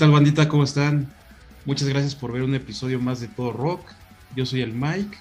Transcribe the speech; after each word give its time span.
¿Qué 0.00 0.06
tal, 0.06 0.12
bandita? 0.12 0.48
¿Cómo 0.48 0.64
están? 0.64 1.12
Muchas 1.66 1.86
gracias 1.86 2.14
por 2.14 2.32
ver 2.32 2.40
un 2.40 2.54
episodio 2.54 2.98
más 2.98 3.20
de 3.20 3.28
Todo 3.28 3.52
Rock. 3.52 3.82
Yo 4.34 4.46
soy 4.46 4.62
el 4.62 4.72
Mike 4.72 5.18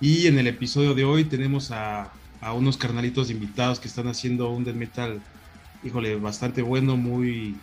y 0.00 0.28
en 0.28 0.38
el 0.38 0.46
episodio 0.46 0.94
de 0.94 1.04
hoy 1.04 1.24
tenemos 1.24 1.70
a, 1.70 2.10
unos 2.54 2.78
carnalitos 2.78 3.30
invitados 3.30 3.80
que 3.80 3.86
están 3.86 4.08
haciendo 4.08 4.48
un 4.48 4.64
death 4.64 4.76
metal, 4.76 5.20
híjole, 5.82 6.16
bastante 6.16 6.62
bueno, 6.62 6.96
muy, 6.96 7.54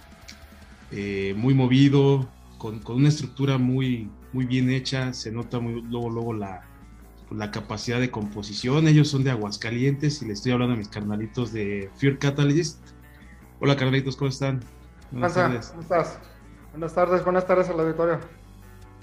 eh, 0.91 1.34
muy 1.35 1.55
movido, 1.55 2.29
con, 2.59 2.79
una 2.89 3.09
estructura 3.09 3.57
muy, 3.57 4.07
muy 4.31 4.45
bien 4.45 4.70
hecha. 4.70 5.13
Se 5.13 5.31
nota 5.31 5.59
muy, 5.59 5.81
luego, 5.81 6.12
luego 6.12 6.34
la, 6.35 6.62
la 7.31 7.49
capacidad 7.49 7.99
de 7.99 8.12
composición. 8.12 8.87
Ellos 8.87 9.07
son 9.07 9.23
de 9.23 9.31
Aguascalientes 9.31 10.21
y 10.21 10.25
le 10.25 10.34
estoy 10.34 10.51
hablando 10.51 10.75
a 10.75 10.77
mis 10.77 10.89
carnalitos 10.89 11.51
de 11.53 11.89
Fear 11.98 12.20
Catalyst. 12.20 12.77
Hola, 13.59 13.75
carnalitos, 13.75 14.15
¿cómo 14.15 14.29
están? 14.29 14.59
¿Cómo 15.09 15.81
estás? 15.81 16.20
Buenas 16.71 16.93
tardes, 16.93 17.23
buenas 17.23 17.45
tardes 17.45 17.70
al 17.70 17.80
auditorio. 17.80 18.20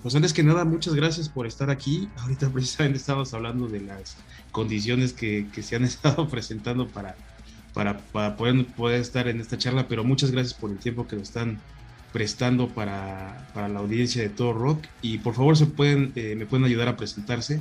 Pues 0.03 0.15
antes 0.15 0.33
que 0.33 0.43
nada, 0.43 0.65
muchas 0.65 0.95
gracias 0.95 1.29
por 1.29 1.47
estar 1.47 1.71
aquí. 1.71 2.09
Ahorita 2.23 2.49
precisamente 2.49 2.99
estamos 2.99 3.35
hablando 3.35 3.69
de 3.69 3.81
las 3.81 4.17
condiciones 4.53 5.13
que, 5.13 5.47
se 5.61 5.77
han 5.77 5.85
estado 5.85 6.29
presentando 6.29 6.89
para, 6.89 7.15
para, 7.75 7.99
poder, 8.37 8.67
poder, 8.75 9.01
estar 9.01 9.29
en 9.29 9.41
esta 9.41 9.59
charla, 9.59 9.87
pero 9.87 10.03
muchas 10.03 10.31
gracias 10.31 10.55
por 10.55 10.71
el 10.71 10.79
tiempo 10.79 11.07
que 11.07 11.17
nos 11.17 11.29
están 11.29 11.61
prestando 12.13 12.69
para, 12.69 13.47
la 13.55 13.79
audiencia 13.79 14.23
de 14.23 14.31
todo 14.31 14.55
rock. 14.55 14.85
Y 15.03 15.19
por 15.19 15.35
favor, 15.35 15.57
se 15.57 15.67
pueden, 15.67 16.13
eh, 16.17 16.35
me 16.37 16.47
pueden 16.47 16.65
ayudar 16.65 16.89
a 16.89 16.97
presentarse. 16.97 17.61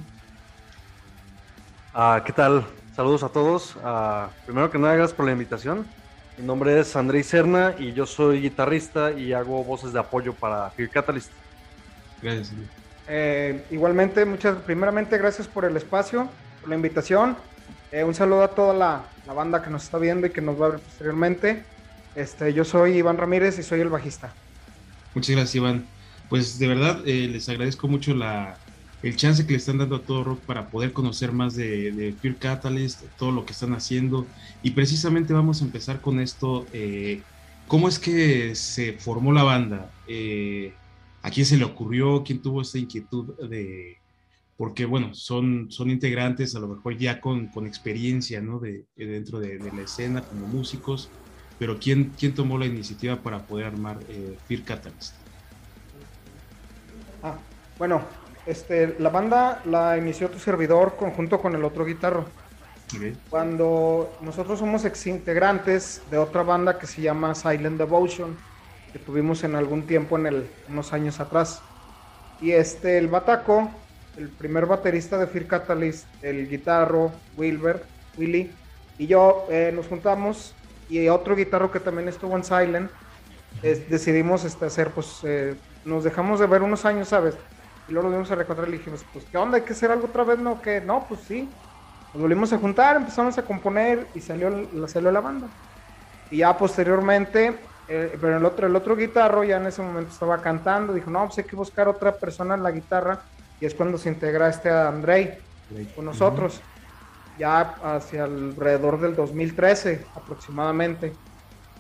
Ah, 1.94 2.24
¿Qué 2.26 2.32
tal? 2.32 2.66
Saludos 2.96 3.24
a 3.24 3.30
todos. 3.30 3.76
Ah, 3.84 4.30
primero 4.46 4.72
que 4.72 4.80
nada, 4.80 4.96
gracias 4.96 5.16
por 5.16 5.26
la 5.26 5.34
invitación. 5.34 5.86
Mi 6.38 6.46
nombre 6.46 6.80
es 6.80 6.96
Andrés 6.96 7.26
Serna 7.26 7.74
y 7.80 7.94
yo 7.94 8.06
soy 8.06 8.42
guitarrista 8.42 9.12
y 9.12 9.34
hago 9.34 9.64
voces 9.64 9.92
de 9.92 10.00
apoyo 10.00 10.34
para 10.34 10.70
Fear 10.70 10.90
Catalyst. 10.90 11.32
Gracias. 12.22 12.54
Eh, 13.08 13.66
igualmente, 13.72 14.24
muchas, 14.24 14.58
primeramente, 14.58 15.18
gracias 15.18 15.48
por 15.48 15.66
el 15.66 15.76
espacio, 15.76 16.30
por 16.62 16.70
la 16.70 16.76
invitación. 16.76 17.36
Eh, 17.92 18.04
un 18.04 18.14
saludo 18.14 18.44
a 18.44 18.50
toda 18.50 18.74
la, 18.76 19.34
banda 19.34 19.64
que 19.64 19.72
nos 19.72 19.84
está 19.84 19.98
viendo 19.98 20.28
y 20.28 20.30
que 20.30 20.42
nos 20.42 20.62
va 20.62 20.68
a 20.68 20.70
ver 20.70 20.80
posteriormente. 20.80 21.64
Este, 22.16 22.54
yo 22.54 22.64
soy 22.64 22.98
Iván 22.98 23.18
Ramírez 23.18 23.58
y 23.58 23.64
soy 23.64 23.82
el 23.82 23.90
bajista. 23.90 24.32
Muchas 25.16 25.36
gracias, 25.36 25.56
Iván. 25.56 25.88
Pues 26.30 26.60
de 26.60 26.68
verdad 26.68 27.02
eh, 27.06 27.30
les 27.32 27.50
agradezco 27.50 27.88
mucho 27.88 28.14
la, 28.14 28.58
el 29.04 29.16
chance 29.16 29.46
que 29.46 29.52
le 29.52 29.58
están 29.58 29.78
dando 29.78 29.98
a 29.98 30.02
todo 30.02 30.24
rock 30.24 30.40
para 30.42 30.70
poder 30.70 30.92
conocer 30.92 31.32
más 31.32 31.56
de, 31.56 32.16
Fear 32.20 32.38
Catalyst, 32.38 33.04
todo 33.18 33.32
lo 33.32 33.46
que 33.46 33.54
están 33.54 33.74
haciendo. 33.74 34.26
Y 34.64 34.72
precisamente 34.72 35.34
vamos 35.34 35.62
a 35.62 35.66
empezar 35.66 36.02
con 36.02 36.20
esto. 36.20 36.66
Eh, 36.74 37.22
¿Cómo 37.68 37.88
es 37.88 38.00
que 38.00 38.56
se 38.56 38.94
formó 38.94 39.32
la 39.34 39.44
banda? 39.44 39.92
Eh, 40.08 40.74
¿A 41.22 41.30
quién 41.30 41.46
se 41.46 41.58
le 41.58 41.66
ocurrió? 41.66 42.24
¿Quién 42.24 42.42
tuvo 42.42 42.62
esta 42.62 42.80
inquietud 42.80 43.36
de...? 43.50 43.98
Porque, 44.56 44.86
bueno, 44.86 45.14
son, 45.14 45.68
son 45.70 45.92
integrantes 45.92 46.56
a 46.56 46.60
lo 46.60 46.68
mejor 46.68 46.98
ya 46.98 47.22
con, 47.22 47.52
experiencia, 47.68 48.42
¿no? 48.42 48.58
De, 48.60 48.86
dentro 48.96 49.40
de, 49.40 49.60
la 49.60 49.84
escena 49.84 50.22
como 50.22 50.48
músicos. 50.48 51.10
Pero 51.60 51.78
¿quién, 51.78 52.14
quién 52.18 52.34
tomó 52.34 52.58
la 52.58 52.66
iniciativa 52.66 53.18
para 53.18 53.46
poder 53.46 53.68
armar 53.68 54.00
eh, 54.10 54.36
Fear 54.48 54.64
Catalyst? 54.64 55.16
Ah, 57.22 57.38
bueno, 57.78 58.02
este, 58.48 58.96
la 59.00 59.10
banda 59.10 59.62
la 59.66 59.98
inició 59.98 60.30
tu 60.30 60.40
servidor 60.40 60.96
conjunto 60.96 61.40
con 61.40 61.54
el 61.54 61.64
otro 61.64 61.86
guitarro. 61.86 62.26
Cuando 63.30 64.18
nosotros 64.22 64.60
somos 64.60 64.86
ex 64.86 65.08
integrantes 65.08 66.02
de 66.10 66.18
otra 66.18 66.44
banda 66.44 66.80
que 66.80 66.88
se 66.88 67.02
llama 67.02 67.36
Silent 67.36 67.78
Devotion, 67.78 68.38
que 68.94 69.00
tuvimos 69.00 69.44
en 69.44 69.56
algún 69.56 69.86
tiempo 69.86 70.18
en 70.18 70.28
el, 70.28 70.50
unos 70.70 70.94
años 70.94 71.20
atrás. 71.20 71.62
Y 72.40 72.52
este, 72.52 72.98
el 72.98 73.10
Bataco, 73.10 73.70
el 74.16 74.30
primer 74.30 74.66
baterista 74.66 75.18
de 75.18 75.28
Fear 75.28 75.48
Catalyst, 75.48 76.06
el 76.22 76.48
guitarro, 76.48 77.12
Wilber, 77.36 77.84
Willy, 78.18 78.52
y 78.98 79.08
yo 79.08 79.46
eh, 79.50 79.72
nos 79.76 79.88
juntamos 79.88 80.56
y 80.90 81.10
otro 81.10 81.36
guitarro 81.36 81.70
que 81.72 81.82
también 81.82 82.08
estuvo 82.08 82.38
en 82.38 82.46
Silent, 82.46 82.90
decidimos 83.62 84.46
este, 84.46 84.66
hacer, 84.66 84.92
pues, 84.92 85.20
eh, 85.24 85.56
nos 85.84 86.06
dejamos 86.06 86.40
de 86.40 86.48
ver 86.48 86.62
unos 86.62 86.86
años, 86.86 87.10
¿sabes? 87.10 87.36
Y 87.88 87.94
luego 87.94 88.10
nos 88.10 88.16
volvimos 88.18 88.32
a 88.32 88.36
reencontrar 88.36 88.70
y 88.70 88.74
dijimos, 88.74 89.06
pues, 89.14 89.26
¿qué 89.26 89.38
onda? 89.38 89.58
¿Hay 89.58 89.64
que 89.64 89.74
hacer 89.74 89.92
algo 89.92 90.08
otra 90.08 90.24
vez? 90.24 90.40
No, 90.40 90.62
que 90.62 90.82
no, 90.82 91.06
pues 91.08 91.22
sí. 91.22 91.50
Nos 92.14 92.22
volvimos 92.22 92.52
a 92.52 92.58
juntar, 92.58 92.98
empezamos 92.98 93.38
a 93.38 93.44
componer 93.44 94.08
y 94.14 94.22
salió, 94.22 94.68
salió 94.88 95.12
la 95.12 95.22
banda. 95.22 95.48
Y 96.30 96.38
ya 96.38 96.58
posteriormente, 96.58 97.56
eh, 97.88 98.18
pero 98.20 98.38
el 98.38 98.46
otro, 98.46 98.68
el 98.68 98.76
otro 98.76 98.96
guitarro 98.96 99.44
ya 99.44 99.58
en 99.58 99.68
ese 99.68 99.82
momento 99.82 100.12
estaba 100.12 100.42
cantando, 100.42 100.94
dijo, 100.94 101.10
no, 101.10 101.26
pues 101.26 101.38
hay 101.38 101.44
que 101.46 101.56
buscar 101.56 101.88
otra 101.88 102.14
persona 102.14 102.56
en 102.56 102.64
la 102.64 102.72
guitarra. 102.72 103.22
Y 103.60 103.66
es 103.66 103.74
cuando 103.74 103.98
se 103.98 104.10
integra 104.10 104.50
este 104.50 104.70
Andrei 104.70 105.38
con 105.96 106.06
nosotros, 106.06 106.62
ya 107.38 107.76
hacia 107.84 108.24
alrededor 108.26 109.00
del 109.00 109.16
2013 109.16 110.06
aproximadamente. 110.16 111.14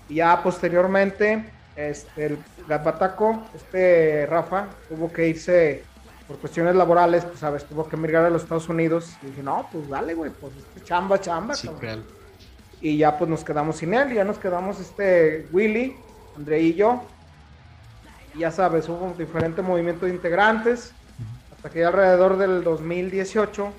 Y 0.09 0.15
ya 0.15 0.41
posteriormente, 0.41 1.45
este, 1.75 2.25
el 2.25 2.39
Bataco, 2.67 3.43
este 3.55 4.25
Rafa, 4.25 4.67
tuvo 4.89 5.11
que 5.11 5.27
irse 5.27 5.83
por 6.27 6.37
cuestiones 6.37 6.75
laborales, 6.75 7.23
pues 7.23 7.39
sabes, 7.39 7.63
tuvo 7.65 7.87
que 7.87 7.95
emigrar 7.95 8.25
a 8.25 8.29
los 8.29 8.43
Estados 8.43 8.67
Unidos. 8.67 9.15
Y 9.23 9.27
dije, 9.27 9.43
no, 9.43 9.67
pues 9.71 9.87
dale, 9.87 10.13
güey, 10.13 10.31
pues 10.31 10.53
chamba, 10.83 11.19
chamba. 11.19 11.55
Sí, 11.55 11.69
y 12.81 12.97
ya 12.97 13.17
pues 13.17 13.29
nos 13.29 13.43
quedamos 13.43 13.77
sin 13.77 13.93
él, 13.93 14.13
ya 14.13 14.23
nos 14.23 14.37
quedamos 14.37 14.79
este 14.79 15.47
Willy, 15.51 15.95
André 16.35 16.61
y 16.61 16.73
yo. 16.75 17.01
Y 18.35 18.39
ya 18.39 18.51
sabes, 18.51 18.87
hubo 18.87 19.05
un 19.05 19.17
diferente 19.17 19.61
movimiento 19.61 20.05
de 20.05 20.11
integrantes. 20.11 20.93
Hasta 21.55 21.69
que 21.71 21.79
ya 21.79 21.87
alrededor 21.87 22.37
del 22.37 22.63
2018 22.63 23.71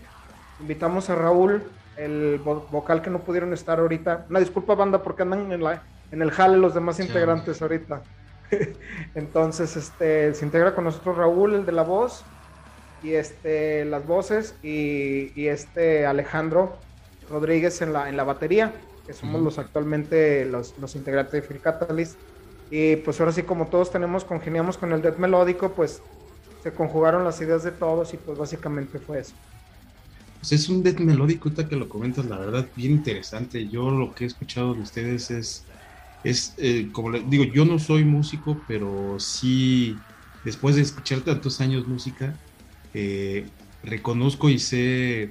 invitamos 0.61 1.11
a 1.11 1.15
Raúl, 1.15 1.63
el 1.97 2.39
vocal 2.39 3.03
que 3.03 3.11
no 3.11 3.21
pudieron 3.21 3.53
estar 3.53 3.79
ahorita. 3.79 4.27
Una 4.29 4.41
disculpa, 4.41 4.75
banda, 4.75 5.03
porque 5.03 5.23
andan 5.23 5.53
en, 5.53 5.63
la, 5.63 5.83
en 6.11 6.23
el 6.23 6.33
jale 6.33 6.57
los 6.57 6.75
demás 6.75 6.99
integrantes 6.99 7.63
ahorita. 7.63 8.03
Entonces, 9.15 9.77
este, 9.77 10.35
se 10.35 10.45
integra 10.45 10.75
con 10.75 10.85
nosotros 10.85 11.17
Raúl, 11.17 11.55
el 11.55 11.67
de 11.67 11.73
la 11.73 11.83
voz, 11.83 12.25
y 13.03 13.13
este, 13.13 13.85
las 13.85 14.07
voces, 14.07 14.55
y, 14.63 15.47
este 15.47 16.07
Alejandro 16.07 16.77
Rodríguez 17.31 17.81
en 17.83 17.93
la, 17.93 18.09
en 18.09 18.17
la 18.17 18.25
batería, 18.25 18.73
que 19.07 19.15
somos 19.15 19.41
los 19.41 19.59
actualmente 19.59 20.45
los, 20.45 20.75
integrantes 20.95 21.33
de 21.33 21.43
Free 21.43 21.59
Catalyst. 21.59 22.17
Y 22.71 22.97
pues 22.97 23.19
ahora 23.21 23.33
sí, 23.33 23.43
como 23.43 23.69
todos 23.69 23.91
tenemos, 23.91 24.25
congeniamos 24.25 24.77
con 24.77 24.93
el 24.93 25.01
death 25.01 25.17
melódico, 25.17 25.73
pues 25.73 26.03
se 26.63 26.73
conjugaron 26.73 27.25
las 27.25 27.41
ideas 27.41 27.63
de 27.65 27.71
todos 27.71 28.13
y 28.13 28.19
pues 28.19 28.37
básicamente 28.37 28.99
fue 28.99 29.21
eso. 29.21 29.33
Pues 30.41 30.53
es 30.53 30.69
un 30.69 30.83
death 30.83 30.99
melódico, 30.99 31.49
ahorita 31.49 31.69
que 31.69 31.77
lo 31.77 31.89
comentas, 31.89 32.27
la 32.27 32.37
verdad, 32.37 32.67
bien 32.77 32.93
interesante. 32.93 33.67
Yo 33.69 33.91
lo 33.91 34.15
que 34.15 34.25
he 34.25 34.27
escuchado 34.27 34.75
de 34.75 34.83
ustedes 34.83 35.31
es, 35.31 35.65
es 36.23 36.53
eh, 36.59 36.91
como 36.93 37.11
les 37.11 37.29
digo, 37.31 37.45
yo 37.45 37.65
no 37.65 37.79
soy 37.79 38.05
músico, 38.05 38.61
pero 38.69 39.19
sí, 39.19 39.97
después 40.45 40.77
de 40.77 40.83
escuchar 40.83 41.21
tantos 41.21 41.63
años 41.63 41.89
música, 41.89 42.35
reconozco 43.83 44.49
y 44.49 44.59
sé 44.59 45.31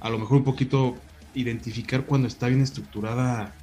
a 0.00 0.10
lo 0.10 0.18
mejor 0.18 0.38
un 0.38 0.44
poquito 0.44 0.96
identificar 1.34 2.04
cuando 2.04 2.28
está 2.28 2.48
bien 2.48 2.60
estructurada 2.60 3.54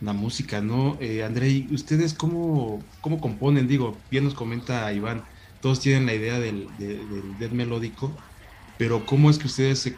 la 0.00 0.12
música, 0.12 0.60
¿no? 0.60 0.96
Eh, 1.00 1.22
Andrei, 1.22 1.66
¿ustedes 1.70 2.14
cómo, 2.14 2.82
cómo 3.00 3.20
componen? 3.20 3.68
Digo, 3.68 3.96
bien 4.10 4.24
nos 4.24 4.34
comenta 4.34 4.92
Iván, 4.92 5.24
todos 5.60 5.80
tienen 5.80 6.06
la 6.06 6.14
idea 6.14 6.38
del, 6.38 6.68
del, 6.78 7.52
melódico, 7.52 8.12
pero 8.76 9.06
¿cómo 9.06 9.30
es 9.30 9.38
que 9.38 9.46
ustedes 9.46 9.78
se, 9.78 9.96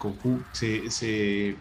se, 0.53 0.91
se, 0.91 1.56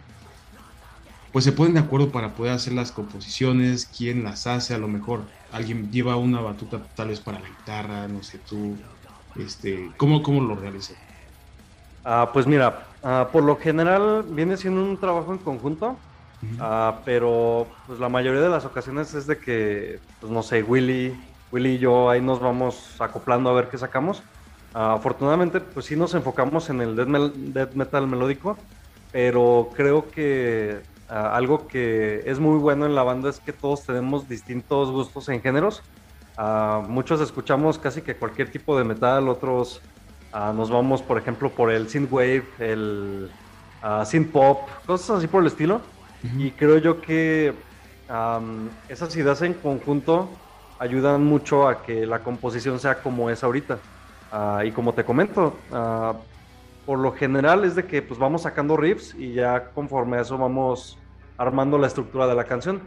pues 1.32 1.46
se 1.46 1.52
ponen 1.54 1.74
de 1.76 1.80
acuerdo 1.80 2.12
para 2.12 2.36
poder 2.36 2.54
hacer 2.54 2.74
las 2.74 2.92
composiciones, 2.92 3.86
quién 3.86 4.24
las 4.24 4.48
hace, 4.48 4.74
a 4.74 4.78
lo 4.78 4.88
mejor 4.88 5.26
alguien 5.52 5.92
lleva 5.92 6.18
una 6.18 6.42
batuta 6.42 6.86
tal 6.96 7.10
vez 7.10 7.20
para 7.22 7.40
la 7.40 7.50
guitarra, 7.50 8.08
no 8.08 8.22
sé 8.22 8.38
tú, 8.38 8.78
este, 9.36 9.92
¿cómo, 9.98 10.22
cómo 10.22 10.42
lo 10.42 10.56
realizan? 10.56 10.98
Ah, 12.08 12.30
pues 12.34 12.46
mira, 12.46 12.96
ah, 13.02 13.30
por 13.32 13.44
lo 13.44 13.58
general 13.58 14.26
viene 14.30 14.58
siendo 14.58 14.84
un 14.84 15.00
trabajo 15.00 15.32
en 15.34 15.40
conjunto, 15.40 16.06
ah, 16.60 17.02
pero 17.06 17.82
pues 17.88 18.00
la 18.00 18.10
mayoría 18.10 18.42
de 18.42 18.50
las 18.50 18.66
ocasiones 18.66 19.14
es 19.16 19.26
de 19.28 19.40
que, 19.40 20.02
pues 20.20 20.32
no 20.32 20.44
sé, 20.44 20.62
Willy, 20.64 21.26
Willy 21.52 21.76
y 21.76 21.80
yo 21.80 22.10
ahí 22.10 22.22
nos 22.22 22.40
vamos 22.40 22.96
acoplando 23.00 23.50
a 23.50 23.54
ver 23.54 23.70
qué 23.70 23.78
sacamos. 23.80 24.24
afortunadamente, 24.74 25.62
pues 25.62 25.86
sí 25.88 25.96
nos 25.96 26.14
enfocamos 26.16 26.70
en 26.70 26.82
el 26.82 26.96
death, 27.54 27.74
metal 27.74 28.08
melódico, 28.08 28.68
pero 29.12 29.72
creo 29.76 30.12
que 30.12 30.86
algo 31.08 31.68
que 31.68 32.22
es 32.26 32.40
muy 32.40 32.60
bueno 32.60 32.86
en 32.86 32.94
la 32.96 33.04
banda 33.04 33.30
es 33.30 33.40
que 33.42 33.54
todos 33.54 33.86
tenemos 33.86 34.28
distintos 34.28 34.92
gustos 34.92 35.30
en 35.30 35.42
géneros. 35.42 35.90
muchos 36.88 37.22
escuchamos 37.22 37.80
casi 37.80 38.02
que 38.04 38.20
cualquier 38.20 38.52
tipo 38.52 38.78
de 38.78 38.84
metal, 38.84 39.30
otros 39.30 39.88
Ah, 40.38 40.52
nos 40.54 40.70
vamos, 40.70 41.02
por 41.02 41.18
ejemplo, 41.18 41.50
por 41.50 41.72
el 41.72 41.88
synthwave, 41.88 42.44
el 42.60 43.32
uh, 43.82 44.04
synth 44.04 44.34
pop, 44.34 44.68
cosas 44.86 45.20
así 45.20 45.28
por 45.28 45.40
el 45.40 45.48
estilo. 45.48 45.80
Y 46.38 46.52
creo 46.52 46.78
yo 46.78 47.00
que 47.00 47.54
esas 48.90 49.16
ideas 49.16 49.42
en 49.44 49.54
conjunto 49.54 50.28
ayudan 50.78 51.24
mucho 51.24 51.70
a 51.70 51.84
que 51.84 52.06
la 52.06 52.20
composición 52.20 52.82
sea 52.82 52.96
como 52.96 53.30
es 53.30 53.46
ahorita. 53.46 53.78
Ah, 54.30 54.64
y 54.66 54.74
como 54.74 54.92
te 54.92 55.06
comento, 55.06 55.56
ah, 55.72 56.16
por 56.86 57.00
lo 57.00 57.14
general 57.14 57.64
es 57.64 57.76
de 57.76 57.86
que 57.86 58.02
pues 58.02 58.20
vamos 58.20 58.42
sacando 58.42 58.76
riffs 58.76 59.16
y 59.18 59.32
ya 59.32 59.70
conforme 59.70 60.18
a 60.18 60.22
eso 60.22 60.38
vamos 60.38 60.98
armando 61.38 61.78
la 61.78 61.88
estructura 61.88 62.28
de 62.28 62.36
la 62.36 62.44
canción. 62.44 62.82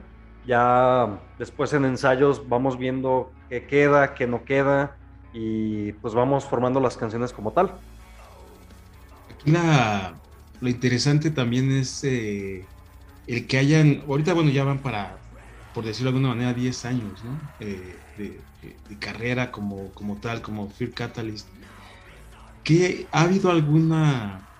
Ya 0.46 1.18
después 1.38 1.72
en 1.72 1.86
ensayos 1.86 2.46
vamos 2.46 2.76
viendo 2.76 3.32
qué 3.48 3.64
queda, 3.64 4.12
qué 4.12 4.26
no 4.26 4.44
queda 4.44 4.97
y 5.38 5.92
pues 5.92 6.14
vamos 6.14 6.44
formando 6.44 6.80
las 6.80 6.96
canciones 6.96 7.32
como 7.32 7.52
tal. 7.52 7.72
Aquí 9.32 9.52
lo 10.60 10.68
interesante 10.68 11.30
también 11.30 11.70
es 11.70 12.02
eh, 12.02 12.64
el 13.28 13.46
que 13.46 13.58
hayan, 13.58 14.02
ahorita 14.08 14.34
bueno 14.34 14.50
ya 14.50 14.64
van 14.64 14.78
para, 14.78 15.16
por 15.74 15.84
decirlo 15.84 16.10
de 16.10 16.16
alguna 16.16 16.34
manera, 16.34 16.52
10 16.52 16.84
años. 16.86 17.22
Eh, 17.60 17.96
de, 18.16 18.40
carrera 18.98 19.52
como, 19.52 19.90
como 19.92 20.16
tal, 20.16 20.42
como 20.42 20.68
Fear 20.68 20.90
Catalyst. 20.90 21.46
¿Qué, 22.64 23.06
¿Ha 23.12 23.22
habido 23.22 23.50
algún 23.50 23.94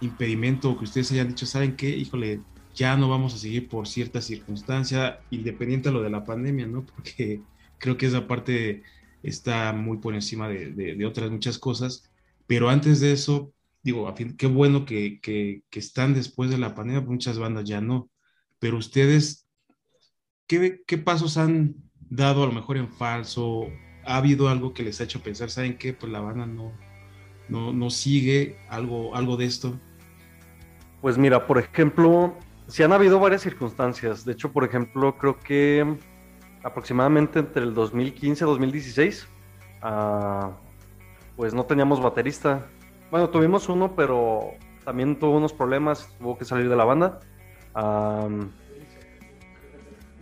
impedimento 0.01 0.79
que 0.79 0.85
ustedes 0.85 1.11
hayan 1.11 1.29
dicho, 1.29 1.45
saben 1.45 1.75
qué, 1.75 1.89
híjole, 1.89 2.41
ya 2.73 2.97
no 2.97 3.09
vamos 3.09 3.35
a 3.35 3.39
seguir 3.39 3.69
por 3.69 3.89
cierta 3.89 4.21
circunstancia, 4.21 5.19
independiente 5.31 5.89
de 5.89 5.95
lo 5.95 6.03
de 6.03 6.11
la 6.11 6.25
pandemia, 6.25 6.67
¿no? 6.69 6.85
Porque 6.95 7.41
creo 7.79 7.97
que 7.97 8.07
esa 8.07 8.29
parte 8.29 8.85
está 9.23 9.73
muy 9.73 9.99
por 9.99 10.15
encima 10.15 10.49
de, 10.49 11.05
otras 11.07 11.31
muchas 11.31 11.59
cosas. 11.59 12.11
Pero 12.47 12.69
antes 12.69 13.01
de 13.01 13.13
eso, 13.13 13.53
digo, 13.83 14.09
a 14.09 14.15
fin, 14.15 14.37
qué 14.37 14.47
bueno 14.47 14.85
que, 14.85 15.21
que, 15.21 15.63
están 15.73 16.15
después 16.15 16.51
de 16.51 16.59
la 16.59 16.75
pandemia, 16.75 17.03
muchas 17.03 17.39
bandas 17.39 17.65
ya 17.65 17.81
no. 17.81 18.11
Pero 18.59 18.77
ustedes, 18.79 19.47
¿qué, 20.47 20.83
¿qué, 20.87 20.99
pasos 20.99 21.37
han 21.37 21.77
dado 22.11 22.43
a 22.43 22.47
lo 22.47 22.53
mejor 22.53 22.77
en 22.77 22.89
falso? 22.89 23.67
¿Ha 24.05 24.17
habido 24.17 24.49
algo 24.49 24.73
que 24.73 24.83
les 24.83 25.01
ha 25.01 25.05
hecho 25.05 25.23
pensar, 25.23 25.51
¿saben 25.51 25.79
qué? 25.79 25.93
Pues 25.93 26.11
la 26.11 26.21
banda 26.21 26.47
no, 26.47 26.73
no, 27.49 27.73
no 27.73 27.91
sigue 27.91 28.57
algo, 28.69 29.15
algo 29.15 29.37
de 29.37 29.45
esto. 29.45 29.79
Pues 31.01 31.17
mira, 31.17 31.47
por 31.47 31.59
ejemplo, 31.59 32.37
Sí 32.69 32.83
han 32.83 32.93
habido 32.93 33.19
varias 33.19 33.41
circunstancias. 33.41 34.27
De 34.27 34.33
hecho, 34.33 34.53
por 34.53 34.63
ejemplo, 34.63 35.17
creo 35.17 35.41
que 35.41 35.97
aproximadamente 36.69 37.39
entre 37.39 37.63
el 37.63 37.75
2015 37.75 38.45
y 38.45 38.47
2016, 38.47 39.29
pues 41.37 41.55
no 41.55 41.65
teníamos 41.65 42.01
baterista. 42.01 42.67
Bueno, 43.11 43.31
tuvimos 43.31 43.69
uno, 43.69 43.95
pero 43.95 44.53
también 44.85 45.19
tuvo 45.19 45.37
unos 45.37 45.53
problemas, 45.53 46.15
tuvo 46.19 46.37
que 46.39 46.45
salir 46.45 46.69
de 46.69 46.77
la 46.77 46.85
banda. 46.85 47.21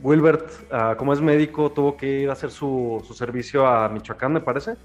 Wilbert, 0.02 0.50
ah, 0.70 0.94
como 0.96 1.12
es 1.12 1.20
médico, 1.20 1.70
tuvo 1.72 1.96
que 1.96 2.20
ir 2.20 2.30
a 2.30 2.34
hacer 2.34 2.50
su, 2.50 3.04
servicio 3.14 3.66
a 3.66 3.88
Michoacán, 3.88 4.32
me 4.32 4.40
parece. 4.40 4.76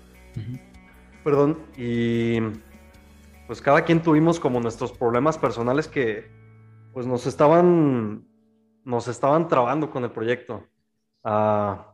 Perdón. 1.23 1.59
Y 1.77 2.39
pues 3.45 3.61
cada 3.61 3.83
quien 3.83 4.01
tuvimos 4.01 4.39
como 4.39 4.59
nuestros 4.59 4.91
problemas 4.93 5.37
personales 5.37 5.87
que 5.87 6.31
pues 6.93 7.05
nos 7.05 7.27
estaban, 7.27 8.25
nos 8.83 9.07
estaban 9.07 9.47
trabando 9.47 9.91
con 9.91 10.03
el 10.03 10.11
proyecto. 10.11 10.65
Ah, 11.23 11.85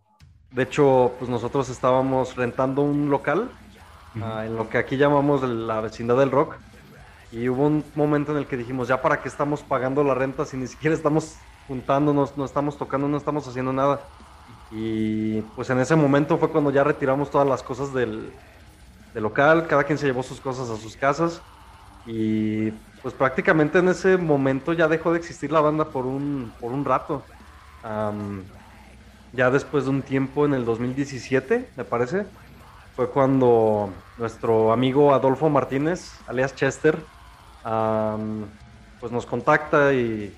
de 0.51 0.63
hecho, 0.63 1.13
pues 1.19 1.29
nosotros 1.29 1.69
estábamos 1.69 2.35
rentando 2.35 2.81
un 2.81 3.09
local 3.09 3.51
ah, 4.21 4.45
en 4.45 4.55
lo 4.55 4.69
que 4.69 4.77
aquí 4.77 4.97
llamamos 4.97 5.43
la 5.43 5.81
vecindad 5.81 6.17
del 6.17 6.31
rock. 6.31 6.55
Y 7.31 7.49
hubo 7.49 7.67
un 7.67 7.83
momento 7.95 8.31
en 8.31 8.37
el 8.37 8.47
que 8.47 8.55
dijimos, 8.55 8.87
ya 8.87 9.01
para 9.01 9.21
qué 9.21 9.27
estamos 9.27 9.61
pagando 9.61 10.03
la 10.03 10.13
renta 10.13 10.45
si 10.45 10.55
ni 10.55 10.67
siquiera 10.67 10.95
estamos 10.95 11.35
juntándonos, 11.67 12.37
no 12.37 12.45
estamos 12.45 12.77
tocando, 12.77 13.07
no 13.07 13.17
estamos 13.17 13.47
haciendo 13.47 13.73
nada. 13.73 13.99
Y 14.71 15.41
pues 15.55 15.69
en 15.69 15.79
ese 15.79 15.95
momento 15.95 16.37
fue 16.37 16.49
cuando 16.49 16.71
ya 16.71 16.83
retiramos 16.83 17.29
todas 17.29 17.47
las 17.47 17.63
cosas 17.63 17.93
del, 17.93 18.31
del 19.13 19.23
local, 19.23 19.67
cada 19.67 19.83
quien 19.83 19.97
se 19.97 20.05
llevó 20.05 20.23
sus 20.23 20.39
cosas 20.39 20.69
a 20.69 20.77
sus 20.77 20.95
casas. 20.95 21.41
Y 22.05 22.71
pues 23.01 23.13
prácticamente 23.13 23.79
en 23.79 23.89
ese 23.89 24.15
momento 24.15 24.71
ya 24.71 24.87
dejó 24.87 25.11
de 25.11 25.19
existir 25.19 25.51
la 25.51 25.59
banda 25.59 25.85
por 25.85 26.05
un, 26.05 26.53
por 26.61 26.71
un 26.71 26.85
rato. 26.85 27.23
Ya 29.33 29.49
después 29.51 29.85
de 29.85 29.91
un 29.91 30.01
tiempo, 30.01 30.45
en 30.45 30.53
el 30.53 30.65
2017, 30.65 31.69
me 31.75 31.83
parece, 31.83 32.25
fue 32.95 33.09
cuando 33.09 33.89
nuestro 34.17 34.71
amigo 34.71 35.13
Adolfo 35.13 35.49
Martínez, 35.49 36.11
alias 36.27 36.55
Chester, 36.55 36.97
pues 38.99 39.11
nos 39.11 39.25
contacta 39.25 39.93
y, 39.93 40.35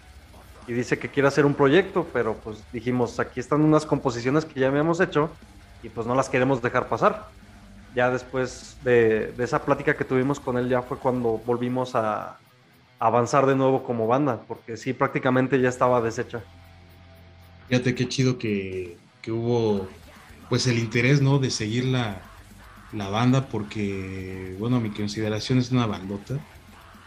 dice 0.68 1.00
que 1.00 1.10
quiere 1.10 1.28
hacer 1.28 1.48
un 1.48 1.56
proyecto, 1.56 2.06
pero 2.14 2.36
pues 2.36 2.64
dijimos, 2.72 3.20
aquí 3.20 3.40
están 3.40 3.62
unas 3.62 3.88
composiciones 3.88 4.46
que 4.46 4.60
ya 4.60 4.68
habíamos 4.68 5.00
hecho 5.00 5.32
y 5.82 5.90
pues 5.90 6.06
no 6.06 6.14
las 6.14 6.30
queremos 6.30 6.62
dejar 6.62 6.88
pasar. 6.88 7.26
Ya 7.96 8.12
después 8.12 8.78
de, 8.84 9.32
de 9.32 9.44
esa 9.44 9.66
plática 9.66 9.96
que 9.96 10.06
tuvimos 10.06 10.40
con 10.40 10.60
él, 10.60 10.70
ya 10.70 10.84
fue 10.84 10.98
cuando 10.98 11.42
volvimos 11.44 11.96
a, 11.96 12.38
avanzar 13.00 13.46
de 13.46 13.56
nuevo 13.56 13.84
como 13.84 14.08
banda, 14.08 14.42
porque 14.48 14.76
sí, 14.76 14.94
prácticamente 14.94 15.60
ya 15.60 15.70
estaba 15.70 16.02
deshecha. 16.02 16.42
Fíjate 17.70 17.94
qué 17.94 18.10
chido 18.10 18.40
que, 18.40 18.98
hubo 19.28 19.88
pues 20.50 20.66
el 20.66 20.80
interés, 20.80 21.22
¿no? 21.22 21.38
De 21.38 21.52
seguir 21.52 21.86
la, 21.86 22.20
la, 22.92 23.48
porque, 23.48 24.56
bueno, 24.58 24.78
a 24.78 24.80
mi 24.80 24.90
consideración 24.90 25.60
es 25.60 25.70
una 25.70 25.86
bandota. 25.86 26.40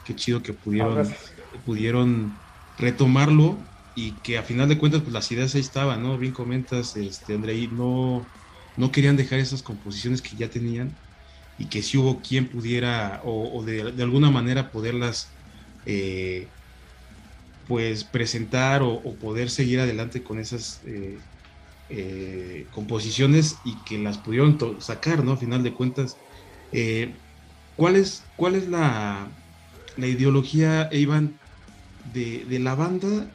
Qué 0.04 0.14
chido 0.14 0.40
que 0.40 0.52
pudieron, 0.52 1.12
pudieron 1.64 2.38
retomarlo 2.78 3.58
y 3.96 4.12
que 4.20 4.38
a 4.38 4.44
final 4.44 4.68
de 4.68 4.78
cuentas 4.78 5.02
pues 5.02 5.12
las 5.12 5.32
ideas 5.32 5.52
ahí 5.56 5.60
estaban, 5.60 6.00
¿no? 6.00 6.16
Bien 6.16 6.32
comentas, 6.32 6.94
este, 6.94 7.34
Andrei, 7.34 7.66
no, 7.72 8.30
no 8.76 8.92
querían 8.92 9.16
dejar 9.16 9.40
esas 9.40 9.64
composiciones 9.64 10.22
que 10.22 10.36
ya 10.36 10.48
tenían 10.48 10.96
y 11.58 11.68
que 11.68 11.82
si 11.82 11.98
hubo 11.98 12.22
quien 12.22 12.48
pudiera 12.48 13.20
o, 13.24 13.64
de, 13.64 13.90
de, 13.90 14.02
alguna 14.04 14.30
manera 14.30 14.70
poderlas 14.70 15.36
eh, 15.84 16.54
pues 17.72 18.04
presentar 18.04 18.82
o, 18.84 19.18
poder 19.18 19.48
seguir 19.48 19.80
adelante 19.80 20.22
con 20.22 20.38
esas 20.38 20.82
eh, 20.84 21.24
eh, 21.88 22.68
composiciones 22.70 23.60
y 23.64 23.82
que 23.82 23.96
las 23.98 24.18
pudieron 24.18 24.58
sacar, 24.82 25.24
¿no? 25.24 25.32
A 25.32 25.36
final 25.38 25.62
de 25.62 25.72
cuentas, 25.72 26.20
¿cuál 27.74 27.96
es, 27.96 28.30
cuál 28.36 28.56
es 28.56 28.68
la, 28.68 29.34
la 29.96 30.06
ideología, 30.06 30.90
Iván, 30.92 31.40
de, 32.04 32.44
de 32.44 32.58
la 32.58 32.74
banda? 32.74 33.34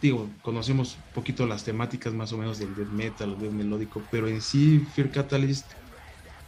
digo, 0.00 0.38
conocemos 0.40 0.96
un 0.96 1.04
poquito 1.12 1.46
las 1.46 1.64
temáticas 1.64 2.14
más 2.14 2.32
o 2.32 2.38
menos 2.38 2.58
del 2.58 2.74
death 2.74 2.88
metal, 2.88 3.38
del 3.38 3.52
melódico, 3.52 4.08
pero 4.08 4.26
en 4.26 4.40
sí, 4.40 4.80
Fear 4.80 5.10
Catalyst, 5.10 5.74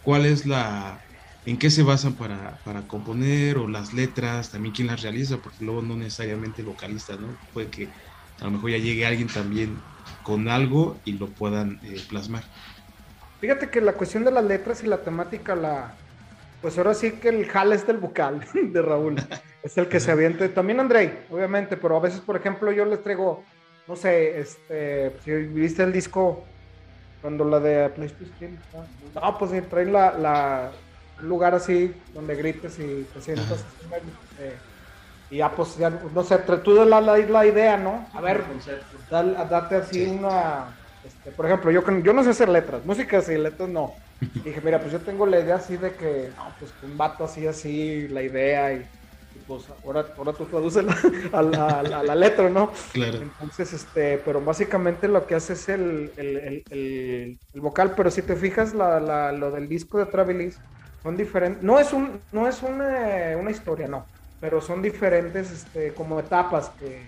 ¿cuál 0.00 0.24
es 0.26 0.46
la, 0.46 1.05
en 1.46 1.56
qué 1.58 1.70
se 1.70 1.84
basan 1.84 2.14
para, 2.14 2.58
componer 2.88 3.56
o 3.56 3.68
las 3.68 3.94
letras, 3.94 4.50
también 4.50 4.74
quién 4.74 4.88
las 4.88 5.02
realiza, 5.02 5.38
porque 5.38 5.64
luego 5.64 5.80
no 5.80 5.96
necesariamente 5.96 6.62
vocalistas, 6.62 7.20
¿no? 7.20 7.28
Puede 7.54 7.68
que 7.68 7.88
a 8.40 8.44
lo 8.44 8.50
mejor 8.50 8.70
ya 8.70 8.78
llegue 8.78 9.06
alguien 9.06 9.28
también 9.28 9.78
con 10.24 10.48
algo 10.48 10.98
y 11.04 11.12
lo 11.12 11.28
puedan 11.28 11.80
eh, 11.84 12.00
plasmar. 12.08 12.42
Fíjate 13.40 13.70
que 13.70 13.80
la 13.80 13.92
cuestión 13.92 14.24
de 14.24 14.32
las 14.32 14.44
letras 14.44 14.82
y 14.82 14.88
la 14.88 14.98
temática, 14.98 15.54
la 15.54 15.94
pues 16.60 16.76
ahora 16.78 16.94
sí 16.94 17.12
que 17.12 17.28
el 17.28 17.46
jale 17.46 17.76
es 17.76 17.86
del 17.86 17.98
vocal 17.98 18.44
de 18.54 18.82
Raúl, 18.82 19.16
es 19.62 19.78
el 19.78 19.86
que 19.88 20.00
se 20.00 20.10
aviente. 20.10 20.48
También 20.48 20.80
Andrei, 20.80 21.26
obviamente, 21.30 21.76
pero 21.76 21.96
a 21.96 22.00
veces, 22.00 22.20
por 22.20 22.36
ejemplo, 22.36 22.72
yo 22.72 22.84
les 22.84 23.02
traigo, 23.04 23.44
no 23.86 23.94
sé, 23.94 24.40
este, 24.40 25.12
si 25.24 25.30
viste 25.30 25.84
el 25.84 25.92
disco 25.92 26.44
cuando 27.22 27.44
la 27.44 27.60
de 27.60 27.88
PlayStation, 27.90 28.58
no, 29.14 29.38
pues 29.38 29.68
traen 29.68 29.92
la 29.92 30.72
lugar 31.20 31.54
así 31.54 31.94
donde 32.14 32.35
grites 32.35 32.78
y 32.78 33.06
te 33.12 33.20
sientas. 33.20 33.64
Eh, 34.38 34.56
y 35.30 35.38
ya, 35.38 35.50
pues, 35.50 35.76
ya, 35.76 35.90
no 35.90 36.23
sé, 36.23 36.38
tú 36.38 36.75
das 36.75 36.87
la, 36.87 37.00
la, 37.00 37.46
idea, 37.46 37.76
¿no? 37.76 38.06
A 38.12 38.20
ver, 38.20 38.44
date 39.11 39.76
así 39.76 40.06
una. 40.06 40.76
Este, 41.04 41.30
por 41.30 41.46
ejemplo, 41.46 41.70
yo, 41.70 41.82
yo 42.00 42.12
no 42.12 42.23
sé 42.25 42.30
hacer 42.30 42.49
letras, 42.49 42.85
músicas 42.85 43.28
y 43.28 43.37
letras 43.37 43.68
no. 43.68 43.92
dije, 44.44 44.61
mira, 44.64 44.80
pues 44.80 44.92
yo 44.92 45.00
tengo 45.00 45.26
la 45.26 45.40
idea 45.40 45.56
así 45.56 45.76
de 45.76 45.92
que, 45.94 46.30
no, 46.37 46.52
pues 46.58 46.73
un 46.82 46.96
vato 46.96 47.25
así, 47.25 47.46
así, 47.46 48.08
la 48.08 48.23
idea 48.23 48.73
y, 48.73 48.87
pues 49.46 49.64
ahora, 49.85 50.06
ahora 50.16 50.32
tú 50.32 50.46
traduces 50.46 50.85
a, 51.32 51.42
la, 51.42 51.82
la, 51.82 52.14
letra, 52.14 52.49
¿no? 52.49 52.73
Claro. 52.92 53.18
Entonces, 53.18 53.73
este, 53.73 54.20
pero 54.25 54.40
básicamente 54.40 55.06
lo 55.06 55.26
que 55.26 55.35
hace 55.35 55.52
es 55.52 55.68
el, 55.68 56.11
el, 56.16 56.64
el, 56.70 57.38
el 57.52 57.61
vocal, 57.61 57.94
pero 57.96 58.11
si 58.11 58.23
te 58.23 58.35
fijas, 58.35 58.75
la, 58.75 59.32
lo 59.32 59.50
del 59.50 59.68
disco 59.68 59.99
de 59.99 60.06
Travelis 60.06 60.58
son 61.06 61.16
diferentes, 61.16 61.62
no 61.62 61.78
es, 61.78 61.92
un, 61.92 62.20
no 62.32 62.48
es 62.48 62.64
una, 62.64 63.36
una 63.38 63.52
historia, 63.52 63.86
no, 63.86 64.04
pero 64.40 64.60
son 64.60 64.82
diferentes 64.82 65.52
este, 65.52 65.92
como 65.94 66.18
etapas 66.18 66.72
que, 66.80 67.00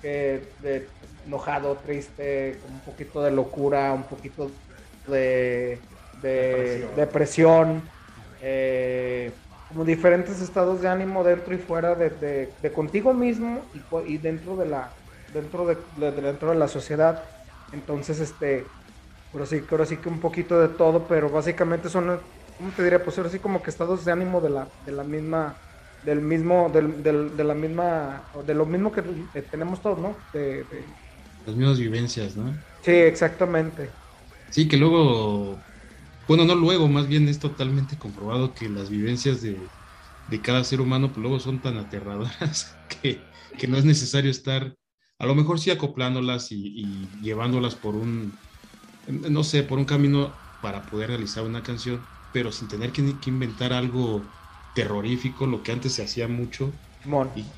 que 0.00 0.42
de 0.62 0.88
enojado, 1.26 1.76
triste, 1.76 2.58
un 2.66 2.80
poquito 2.80 3.22
de 3.22 3.30
locura, 3.30 3.92
un 3.92 4.04
poquito 4.04 4.50
de, 5.06 5.78
de 6.22 6.88
depresión, 6.96 7.82
eh, 8.40 9.30
como 9.68 9.84
diferentes 9.84 10.40
estados 10.40 10.80
de 10.80 10.88
ánimo 10.88 11.22
dentro 11.22 11.54
y 11.54 11.58
fuera 11.58 11.94
de, 11.94 12.48
de, 12.62 12.72
contigo 12.72 13.12
mismo 13.12 13.60
y, 13.74 14.14
y, 14.14 14.16
dentro 14.16 14.56
de 14.56 14.64
la 14.64 14.88
dentro 15.34 15.66
de, 15.66 15.76
dentro 16.22 16.52
de 16.52 16.56
la 16.56 16.66
sociedad. 16.66 17.22
Entonces, 17.74 18.20
este 18.20 18.64
Ahora 19.32 19.44
sí, 19.44 19.62
ahora 19.70 19.84
sí 19.84 19.98
que 19.98 20.08
un 20.08 20.20
poquito 20.20 20.58
de 20.58 20.68
todo, 20.68 21.06
pero 21.06 21.28
básicamente 21.28 21.90
son, 21.90 22.18
¿cómo 22.58 22.74
te 22.74 22.84
diría? 22.84 23.04
Pues 23.04 23.18
ahora 23.18 23.30
sí 23.30 23.40
como 23.40 23.62
que 23.62 23.70
estados 23.70 24.04
de 24.06 24.12
ánimo 24.12 24.42
de 24.42 24.50
la, 24.50 24.72
de 24.80 24.92
la 24.92 25.04
misma, 25.04 25.62
del 26.02 26.22
mismo, 26.22 26.70
del, 26.70 27.02
del, 27.02 27.36
de 27.36 27.44
la 27.44 27.54
misma, 27.56 28.30
de 28.44 28.54
lo 28.54 28.66
mismo 28.66 28.92
que 28.92 29.02
tenemos 29.50 29.82
todos, 29.82 30.00
¿no? 30.00 30.26
De, 30.32 30.98
Las 31.44 31.56
mismas 31.56 31.80
vivencias, 31.80 32.36
¿no? 32.36 32.62
Sí, 32.82 32.90
exactamente. 32.92 34.00
Sí, 34.50 34.66
que 34.68 34.76
luego, 34.76 35.66
bueno, 36.26 36.44
no 36.44 36.54
luego, 36.54 36.88
más 36.88 37.08
bien 37.08 37.28
es 37.28 37.38
totalmente 37.40 37.98
comprobado 37.98 38.54
que 38.54 38.68
las 38.68 38.90
vivencias 38.90 39.42
de, 39.42 39.72
de 40.26 40.42
cada 40.42 40.64
ser 40.64 40.80
humano, 40.80 41.08
pues 41.12 41.18
luego 41.22 41.40
son 41.40 41.60
tan 41.62 41.76
aterradoras 41.78 42.80
que, 42.88 43.30
que 43.56 43.68
no 43.68 43.78
es 43.78 43.84
necesario 43.84 44.30
estar, 44.30 44.76
a 45.18 45.26
lo 45.26 45.34
mejor 45.34 45.60
sí 45.60 45.70
acoplándolas 45.70 46.52
y, 46.52 46.58
y 46.74 47.20
llevándolas 47.20 47.76
por 47.76 47.96
un 47.96 48.40
no 49.06 49.44
sé, 49.44 49.62
por 49.64 49.78
un 49.78 49.84
camino 49.86 50.42
para 50.60 50.86
poder 50.86 51.08
realizar 51.10 51.44
una 51.44 51.62
canción, 51.62 52.08
pero 52.32 52.52
sin 52.52 52.68
tener 52.68 52.92
que, 52.92 53.02
inventar 53.26 53.72
algo 53.72 54.22
terrorífico, 54.74 55.46
lo 55.46 55.62
que 55.62 55.72
antes 55.72 55.92
se 55.92 56.02
hacía 56.02 56.28
mucho. 56.28 56.72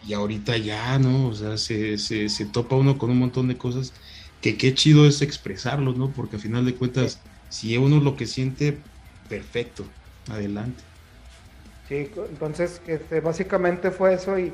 Y, 0.06 0.12
ahorita 0.12 0.56
ya, 0.58 0.98
¿no? 0.98 1.28
O 1.28 1.34
sea, 1.34 1.56
se, 1.56 1.98
se, 1.98 2.46
topa 2.46 2.76
uno 2.76 2.98
con 2.98 3.10
un 3.10 3.18
montón 3.18 3.48
de 3.48 3.56
cosas 3.56 3.92
que 4.40 4.56
qué 4.56 4.74
chido 4.74 5.06
es 5.06 5.22
expresarlo, 5.22 5.92
¿no? 5.92 6.10
Porque 6.10 6.36
al 6.36 6.42
final 6.42 6.64
de 6.64 6.74
cuentas, 6.74 7.20
si 7.48 7.76
uno 7.76 8.00
lo 8.00 8.16
que 8.16 8.26
siente, 8.26 8.78
perfecto, 9.28 9.84
adelante. 10.30 10.82
Sí, 11.88 12.08
entonces, 12.28 12.80
este, 12.86 13.20
básicamente 13.20 13.90
fue 13.90 14.14
eso 14.14 14.38
y, 14.38 14.52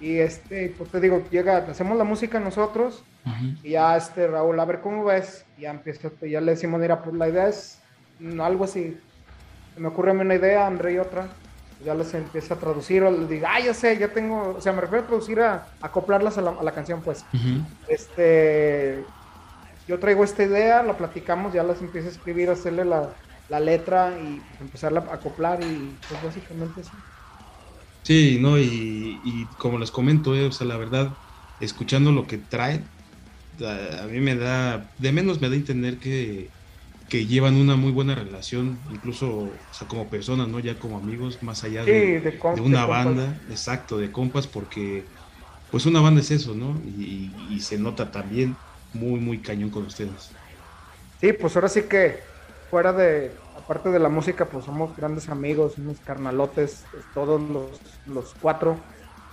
y 0.00 0.18
este, 0.18 0.72
pues 0.78 0.90
te 0.90 1.00
digo, 1.00 1.24
llega, 1.30 1.58
hacemos 1.58 1.98
la 1.98 2.04
música 2.04 2.38
nosotros 2.38 3.02
y 3.62 3.70
ya, 3.70 3.96
este, 3.96 4.26
Raúl, 4.26 4.58
a 4.58 4.64
ver 4.64 4.80
cómo 4.80 5.04
ves. 5.04 5.44
Y 5.58 5.62
ya 5.62 5.70
empieza, 5.70 6.10
ya 6.22 6.40
le 6.40 6.52
decimos, 6.52 6.80
mira, 6.80 7.02
pues 7.02 7.16
la 7.16 7.28
idea 7.28 7.48
es 7.48 7.80
algo 8.40 8.64
así. 8.64 8.98
Me 9.80 9.88
ocurre 9.88 10.10
a 10.10 10.14
mí 10.14 10.20
una 10.20 10.34
idea, 10.34 10.66
André 10.66 10.94
y 10.94 10.98
otra. 10.98 11.28
Ya 11.84 11.94
les 11.94 12.12
empieza 12.12 12.54
a 12.54 12.58
traducir, 12.58 13.02
o 13.02 13.10
le 13.10 13.26
digo, 13.26 13.46
ah, 13.48 13.58
ya 13.58 13.72
sé, 13.72 13.96
ya 13.96 14.08
tengo, 14.08 14.56
o 14.58 14.60
sea, 14.60 14.72
me 14.72 14.82
refiero 14.82 15.04
a 15.04 15.06
traducir, 15.06 15.40
a, 15.40 15.68
acoplarlas 15.80 16.36
a 16.36 16.42
la, 16.42 16.72
canción, 16.72 17.00
pues. 17.00 17.24
Este, 17.88 19.02
yo 19.88 19.98
traigo 19.98 20.22
esta 20.22 20.42
idea, 20.42 20.82
la 20.82 20.98
platicamos, 20.98 21.54
ya 21.54 21.62
las 21.62 21.80
empiezo 21.80 22.08
a 22.08 22.10
escribir, 22.10 22.50
a 22.50 22.52
hacerle 22.52 22.84
la, 22.84 23.08
la 23.48 23.60
letra 23.60 24.12
y 24.18 24.40
pues, 24.40 24.60
empezarla 24.60 25.04
a 25.10 25.14
acoplar 25.14 25.62
y 25.62 25.96
pues 26.06 26.22
básicamente 26.22 26.82
eso. 26.82 26.92
Sí, 28.02 28.38
no, 28.40 28.58
y, 28.58 29.18
y 29.24 29.46
como 29.56 29.78
les 29.78 29.90
comento, 29.90 30.36
eh, 30.36 30.46
o 30.46 30.52
sea, 30.52 30.66
la 30.66 30.76
verdad, 30.76 31.08
escuchando 31.60 32.12
lo 32.12 32.26
que 32.26 32.36
trae 32.36 32.82
a, 33.66 34.06
mí 34.06 34.20
me 34.20 34.36
da, 34.36 34.90
de 34.98 35.12
menos 35.12 35.40
me 35.40 35.48
da 35.48 35.56
entender 35.56 35.98
que, 35.98 36.48
que 37.10 37.26
llevan 37.26 37.56
una 37.56 37.74
muy 37.74 37.90
buena 37.90 38.14
relación, 38.14 38.80
incluso 38.88 39.28
o 39.28 39.66
sea, 39.72 39.88
como 39.88 40.08
personas, 40.08 40.46
¿no? 40.46 40.60
Ya 40.60 40.78
como 40.78 40.96
amigos, 40.96 41.42
más 41.42 41.64
allá 41.64 41.84
de, 41.84 42.38
una 42.62 42.86
banda, 42.86 43.36
exacto, 43.50 43.98
de 43.98 44.12
compas, 44.12 44.46
porque 44.46 45.08
pues 45.72 45.86
una 45.86 46.00
banda 46.00 46.20
es 46.20 46.30
eso, 46.30 46.54
¿no? 46.54 46.80
Y, 46.86 47.60
se 47.60 47.78
nota 47.78 48.10
también 48.10 48.56
muy, 48.92 49.20
muy 49.20 49.42
cañón 49.42 49.70
con 49.70 49.84
ustedes. 49.84 50.30
Sí, 51.20 51.32
pues 51.32 51.54
ahora 51.56 51.68
sí 51.68 51.82
que 51.82 52.20
fuera 52.70 52.92
de, 52.92 53.32
aparte 53.56 53.90
de 53.90 53.98
la 53.98 54.08
música, 54.08 54.48
pues 54.48 54.64
somos 54.64 54.96
grandes 54.96 55.28
amigos, 55.28 55.78
unos 55.78 56.00
carnalotes, 56.00 56.86
pues, 56.92 57.04
todos 57.12 57.40
los, 57.40 58.00
los 58.06 58.34
cuatro, 58.40 58.80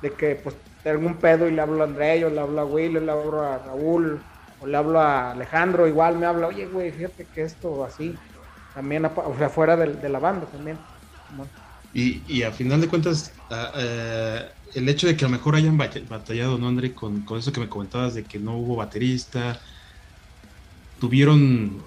de 0.01 0.11
que 0.11 0.35
pues 0.35 0.55
tengo 0.83 1.05
un 1.05 1.17
pedo 1.17 1.47
y 1.47 1.51
le 1.51 1.61
hablo 1.61 1.81
a 1.81 1.85
André, 1.85 2.19
le 2.19 2.39
hablo 2.39 2.59
a 2.59 2.65
Will, 2.65 2.93
le 2.93 3.11
hablo 3.11 3.41
a 3.41 3.59
Raúl, 3.59 4.25
o 4.59 4.67
le 4.67 4.77
hablo 4.77 4.99
a 4.99 5.31
Alejandro, 5.31 5.87
igual 5.87 6.17
me 6.17 6.25
habla, 6.25 6.47
oye, 6.47 6.67
güey, 6.67 6.91
fíjate 6.91 7.27
que 7.33 7.43
esto 7.43 7.83
así, 7.83 8.15
también, 8.73 9.05
o 9.05 9.35
sea, 9.37 9.49
fuera 9.49 9.75
de, 9.75 10.09
la 10.09 10.19
banda 10.19 10.45
también. 10.47 10.77
Y, 11.93 12.21
y, 12.27 12.43
a 12.43 12.51
final 12.51 12.81
de 12.81 12.87
cuentas, 12.87 13.33
eh, 13.49 14.49
el 14.75 14.89
hecho 14.89 15.07
de 15.07 15.15
que 15.15 15.25
a 15.25 15.27
lo 15.27 15.33
mejor 15.33 15.55
hayan 15.55 15.77
batallado, 15.77 16.57
¿no, 16.57 16.67
André? 16.67 16.93
Con, 16.93 17.21
con 17.21 17.39
eso 17.39 17.51
que 17.51 17.59
me 17.59 17.69
comentabas 17.69 18.13
de 18.13 18.23
que 18.23 18.39
no 18.39 18.57
hubo 18.57 18.75
baterista, 18.75 19.59
tuvieron, 20.99 21.83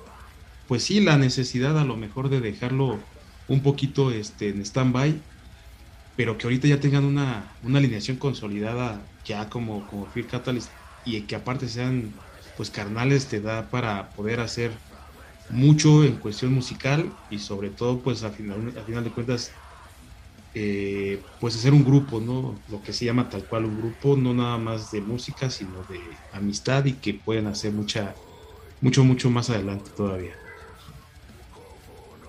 pues 0.66 0.84
sí, 0.84 1.00
la 1.00 1.16
necesidad 1.16 1.78
a 1.78 1.84
lo 1.84 1.96
mejor 1.96 2.28
de 2.28 2.40
dejarlo 2.40 2.98
un 3.46 3.62
poquito 3.62 4.10
este, 4.10 4.48
en 4.48 4.60
stand-by 4.62 5.20
pero 6.20 6.36
que 6.36 6.46
ahorita 6.46 6.68
ya 6.68 6.78
tengan 6.78 7.06
una, 7.06 7.56
alineación 7.62 8.18
consolidada 8.18 9.10
ya 9.24 9.48
como, 9.48 9.86
como 9.86 10.04
Fear 10.06 10.26
Catalyst 10.26 10.70
y 11.02 11.22
que 11.22 11.34
aparte 11.34 11.66
sean 11.66 12.12
pues 12.60 12.70
carnales 12.70 13.26
te 13.28 13.40
da 13.40 13.70
para 13.70 14.12
poder 14.12 14.40
hacer 14.40 14.82
mucho 15.48 16.04
en 16.04 16.18
cuestión 16.20 16.52
musical 16.54 17.18
y 17.28 17.40
sobre 17.40 17.70
todo 17.70 18.02
pues 18.02 18.22
a 18.24 18.32
final, 18.32 18.76
a 18.78 18.84
final 18.84 19.04
de 19.04 19.12
cuentas 19.14 19.62
eh, 20.54 21.28
pues 21.38 21.56
hacer 21.56 21.72
un 21.72 21.84
grupo, 21.84 22.20
¿no? 22.20 22.64
Lo 22.68 22.82
que 22.82 22.92
se 22.92 23.04
llama 23.04 23.28
tal 23.28 23.46
cual 23.46 23.66
un 23.66 23.76
grupo, 23.78 24.16
no 24.16 24.34
nada 24.34 24.58
más 24.58 24.90
de 24.90 25.02
música, 25.02 25.50
sino 25.50 25.84
de 25.84 26.20
amistad 26.30 26.84
y 26.86 27.00
que 27.00 27.14
pueden 27.24 27.46
hacer 27.48 27.72
mucha, 27.74 28.20
mucho, 28.80 29.04
mucho 29.04 29.30
más 29.30 29.50
adelante 29.50 29.92
todavía. 29.94 30.38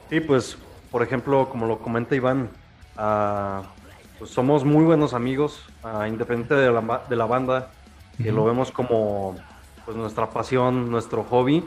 Sí, 0.09 0.19
pues, 0.19 0.57
por 0.89 1.03
ejemplo, 1.03 1.49
como 1.49 1.65
lo 1.65 1.81
comenta 1.81 2.15
Iván, 2.15 2.59
a 2.95 3.77
pues 4.17 4.31
somos 4.31 4.63
muy 4.65 4.83
buenos 4.85 5.13
amigos, 5.15 5.73
uh, 5.83 6.03
independiente 6.05 6.53
de 6.55 6.71
la, 6.71 7.05
de 7.09 7.15
la 7.15 7.25
banda, 7.25 7.75
que 8.19 8.31
lo 8.31 8.45
vemos 8.45 8.71
como 8.71 9.50
pues 9.91 9.99
nuestra 9.99 10.29
pasión, 10.29 10.89
nuestro 10.89 11.25
hobby, 11.25 11.65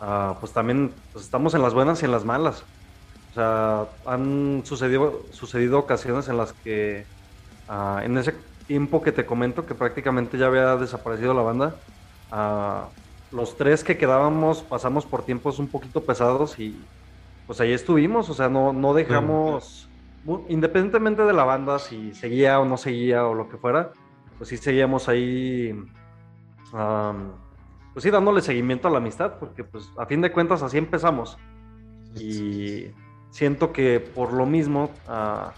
ah, 0.00 0.34
pues 0.40 0.52
también 0.52 0.92
pues, 1.12 1.24
estamos 1.24 1.54
en 1.54 1.62
las 1.62 1.72
buenas 1.72 2.02
y 2.02 2.04
en 2.04 2.10
las 2.10 2.24
malas. 2.24 2.64
O 3.30 3.34
sea, 3.34 3.86
han 4.06 4.62
sucedido, 4.64 5.22
sucedido 5.30 5.78
ocasiones 5.78 6.26
en 6.28 6.36
las 6.36 6.52
que 6.52 7.06
ah, 7.68 8.00
en 8.02 8.18
ese 8.18 8.34
tiempo 8.66 9.02
que 9.02 9.12
te 9.12 9.24
comento, 9.24 9.66
que 9.66 9.76
prácticamente 9.76 10.36
ya 10.36 10.46
había 10.46 10.74
desaparecido 10.74 11.32
la 11.32 11.42
banda, 11.42 11.76
los 13.30 13.56
tres 13.56 13.84
que 13.84 13.96
quedábamos 13.96 14.62
pasamos 14.62 15.06
por 15.06 15.22
tiempos 15.22 15.60
un 15.60 15.68
poquito 15.68 16.02
pesados 16.02 16.58
y 16.58 16.76
pues 17.46 17.60
ahí 17.60 17.72
estuvimos, 17.72 18.30
o 18.30 18.34
sea, 18.34 18.48
no, 18.48 18.72
no 18.72 18.94
dejamos 18.94 19.88
independientemente 20.48 21.22
de 21.22 21.32
la 21.32 21.44
banda, 21.44 21.78
si 21.78 22.14
seguía 22.14 22.58
o 22.58 22.64
no 22.64 22.76
seguía 22.76 23.26
o 23.26 23.34
lo 23.34 23.48
que 23.48 23.56
fuera, 23.58 23.92
pues 24.38 24.50
sí 24.50 24.56
seguíamos 24.56 25.08
ahí, 25.08 25.72
pues 27.92 28.02
sí 28.02 28.10
dándole 28.10 28.40
seguimiento 28.40 28.88
a 28.88 28.90
la 28.90 28.98
amistad, 28.98 29.34
porque 29.38 29.64
pues 29.64 29.88
a 29.98 30.06
fin 30.06 30.20
de 30.20 30.32
cuentas 30.32 30.62
así 30.62 30.78
empezamos. 30.78 31.38
Y 32.18 32.86
siento 33.30 33.72
que 33.72 34.00
por 34.00 34.32
lo 34.32 34.46
mismo, 34.46 34.90
ah, 35.08 35.52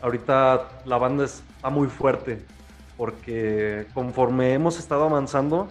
ahorita 0.00 0.68
la 0.84 0.98
banda 0.98 1.24
está 1.24 1.70
muy 1.70 1.88
fuerte, 1.88 2.44
porque 2.96 3.86
conforme 3.94 4.52
hemos 4.52 4.78
estado 4.78 5.04
avanzando, 5.04 5.68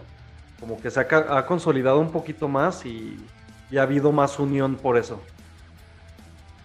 como 0.60 0.80
que 0.80 0.90
se 0.92 1.00
ha, 1.00 1.46
consolidado 1.46 2.00
un 2.00 2.12
poquito 2.12 2.48
más 2.48 2.86
y, 2.86 3.18
y 3.70 3.78
ha 3.78 3.84
habido 3.84 4.12
más 4.12 4.40
unión 4.40 4.76
por 4.76 4.98
eso. 4.98 5.22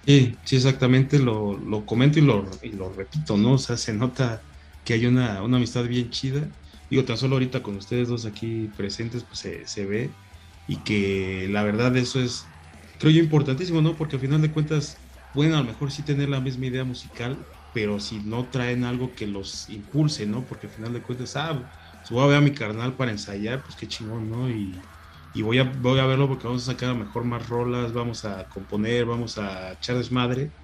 Sí, 0.09 0.37
sí, 0.45 0.57
exactamente, 0.57 1.19
lo, 1.19 1.59
lo 1.59 1.85
comento 1.85 2.19
y 2.19 2.23
lo, 2.23 2.47
lo, 2.73 2.93
repito, 2.95 3.37
¿no? 3.37 3.53
O 3.53 3.59
sea, 3.59 3.77
se 3.77 3.93
nota 3.93 4.41
que 4.83 4.95
hay 4.95 5.05
una, 5.05 5.43
una, 5.43 5.59
amistad 5.59 5.85
bien 5.85 6.09
chida. 6.09 6.49
Digo, 6.91 7.05
tan 7.05 7.17
solo 7.19 7.35
ahorita 7.37 7.63
con 7.63 7.77
ustedes 7.77 8.09
dos 8.09 8.25
aquí 8.27 8.69
presentes, 8.69 9.25
pues 9.25 9.41
se, 9.41 9.67
se, 9.67 9.87
ve. 9.87 10.19
Y 10.67 10.85
que 10.85 11.49
la 11.51 11.63
verdad 11.63 11.97
eso 11.97 12.21
es, 12.21 12.55
creo 12.99 13.13
yo, 13.13 13.21
importantísimo, 13.23 13.81
¿no? 13.83 13.97
Porque 13.97 14.17
al 14.17 14.21
final 14.23 14.41
de 14.43 14.53
cuentas 14.53 15.05
pueden 15.31 15.55
a 15.55 15.59
lo 15.59 15.65
mejor 15.65 15.91
sí 15.93 16.05
tener 16.05 16.29
la 16.29 16.41
misma 16.41 16.67
idea 16.67 16.85
musical, 16.85 17.47
pero 17.73 18.01
si 18.01 18.21
no 18.25 18.51
traen 18.51 18.85
algo 18.85 19.15
que 19.15 19.27
los 19.27 19.69
impulse, 19.69 20.27
¿no? 20.27 20.47
Porque 20.47 20.67
al 20.67 20.73
final 20.73 20.93
de 20.93 21.03
cuentas, 21.03 21.37
ah, 21.37 21.69
si 22.03 22.15
voy 22.15 22.25
a 22.25 22.27
ver 22.27 22.37
a 22.39 22.41
mi 22.41 22.53
carnal 22.55 22.97
para 22.97 23.11
ensayar, 23.13 23.63
pues 23.63 23.77
qué 23.77 23.87
chingón, 23.89 24.29
¿no? 24.29 24.51
Y, 24.51 24.91
y 25.33 25.43
voy 25.43 25.59
a, 25.59 25.65
voy 25.65 25.99
a 26.01 26.07
verlo 26.07 26.29
porque 26.29 26.47
vamos 26.47 26.63
a 26.69 26.73
sacar 26.73 26.91
a 26.91 26.95
mejor 26.95 27.25
más 27.25 27.47
rolas, 27.49 27.93
vamos 27.93 28.25
a 28.25 28.49
componer, 28.49 29.05
vamos 29.07 29.39
a 29.39 29.73
echar 29.75 29.97
desmadre, 29.97 30.55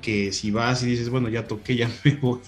que 0.00 0.32
si 0.32 0.50
vas 0.50 0.82
y 0.82 0.86
dices, 0.86 1.10
bueno, 1.10 1.28
ya 1.28 1.46
toqué, 1.46 1.76
ya 1.76 1.90
me 2.04 2.16
voy. 2.16 2.40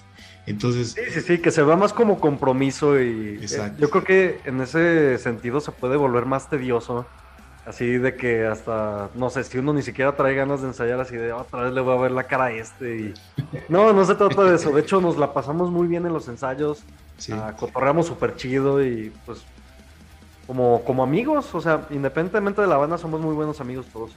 Entonces... 0.45 0.91
Sí, 0.91 1.01
sí, 1.11 1.21
sí, 1.21 1.37
que 1.39 1.51
se 1.51 1.61
va 1.61 1.75
más 1.75 1.93
como 1.93 2.19
compromiso 2.19 2.99
y 2.99 3.39
eh, 3.41 3.71
yo 3.77 3.89
creo 3.89 4.03
que 4.03 4.39
en 4.45 4.61
ese 4.61 5.17
sentido 5.17 5.61
se 5.61 5.71
puede 5.71 5.95
volver 5.95 6.25
más 6.25 6.49
tedioso. 6.49 7.05
Así 7.65 7.97
de 7.97 8.17
que 8.17 8.45
hasta, 8.45 9.09
no 9.15 9.29
sé, 9.29 9.45
si 9.45 9.57
uno 9.57 9.71
ni 9.71 9.81
siquiera 9.81 10.17
trae 10.17 10.35
ganas 10.35 10.61
de 10.61 10.67
ensayar 10.67 10.99
así 10.99 11.15
de 11.15 11.31
otra 11.31 11.61
vez 11.61 11.73
le 11.73 11.79
voy 11.79 11.97
a 11.97 12.01
ver 12.01 12.11
la 12.11 12.23
cara 12.23 12.45
a 12.45 12.51
este. 12.51 12.97
Y... 12.97 13.13
No, 13.69 13.93
no 13.93 14.03
se 14.03 14.15
trata 14.15 14.43
de 14.43 14.55
eso. 14.57 14.71
De 14.71 14.81
hecho, 14.81 14.99
nos 14.99 15.17
la 15.17 15.33
pasamos 15.33 15.71
muy 15.71 15.87
bien 15.87 16.05
en 16.05 16.11
los 16.11 16.27
ensayos. 16.27 16.83
Sí. 17.17 17.31
Uh, 17.31 17.55
cotorreamos 17.55 18.07
súper 18.07 18.35
chido 18.35 18.83
y 18.83 19.13
pues 19.25 19.43
como, 20.45 20.83
como 20.83 21.03
amigos, 21.03 21.55
o 21.55 21.61
sea, 21.61 21.87
independientemente 21.89 22.61
de 22.61 22.67
la 22.67 22.75
banda, 22.75 22.97
somos 22.97 23.21
muy 23.21 23.33
buenos 23.33 23.61
amigos 23.61 23.85
todos. 23.93 24.11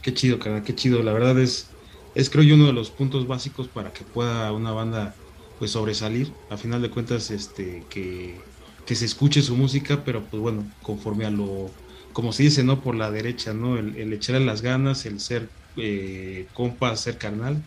Qué 0.00 0.14
chido, 0.14 0.38
cara, 0.38 0.62
qué 0.62 0.74
chido. 0.74 1.02
La 1.02 1.12
verdad 1.12 1.38
es, 1.38 1.68
es 2.14 2.30
creo 2.30 2.44
yo 2.44 2.54
uno 2.54 2.64
de 2.64 2.72
los 2.72 2.90
puntos 2.90 3.26
básicos 3.26 3.68
para 3.68 3.92
que 3.92 4.04
pueda 4.04 4.52
una 4.52 4.72
banda 4.72 5.14
pues 5.60 5.72
sobresalir. 5.72 6.32
A 6.50 6.56
final 6.56 6.82
de 6.82 6.90
cuentas, 6.90 7.30
este, 7.30 7.84
que, 7.90 8.40
que 8.86 8.94
se 8.96 9.04
escuche 9.04 9.42
su 9.42 9.56
música, 9.56 10.02
pero 10.04 10.24
pues 10.24 10.42
bueno, 10.42 10.64
conforme 10.82 11.26
a 11.26 11.30
lo, 11.30 11.70
como 12.12 12.32
se 12.32 12.44
dice, 12.44 12.64
¿no? 12.64 12.80
Por 12.82 12.96
la 12.96 13.10
derecha, 13.10 13.52
¿no? 13.54 13.78
El, 13.78 14.12
echarle 14.14 14.44
las 14.44 14.62
ganas, 14.62 15.04
el 15.06 15.20
ser 15.20 15.50
eh, 15.76 16.48
compa, 16.54 16.96
ser 16.96 17.18
carnal 17.18 17.62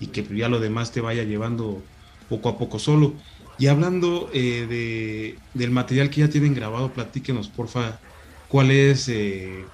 y 0.00 0.08
que 0.08 0.26
ya 0.36 0.48
lo 0.48 0.60
demás 0.60 0.92
te 0.92 1.00
vaya 1.00 1.22
llevando 1.22 1.88
poco 2.28 2.48
a 2.48 2.58
poco 2.58 2.80
solo. 2.80 3.14
Y 3.58 3.68
hablando 3.68 4.28
eh, 4.34 4.66
de, 4.68 5.38
del 5.54 5.70
material 5.70 6.10
que 6.10 6.22
ya 6.22 6.28
tienen 6.28 6.52
grabado, 6.54 6.92
platíquenos, 6.92 7.48
porfa, 7.48 8.00
cuál 8.48 8.72
es, 8.72 9.08
eh, 9.08 9.72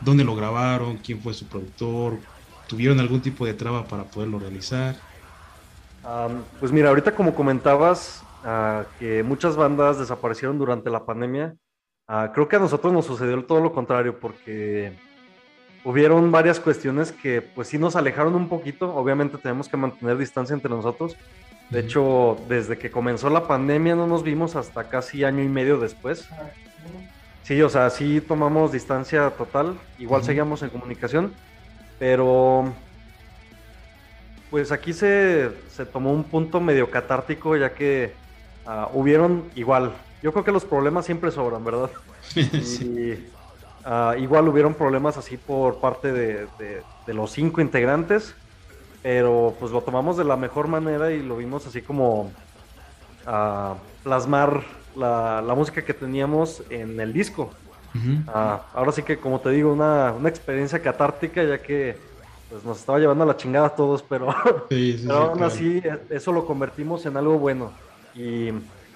dónde 0.00 0.24
lo 0.24 0.34
grabaron, 0.34 0.98
quién 0.98 1.22
fue 1.22 1.34
su 1.34 1.48
productor, 1.48 2.20
tuvieron 2.66 3.00
algún 3.00 3.22
tipo 3.22 3.46
de 3.46 3.54
traba 3.54 3.86
para 3.88 4.10
poderlo 4.10 4.40
realizar. 4.40 5.11
Pues 6.58 6.72
mira, 6.72 6.88
ahorita 6.88 7.14
como 7.14 7.34
comentabas, 7.34 8.22
ah, 8.44 8.84
que 8.98 9.22
muchas 9.22 9.56
bandas 9.56 9.98
desaparecieron 9.98 10.58
durante 10.58 10.90
la 10.90 11.04
pandemia, 11.04 11.54
ah, 12.08 12.30
creo 12.34 12.48
que 12.48 12.56
a 12.56 12.60
nosotros 12.60 12.92
nos 12.92 13.06
sucedió 13.06 13.44
todo 13.44 13.60
lo 13.60 13.72
contrario, 13.72 14.18
porque 14.18 14.92
hubieron 15.84 16.30
varias 16.30 16.60
cuestiones 16.60 17.12
que 17.12 17.42
pues 17.42 17.68
sí 17.68 17.78
nos 17.78 17.96
alejaron 17.96 18.34
un 18.34 18.48
poquito, 18.48 18.94
obviamente 18.94 19.38
tenemos 19.38 19.68
que 19.68 19.76
mantener 19.76 20.16
distancia 20.18 20.54
entre 20.54 20.70
nosotros, 20.70 21.16
de 21.70 21.80
hecho, 21.80 22.36
desde 22.48 22.76
que 22.76 22.90
comenzó 22.90 23.30
la 23.30 23.48
pandemia 23.48 23.96
no 23.96 24.06
nos 24.06 24.22
vimos 24.22 24.56
hasta 24.56 24.90
casi 24.90 25.24
año 25.24 25.42
y 25.42 25.48
medio 25.48 25.78
después. 25.78 26.28
Sí, 27.44 27.62
o 27.62 27.70
sea, 27.70 27.88
sí 27.88 28.20
tomamos 28.20 28.72
distancia 28.72 29.30
total, 29.30 29.78
igual 29.98 30.22
seguíamos 30.22 30.62
en 30.62 30.68
comunicación, 30.68 31.32
pero 31.98 32.74
pues 34.52 34.70
aquí 34.70 34.92
se, 34.92 35.50
tomó 35.92 36.12
un 36.12 36.22
punto 36.22 36.60
medio 36.60 36.88
catártico 36.88 37.56
ya 37.56 37.74
que 37.74 38.12
uh, 38.64 38.96
hubieron 38.96 39.50
igual, 39.56 39.92
yo 40.22 40.30
creo 40.30 40.44
que 40.44 40.52
los 40.52 40.64
problemas 40.64 41.06
siempre 41.06 41.32
sobran, 41.32 41.64
¿verdad? 41.64 41.90
Y 42.36 43.14
uh, 43.84 44.16
igual 44.20 44.46
hubieron 44.46 44.74
problemas 44.74 45.16
así 45.16 45.36
por 45.36 45.80
parte 45.80 46.12
de 46.12 46.46
los 47.08 47.32
cinco 47.32 47.60
integrantes 47.60 48.36
pero 49.02 49.54
pues 49.58 49.72
lo 49.72 49.82
tomamos 49.82 50.16
de 50.16 50.24
la 50.24 50.36
mejor 50.36 50.68
manera 50.68 51.10
y 51.10 51.22
lo 51.22 51.36
vimos 51.36 51.66
así 51.66 51.82
como 51.82 52.30
a 53.26 53.74
plasmar 54.04 54.62
la, 54.96 55.42
música 55.56 55.84
que 55.84 55.92
teníamos 55.92 56.62
en 56.70 56.98
el 57.00 57.12
disco. 57.12 57.50
Ah, 58.28 58.62
ahora 58.72 58.92
sí 58.92 59.02
que, 59.02 59.18
como 59.18 59.40
te 59.40 59.50
digo, 59.50 59.72
una, 59.72 60.14
experiencia 60.26 60.80
catártica, 60.80 61.42
ya 61.42 61.58
que 61.58 61.98
pues, 62.52 62.64
nos 62.64 62.78
estaba 62.78 62.98
llevando 62.98 63.24
a 63.24 63.26
la 63.26 63.36
chingada 63.36 63.66
a 63.66 63.74
todos, 63.74 64.02
pero, 64.02 64.28
aún 65.10 65.42
así 65.42 65.82
eso 66.10 66.32
lo 66.32 66.46
convertimos 66.46 67.04
en 67.06 67.16
algo 67.16 67.38
bueno. 67.38 67.72
Y 68.14 68.50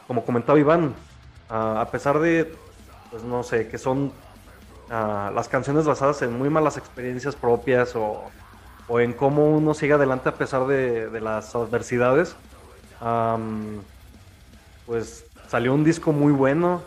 como 0.06 0.24
comentaba 0.24 0.58
Iván, 0.58 0.94
a 1.48 1.88
pesar 1.90 2.20
de, 2.20 2.54
pues 3.10 3.24
no 3.24 3.42
sé, 3.42 3.68
que 3.68 3.78
son 3.78 4.12
las 4.88 5.48
canciones 5.48 5.84
basadas 5.84 6.22
en 6.22 6.38
muy 6.38 6.50
malas 6.50 6.76
experiencias 6.76 7.34
propias 7.34 7.96
o 7.96 8.24
o 8.88 9.00
en 9.00 9.12
cómo 9.12 9.50
uno 9.50 9.74
sigue 9.74 9.94
adelante 9.94 10.28
a 10.28 10.34
pesar 10.34 10.66
de, 10.66 11.20
las 11.20 11.54
adversidades. 11.54 12.36
pues 14.86 15.24
salió 15.48 15.74
un 15.74 15.84
disco 15.84 16.12
muy 16.12 16.32
bueno. 16.32 16.82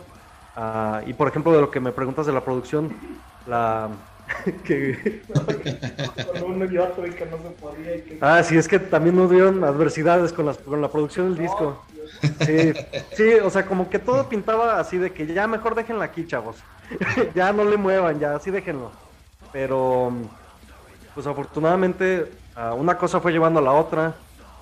Ah, 0.56 1.02
y 1.06 1.12
por 1.12 1.28
ejemplo, 1.28 1.52
de 1.52 1.60
lo 1.60 1.70
que 1.70 1.80
me 1.80 1.92
preguntas 1.92 2.26
de 2.26 2.32
la 2.32 2.42
producción, 2.42 2.94
la. 3.46 3.88
Que... 4.64 5.22
Ah, 8.20 8.42
sí, 8.42 8.56
es 8.56 8.68
que 8.68 8.78
también 8.78 9.16
nos 9.16 9.30
dieron 9.30 9.62
adversidades 9.64 10.32
con, 10.32 10.46
las, 10.46 10.58
con 10.58 10.80
la 10.80 10.88
producción 10.88 11.34
del 11.34 11.42
disco. 11.42 11.84
Sí, 12.44 12.72
sí, 13.12 13.34
o 13.42 13.50
sea, 13.50 13.66
como 13.66 13.88
que 13.88 13.98
todo 13.98 14.28
pintaba 14.28 14.78
así 14.78 14.98
de 14.98 15.12
que 15.12 15.26
ya 15.26 15.46
mejor 15.46 15.74
déjenla 15.74 16.04
aquí, 16.04 16.26
chavos. 16.26 16.56
ya 17.34 17.52
no 17.52 17.64
le 17.64 17.76
muevan, 17.76 18.18
ya 18.18 18.34
así 18.34 18.50
déjenlo. 18.50 18.90
Pero 19.52 20.12
pues 21.14 21.26
afortunadamente 21.26 22.30
una 22.76 22.96
cosa 22.98 23.20
fue 23.20 23.32
llevando 23.32 23.60
a 23.60 23.62
la 23.62 23.72
otra. 23.72 24.14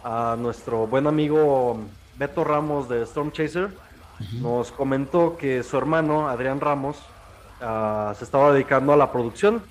A 0.04 0.36
nuestro 0.38 0.86
buen 0.86 1.06
amigo 1.06 1.80
Beto 2.16 2.44
Ramos 2.44 2.88
de 2.88 3.02
Storm 3.02 3.32
Chaser 3.32 3.68
nos 4.40 4.70
comentó 4.72 5.36
que 5.36 5.62
su 5.62 5.76
hermano 5.76 6.28
Adrián 6.28 6.60
Ramos 6.60 6.98
se 7.60 8.24
estaba 8.24 8.52
dedicando 8.52 8.92
a 8.92 8.96
la 8.96 9.10
producción. 9.10 9.62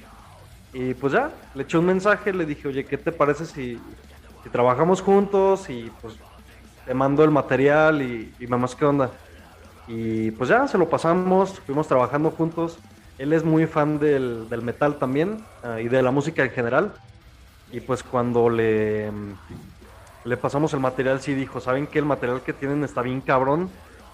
Y 0.74 0.94
pues 0.94 1.14
ya, 1.14 1.32
le 1.56 1.64
eché 1.64 1.78
un 1.78 1.86
mensaje, 1.86 2.34
le 2.34 2.46
dije, 2.46 2.68
oye, 2.68 2.86
¿qué 2.86 2.98
te 2.98 3.12
parece 3.12 3.46
si, 3.46 3.80
trabajamos 4.52 5.02
juntos? 5.02 5.70
Y 5.70 5.92
pues 6.02 6.16
te 6.86 6.94
mando 6.94 7.24
el 7.24 7.32
material 7.32 8.02
y, 8.02 8.34
y 8.40 8.48
mamás, 8.48 8.76
¿qué 8.76 8.86
onda? 8.86 9.12
Y 9.88 10.32
pues 10.32 10.50
ya, 10.50 10.68
se 10.68 10.78
lo 10.78 10.90
pasamos, 10.90 11.60
fuimos 11.66 11.88
trabajando 11.88 12.32
juntos. 12.32 12.78
Él 13.18 13.34
es 13.34 13.44
muy 13.44 13.66
fan 13.66 14.00
del, 14.00 14.48
metal 14.62 14.98
también 14.98 15.44
ah, 15.64 15.80
y 15.82 15.88
de 15.88 16.02
la 16.02 16.12
música 16.12 16.44
en 16.44 16.52
general. 16.52 16.94
Y 17.72 17.80
pues 17.80 18.04
cuando 18.04 18.50
le, 18.50 19.12
le 20.24 20.38
pasamos 20.38 20.74
el 20.74 20.80
material, 20.80 21.22
sí 21.22 21.34
dijo, 21.34 21.60
¿saben 21.60 21.88
que 21.88 22.00
el 22.00 22.06
material 22.06 22.42
que 22.42 22.54
tienen 22.54 22.84
está 22.84 23.02
bien 23.02 23.22
cabrón? 23.22 23.70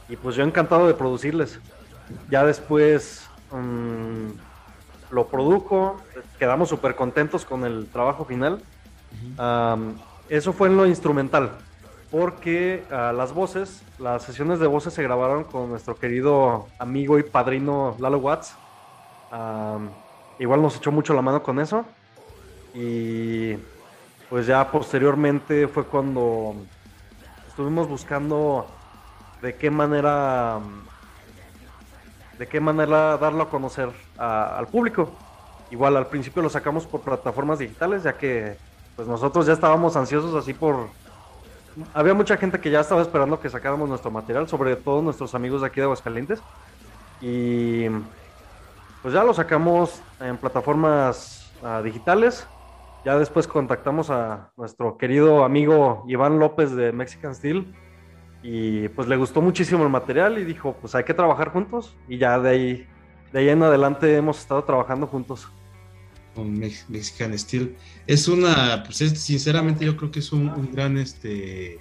Y 0.10 0.16
pues 0.16 0.36
yo 0.36 0.44
encantado 0.44 0.88
de 0.88 0.94
producirles. 0.94 1.60
Ya 2.30 2.46
después 2.46 3.28
mm, 3.60 4.28
lo 5.12 5.28
produjo, 5.28 6.02
quedamos 6.40 6.70
súper 6.70 6.96
contentos 6.96 7.46
con 7.46 7.66
el 7.66 7.88
trabajo 7.88 8.26
final. 8.26 8.62
eso 10.30 10.54
fue 10.54 10.68
en 10.68 10.78
lo 10.78 10.86
instrumental, 10.86 11.52
porque 12.12 12.84
ah, 12.92 13.14
las 13.16 13.34
voces, 13.34 13.84
las 14.00 14.24
sesiones 14.24 14.60
de 14.60 14.68
voces 14.68 14.94
se 14.94 15.04
grabaron 15.04 15.44
con 15.44 15.70
nuestro 15.70 15.96
querido 15.96 16.68
amigo 16.80 17.20
y 17.20 17.24
padrino 17.24 17.96
Lalo 18.00 18.18
Watts 18.18 18.56
igual 20.40 20.62
nos 20.62 20.78
echó 20.78 20.92
mucho 20.92 21.14
la 21.14 21.22
mano 21.22 21.44
con 21.44 21.60
eso. 21.60 21.86
Y 22.74 23.56
pues 24.30 24.48
ya 24.48 24.70
posteriormente 24.72 25.68
fue 25.68 25.86
cuando 25.86 26.56
estuvimos 27.48 27.88
buscando 27.88 28.68
de 29.42 29.56
qué 29.56 29.70
manera 29.70 30.60
de 32.44 32.50
qué 32.50 32.60
manera 32.60 33.18
darlo 33.18 33.44
a 33.44 33.50
conocer 33.50 33.90
al 34.18 34.68
público. 34.68 35.10
Igual 35.72 35.96
al 35.96 36.08
principio 36.08 36.42
lo 36.42 36.50
sacamos 36.50 36.86
por 36.86 37.00
plataformas 37.00 37.60
digitales, 37.60 38.04
ya 38.04 38.18
que 38.18 38.58
pues 38.98 39.08
nosotros 39.08 39.46
ya 39.46 39.54
estábamos 39.54 39.96
ansiosos 39.96 40.36
así 40.36 40.54
por 40.54 40.90
había 41.94 42.14
mucha 42.14 42.36
gente 42.36 42.60
que 42.60 42.70
ya 42.70 42.82
estaba 42.82 43.02
esperando 43.02 43.40
que 43.40 43.50
sacáramos 43.50 43.88
nuestro 43.88 44.12
material, 44.12 44.50
sobre 44.50 44.76
todo 44.76 45.02
nuestros 45.02 45.34
amigos 45.36 45.62
de 45.62 45.68
aquí 45.68 45.78
de 45.78 45.84
Aguascalientes. 45.86 46.42
Y 47.22 47.88
pues 49.02 49.14
ya 49.14 49.24
lo 49.24 49.34
sacamos 49.34 50.02
en 50.20 50.36
plataformas 50.36 51.50
ah, 51.64 51.82
digitales. 51.82 52.46
Ya 53.06 53.18
después 53.18 53.48
contactamos 53.48 54.10
a 54.10 54.50
nuestro 54.58 54.98
querido 54.98 55.46
amigo 55.46 56.04
Iván 56.10 56.40
López 56.40 56.76
de 56.76 56.92
Mexican 56.92 57.36
Steel 57.36 57.74
y 58.44 58.90
pues 58.90 59.08
le 59.08 59.16
gustó 59.16 59.42
muchísimo 59.42 59.84
el 59.84 59.90
material 59.90 60.38
y 60.38 60.44
dijo, 60.44 60.76
pues 60.80 60.94
hay 60.96 61.06
que 61.06 61.14
trabajar 61.14 61.50
juntos 61.50 61.96
y 62.10 62.18
ya 62.18 62.38
de 62.40 62.50
ahí, 62.50 62.88
de 63.32 63.40
ahí 63.40 63.50
en 63.50 63.64
adelante 63.64 64.16
hemos 64.16 64.38
estado 64.40 64.64
trabajando 64.66 65.08
juntos. 65.08 65.48
Con 66.36 66.60
Mexican 66.60 67.38
Steel. 67.40 67.76
Es 68.06 68.28
una, 68.28 68.84
pues 68.84 68.98
sinceramente 68.98 69.86
yo 69.86 69.96
creo 69.96 70.12
que 70.12 70.20
es 70.20 70.32
un, 70.34 70.72
gran, 70.74 70.98
este, 70.98 71.80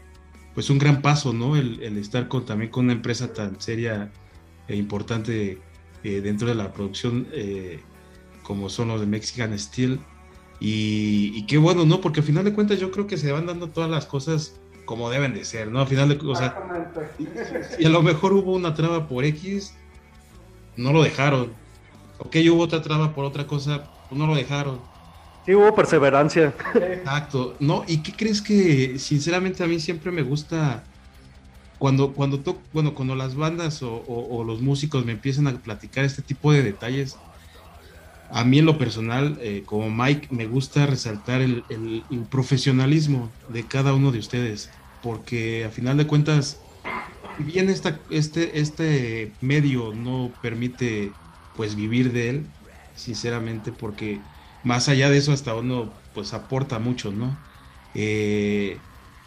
pues 0.55 0.71
un 0.71 0.79
gran 0.79 1.03
paso, 1.03 1.33
¿no? 1.33 1.57
El, 1.57 1.83
estar 1.99 2.29
con, 2.29 2.45
también 2.45 2.71
con 2.71 2.85
una 2.85 2.93
empresa 2.93 3.33
tan 3.33 3.61
seria 3.61 4.13
e 4.69 4.77
importante 4.77 5.59
eh, 6.05 6.21
dentro 6.21 6.47
de 6.49 6.55
la 6.55 6.73
producción 6.73 7.27
eh, 7.33 7.81
como 8.43 8.69
son 8.69 8.89
los 8.89 9.01
de 9.01 9.07
Mexican 9.07 9.59
Steel. 9.59 9.99
Y, 10.61 11.45
qué 11.47 11.59
bueno, 11.59 11.85
¿no? 11.85 12.01
Porque 12.01 12.21
al 12.21 12.27
final 12.27 12.45
de 12.45 12.53
cuentas 12.53 12.79
yo 12.79 12.93
creo 12.93 13.09
que 13.09 13.17
se 13.17 13.33
van 13.33 13.47
dando 13.47 13.71
todas 13.71 13.91
las 13.91 14.07
cosas 14.07 14.61
como 14.85 15.11
deben 15.11 15.35
de 15.35 15.45
ser, 15.45 15.69
¿no? 15.69 15.81
Al 15.81 15.87
final 15.87 16.09
de 16.09 16.19
cosas... 16.19 16.53
Y 17.79 17.85
a 17.85 17.89
lo 17.89 18.03
mejor 18.03 18.33
hubo 18.33 18.53
una 18.53 18.75
traba 18.75 19.09
por 19.09 19.25
X, 19.25 19.75
no 20.77 20.93
lo 20.93 21.03
dejaron. 21.03 21.53
Ok, 22.19 22.37
hubo 22.51 22.63
otra 22.63 22.83
traba 22.83 23.15
por 23.15 23.25
otra 23.25 23.47
cosa, 23.47 23.91
pues 24.09 24.19
no 24.19 24.27
lo 24.27 24.35
dejaron. 24.35 24.81
Sí, 25.45 25.55
hubo 25.55 25.75
perseverancia. 25.75 26.55
Exacto. 26.75 27.57
No, 27.59 27.85
¿y 27.87 27.99
qué 27.99 28.13
crees 28.13 28.41
que 28.41 28.99
sinceramente 28.99 29.65
a 29.65 29.67
mí 29.67 29.81
siempre 29.81 30.13
me 30.13 30.23
gusta 30.23 30.85
cuando, 31.79 32.13
cuando, 32.13 32.41
bueno, 32.73 32.95
cuando 32.95 33.17
las 33.17 33.35
bandas 33.35 33.83
o, 33.83 34.45
los 34.47 34.61
músicos 34.61 35.05
me 35.05 35.13
empiezan 35.13 35.49
a 35.49 35.53
platicar 35.53 36.05
este 36.05 36.23
tipo 36.23 36.53
de 36.53 36.63
detalles, 36.63 37.17
a 38.33 38.45
mí 38.45 38.59
en 38.59 38.67
lo 38.67 38.79
personal, 38.79 39.39
eh, 39.43 39.63
como 39.67 39.91
Mike, 39.91 40.29
me 40.31 40.47
gusta 40.47 40.87
resaltar 40.87 41.43
el, 41.43 41.63
profesionalismo 42.31 43.31
de 43.51 43.65
cada 43.67 43.93
uno 43.93 44.11
de 44.11 44.19
ustedes, 44.19 44.71
porque 45.03 45.67
a 45.67 45.71
final 45.71 45.99
de 45.99 46.07
cuentas, 46.07 46.59
bien 47.39 47.69
este, 47.69 48.59
este 48.59 49.33
medio 49.43 49.93
no 49.95 50.33
permite 50.41 51.13
pues 51.57 51.75
vivir 51.75 52.11
de 52.13 52.31
él, 52.31 52.47
sinceramente, 52.95 53.71
porque 53.71 54.19
más 54.65 54.89
allá 54.89 55.11
de 55.11 55.19
eso 55.19 55.33
hasta 55.33 55.55
uno 55.55 55.93
pues 56.15 56.33
aporta 56.33 56.79
mucho, 56.79 57.13
¿no? 57.13 57.37
Eh, 57.95 58.79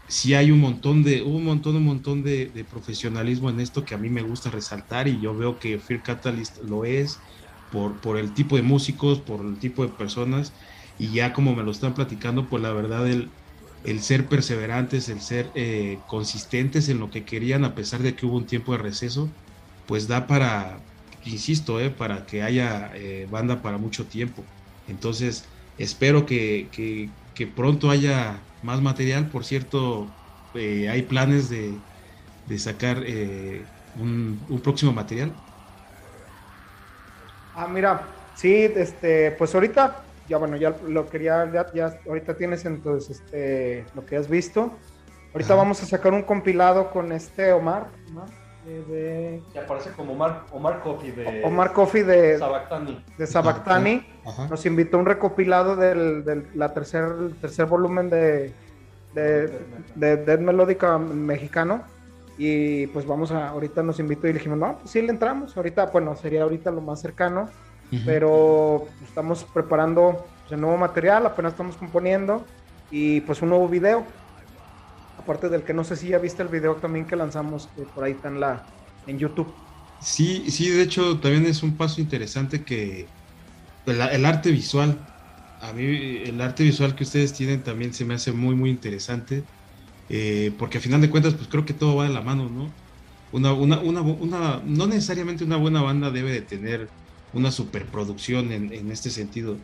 sí 0.07 0.33
hay 0.33 0.49
un 0.49 0.59
montón 0.59 1.03
de, 1.03 1.21
un 1.21 1.43
montón, 1.45 1.75
un 1.75 1.85
montón 1.85 2.23
de, 2.23 2.65
profesionalismo 2.71 3.51
en 3.51 3.59
esto 3.59 3.85
que 3.85 3.93
a 3.93 3.99
mí 3.99 4.09
me 4.09 4.23
gusta 4.23 4.49
resaltar 4.49 5.07
y 5.07 5.19
yo 5.21 5.35
veo 5.35 5.59
que 5.59 5.77
Fear 5.77 6.01
Catalyst 6.01 6.63
lo 6.63 6.85
es 6.85 7.19
por, 8.01 8.17
el 8.17 8.33
tipo 8.33 8.55
de 8.55 8.61
músicos, 8.63 9.21
por 9.21 9.45
el 9.45 9.59
tipo 9.59 9.83
de 9.85 9.93
personas, 9.93 10.53
y 10.97 11.11
ya 11.13 11.33
como 11.33 11.55
me 11.55 11.63
lo 11.63 11.71
están 11.71 11.93
platicando, 11.93 12.47
pues 12.49 12.63
la 12.63 12.71
verdad 12.73 13.07
el, 13.09 13.37
el 13.83 14.01
ser 14.01 14.29
perseverantes, 14.29 15.09
el 15.09 15.21
ser 15.21 15.51
eh, 15.55 16.03
consistentes 16.05 16.89
en 16.89 16.99
lo 16.99 17.09
que 17.09 17.25
querían, 17.25 17.65
a 17.65 17.75
pesar 17.75 18.01
de 18.01 18.15
que 18.15 18.25
hubo 18.25 18.37
un 18.37 18.47
tiempo 18.47 18.71
de 18.73 18.79
receso, 18.79 19.35
pues 19.85 20.07
da 20.07 20.27
para, 20.27 20.85
insisto, 21.21 21.79
eh, 21.81 21.91
para 21.91 22.25
que 22.25 22.41
haya 22.43 22.91
eh, 22.95 23.27
banda 23.29 23.61
para 23.61 23.77
mucho 23.77 24.07
tiempo. 24.07 24.49
Entonces, 24.85 25.49
espero 25.77 26.25
que, 26.25 26.69
que, 26.71 27.47
pronto 27.47 27.89
haya 27.89 28.47
más 28.61 28.81
material. 28.81 29.29
Por 29.29 29.45
cierto, 29.45 30.15
hay 30.53 31.01
planes 31.03 31.49
de, 31.49 31.83
de 32.45 32.59
sacar 32.59 33.03
un, 33.93 34.61
próximo 34.63 34.93
material. 34.93 35.44
Ah, 37.55 37.67
mira, 37.67 38.01
sí, 38.35 38.71
este, 38.75 39.31
pues 39.31 39.53
ahorita 39.55 40.03
ya 40.27 40.37
bueno, 40.37 40.55
ya 40.57 40.75
lo 40.87 41.07
quería, 41.07 41.49
ya, 41.51 41.71
ya 41.73 41.99
ahorita 42.07 42.35
tienes 42.35 42.65
entonces 42.65 43.21
este, 43.21 43.85
lo 43.93 44.05
que 44.05 44.17
has 44.17 44.27
visto. 44.27 44.71
Ahorita 45.33 45.53
vamos 45.55 45.81
a 45.83 45.85
sacar 45.85 46.13
un 46.13 46.23
compilado 46.23 46.89
con 46.91 47.11
este 47.11 47.51
Omar, 47.51 47.87
De, 48.65 49.43
que 49.53 49.59
aparece 49.59 49.91
como 49.91 50.13
Omar, 50.13 50.45
Omar 50.51 50.81
Coffee 50.81 51.11
de 51.11 51.43
Omar 51.43 51.73
Coffee 51.73 52.03
de 52.03 52.39
Sabactani. 52.39 53.05
De 53.17 53.27
Sabactani. 53.27 54.07
Nos 54.49 54.65
invitó 54.65 54.97
un 54.97 55.05
recopilado 55.05 55.75
del, 55.75 56.23
del 56.23 56.47
la 56.55 56.73
tercer, 56.73 57.33
tercer 57.41 57.65
volumen 57.65 58.09
de, 58.09 58.53
de, 59.13 59.59
de 59.93 60.17
Dead 60.17 60.39
Melódica 60.39 60.97
mexicano. 60.97 61.83
Y 62.37 62.87
pues 62.87 63.05
vamos 63.05 63.31
a, 63.31 63.49
ahorita 63.49 63.81
nos 63.81 63.99
invitó 63.99 64.27
y 64.27 64.33
le 64.33 64.39
dijimos, 64.39 64.57
no, 64.57 64.77
pues 64.79 64.91
sí 64.91 65.01
le 65.01 65.09
entramos. 65.09 65.55
Ahorita, 65.55 65.85
bueno, 65.87 66.15
sería 66.15 66.43
ahorita 66.43 66.71
lo 66.71 66.81
más 66.81 67.01
cercano 67.01 67.49
pero 68.03 68.87
estamos 69.07 69.45
preparando 69.53 70.25
pues, 70.41 70.53
el 70.53 70.61
nuevo 70.61 70.77
material, 70.77 71.25
apenas 71.25 71.53
estamos 71.53 71.77
componiendo 71.77 72.45
y 72.91 73.21
pues 73.21 73.41
un 73.41 73.49
nuevo 73.49 73.67
video. 73.67 74.05
Aparte 75.19 75.49
del 75.49 75.63
que 75.63 75.73
no 75.73 75.83
sé 75.83 75.95
si 75.95 76.09
ya 76.09 76.19
viste 76.19 76.43
el 76.43 76.49
video 76.49 76.75
también 76.75 77.05
que 77.05 77.15
lanzamos, 77.15 77.69
que 77.75 77.83
por 77.83 78.03
ahí 78.03 78.11
está 78.11 78.27
en, 78.27 78.39
la, 78.39 78.63
en 79.07 79.17
YouTube. 79.17 79.51
Sí, 79.99 80.51
sí, 80.51 80.69
de 80.69 80.83
hecho 80.83 81.19
también 81.19 81.45
es 81.45 81.63
un 81.63 81.75
paso 81.77 82.01
interesante 82.01 82.63
que 82.63 83.07
el, 83.85 84.25
arte 84.25 84.51
visual, 84.51 84.99
a 85.61 85.71
mí 85.71 86.21
el 86.25 86.39
arte 86.41 86.63
visual 86.63 86.95
que 86.95 87.03
ustedes 87.03 87.33
tienen 87.33 87.63
también 87.63 87.93
se 87.93 88.05
me 88.05 88.13
hace 88.13 88.31
muy, 88.31 88.55
muy 88.55 88.69
interesante, 88.69 89.43
eh, 90.09 90.51
porque 90.57 90.77
a 90.77 90.81
final 90.81 91.01
de 91.01 91.09
cuentas 91.09 91.33
pues 91.33 91.47
creo 91.47 91.65
que 91.65 91.73
todo 91.73 91.95
va 91.95 92.07
de 92.07 92.13
la 92.13 92.21
mano, 92.21 92.49
¿no? 92.49 92.69
Una, 93.31 93.53
una, 93.53 93.79
una, 93.79 94.01
una, 94.01 94.61
no 94.65 94.87
necesariamente 94.87 95.43
una 95.43 95.57
buena 95.57 95.81
banda 95.81 96.11
debe 96.11 96.31
de 96.31 96.41
tener 96.41 96.89
una 97.33 97.51
superproducción 97.51 98.51
en, 98.51 98.71
en 98.71 98.91
este 98.91 99.09
sentido, 99.09 99.57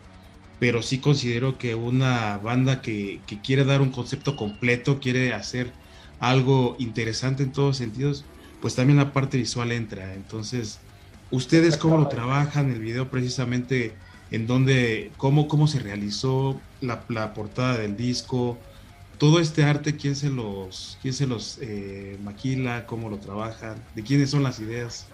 pero 0.60 0.82
sí 0.82 0.97
considero 0.97 1.58
que 1.58 1.75
una 1.75 2.38
banda 2.38 2.82
que, 2.82 3.21
que, 3.27 3.39
quiere 3.39 3.63
dar 3.63 3.82
un 3.82 3.91
concepto 3.91 4.36
completo, 4.36 4.99
quiere 4.99 5.34
hacer 5.34 5.71
algo 6.19 6.75
interesante 6.80 7.43
en 7.43 7.51
todos 7.51 7.77
sentidos, 7.77 8.25
pues 8.62 8.75
también 8.75 8.97
la 8.97 9.13
parte 9.13 9.38
visual 9.38 9.71
entra. 9.71 10.13
Entonces, 10.13 10.80
¿ustedes 11.32 11.77
cómo 11.77 11.97
lo 11.97 12.08
trabajan? 12.08 12.71
El 12.71 12.80
video 12.80 13.10
precisamente 13.10 13.93
en 14.32 14.47
donde, 14.47 15.12
cómo, 15.17 15.47
cómo 15.47 15.67
se 15.67 15.80
realizó 15.80 16.60
la, 16.82 17.06
la 17.10 17.34
portada 17.34 17.77
del 17.77 17.97
disco, 17.97 18.58
todo 19.21 19.39
este 19.39 19.63
arte, 19.63 19.95
¿quién 19.95 20.15
se 20.15 20.31
los, 20.31 20.97
quién 20.99 21.13
se 21.13 21.27
los 21.27 21.60
eh, 21.62 22.17
maquila? 22.23 22.88
¿Cómo 22.88 23.07
lo 23.07 23.19
trabajan? 23.19 23.75
¿De 23.93 24.01
quiénes 24.01 24.31
son 24.31 24.41
las 24.41 24.60
ideas? 24.60 25.05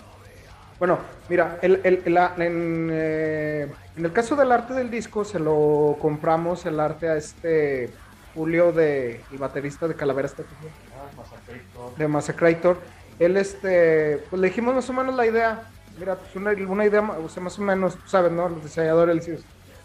Bueno, 0.79 0.99
mira, 1.27 1.59
el, 1.61 1.81
el, 1.83 2.01
eh, 2.07 3.69
en, 3.97 4.05
el 4.05 4.13
caso 4.13 4.37
del 4.37 4.53
arte 4.53 4.73
del 4.75 4.89
disco 4.89 5.25
se 5.25 5.39
lo 5.39 5.97
compramos 5.99 6.65
el 6.65 6.79
arte 6.79 7.09
a 7.09 7.17
este 7.17 7.89
Julio 8.33 8.71
de 8.71 9.19
el 9.29 9.37
baterista 9.39 9.89
de 9.89 9.95
Calaveras 9.95 10.35
ah, 10.39 11.91
de 11.97 12.07
Massacrator. 12.07 12.79
Él 13.19 13.35
este, 13.35 14.23
pues 14.29 14.41
le 14.41 14.47
dijimos 14.47 14.73
más 14.73 14.89
o 14.89 14.93
menos 14.93 15.15
la 15.15 15.25
idea. 15.25 15.69
Mira, 15.99 16.15
pues 16.15 16.33
una, 16.33 16.51
una 16.51 16.85
idea, 16.85 17.01
o 17.01 17.27
sea, 17.27 17.43
más 17.43 17.59
o 17.59 17.61
menos, 17.61 17.97
sabes, 18.05 18.31
¿no? 18.31 18.47
Los 18.47 18.63
diseñadores, 18.63 19.27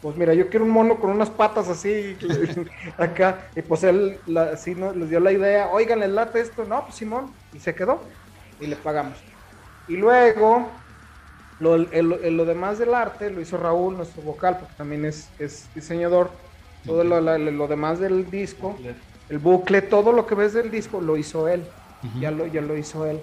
pues 0.03 0.17
mira, 0.17 0.35
yo 0.35 0.49
quiero 0.51 0.65
un 0.65 0.73
mono 0.73 0.97
con 0.97 1.11
unas 1.11 1.31
patas 1.31 1.69
así 1.69 2.17
acá. 2.99 3.47
Y 3.55 3.63
pues 3.63 3.85
él 3.85 4.19
así 4.53 4.75
¿no? 4.75 4.93
les 4.93 5.09
dio 5.09 5.21
la 5.21 5.31
idea, 5.31 5.69
oigan, 5.69 6.03
el 6.03 6.17
late 6.17 6.41
esto, 6.41 6.65
no, 6.65 6.83
pues 6.83 6.97
Simón, 6.97 7.33
y 7.55 7.61
se 7.61 7.75
quedó. 7.75 8.03
Y 8.61 8.67
le 8.67 8.75
pagamos. 8.77 9.17
Y 9.87 9.97
luego 9.97 10.69
lo, 11.61 11.77
lo 11.79 12.45
demás 12.45 12.79
del 12.79 12.95
arte 12.95 13.31
lo 13.31 13.41
hizo 13.41 13.57
Raúl, 13.57 13.97
nuestro 13.97 14.23
vocal, 14.23 14.59
porque 14.59 14.75
también 14.77 15.05
es, 15.05 15.31
es 15.39 15.69
diseñador. 15.75 16.31
Todo 16.85 17.05
lo, 17.05 17.69
demás 17.69 18.01
del 18.01 18.29
disco, 18.29 18.77
el 19.29 19.39
bucle, 19.39 19.83
todo 19.83 20.13
lo 20.13 20.27
que 20.27 20.35
ves 20.35 20.53
del 20.53 20.69
disco 20.73 21.01
lo 21.01 21.17
hizo 21.17 21.47
él. 21.47 21.65
ya, 22.19 22.33
lo, 22.33 22.47
ya 22.49 22.61
lo 22.61 22.77
hizo 22.77 23.07
él. 23.07 23.21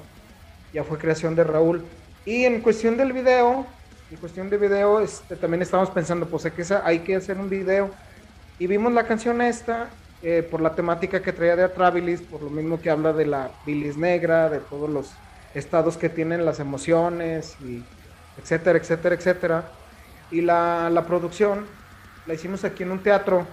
Ya 0.71 0.85
fue 0.85 0.97
creación 0.97 1.35
de 1.35 1.43
Raúl. 1.43 1.83
Y 2.25 2.45
en 2.45 2.61
cuestión 2.61 2.95
del 2.95 3.11
video, 3.11 3.65
en 4.11 4.17
cuestión 4.17 4.49
de 4.49 4.57
video, 4.57 4.99
este, 4.99 5.35
también 5.35 5.61
estábamos 5.61 5.91
pensando, 5.91 6.25
pues 6.25 6.45
hay 6.45 6.51
que, 6.51 6.65
hay 6.83 6.99
que 6.99 7.15
hacer 7.15 7.37
un 7.37 7.49
video. 7.49 7.91
Y 8.57 8.67
vimos 8.67 8.91
la 8.91 9.05
canción 9.05 9.41
esta, 9.41 9.89
eh, 10.21 10.47
por 10.49 10.61
la 10.61 10.75
temática 10.75 11.21
que 11.21 11.31
traía 11.31 11.55
de 11.55 11.63
Atrabilis, 11.63 12.21
por 12.21 12.41
lo 12.41 12.49
mismo 12.49 12.81
que 12.81 12.89
habla 12.89 13.13
de 13.13 13.25
la 13.25 13.51
bilis 13.65 13.97
negra, 13.97 14.49
de 14.49 14.59
todos 14.59 14.89
los 14.89 15.11
estados 15.53 15.97
que 15.97 16.09
tienen 16.09 16.45
las 16.45 16.59
emociones 16.59 17.55
y 17.61 17.83
etcétera, 18.41 18.79
etcétera, 18.79 19.15
etcétera. 19.15 19.63
Y 20.31 20.41
la, 20.41 20.89
la, 20.89 21.05
producción 21.05 21.65
la 22.25 22.33
hicimos 22.33 22.63
aquí 22.63 22.83
en 22.83 22.91
un 22.91 23.01
teatro, 23.01 23.45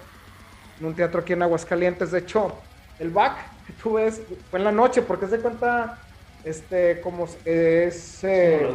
en 0.79 0.85
un 0.87 0.95
teatro 0.95 1.21
aquí 1.21 1.33
en 1.33 1.43
Aguascalientes. 1.43 2.11
De 2.11 2.19
hecho, 2.19 2.53
el 2.99 3.11
back 3.11 3.37
que 3.65 3.73
tú 3.73 3.93
ves 3.93 4.21
fue 4.49 4.59
en 4.59 4.65
la 4.65 4.71
noche, 4.71 5.01
porque 5.01 5.27
se 5.27 5.39
cuenta, 5.39 5.99
este, 6.47 7.01
como 7.01 7.25
es, 7.45 8.23
eh, 8.23 8.69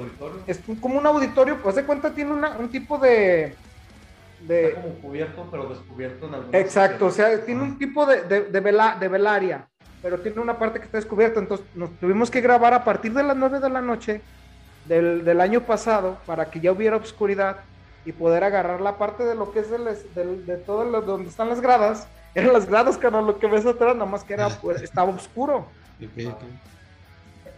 es 0.46 0.60
como 0.80 0.98
un 0.98 1.06
auditorio, 1.06 1.58
pues 1.62 1.74
se 1.74 1.84
cuenta 1.84 2.14
tiene 2.14 2.32
una, 2.32 2.58
un 2.58 2.68
tipo 2.68 2.98
de... 2.98 3.54
de 4.40 4.66
Está 4.66 4.82
como 4.82 4.94
cubierto, 4.96 5.48
pero 5.50 5.68
descubierto 5.68 6.26
en 6.26 6.34
algún 6.34 6.54
Exacto, 6.54 7.06
o 7.06 7.10
sea, 7.10 7.44
tiene 7.44 7.62
un 7.62 7.78
tipo 7.78 8.04
de, 8.04 8.22
de, 8.22 8.40
de, 8.42 8.60
vela, 8.60 8.96
de 9.00 9.08
velaria, 9.08 9.68
pero 10.02 10.18
tiene 10.20 10.40
una 10.40 10.58
parte 10.58 10.78
que 10.78 10.84
está 10.84 10.98
descubierta, 10.98 11.40
entonces 11.40 11.66
nos 11.74 11.90
tuvimos 11.98 12.30
que 12.30 12.40
grabar 12.40 12.74
a 12.74 12.84
partir 12.84 13.12
de 13.14 13.22
las 13.22 13.36
9 13.36 13.60
de 13.60 13.70
la 13.70 13.80
noche 13.80 14.20
del, 14.84 15.24
del, 15.24 15.40
año 15.40 15.62
pasado 15.62 16.18
para 16.26 16.50
que 16.50 16.60
ya 16.60 16.72
hubiera 16.72 16.96
oscuridad 16.96 17.58
y 18.04 18.12
poder 18.12 18.44
agarrar 18.44 18.80
la 18.80 18.98
parte 18.98 19.24
de 19.24 19.34
lo 19.34 19.52
que 19.52 19.60
es 19.60 19.70
del, 19.70 20.46
de 20.46 20.56
todo 20.56 20.84
lo, 20.84 21.02
donde 21.02 21.28
están 21.28 21.48
las 21.48 21.60
gradas. 21.60 22.08
Eran 22.34 22.54
las 22.54 22.66
gradas, 22.66 22.96
que 22.96 23.10
lo 23.10 23.38
que 23.38 23.46
ves 23.46 23.66
atrás, 23.66 23.94
nada 23.94 24.10
más 24.10 24.24
que 24.24 24.32
era, 24.32 24.48
pues, 24.48 24.80
estaba 24.80 25.10
oscuro. 25.10 25.66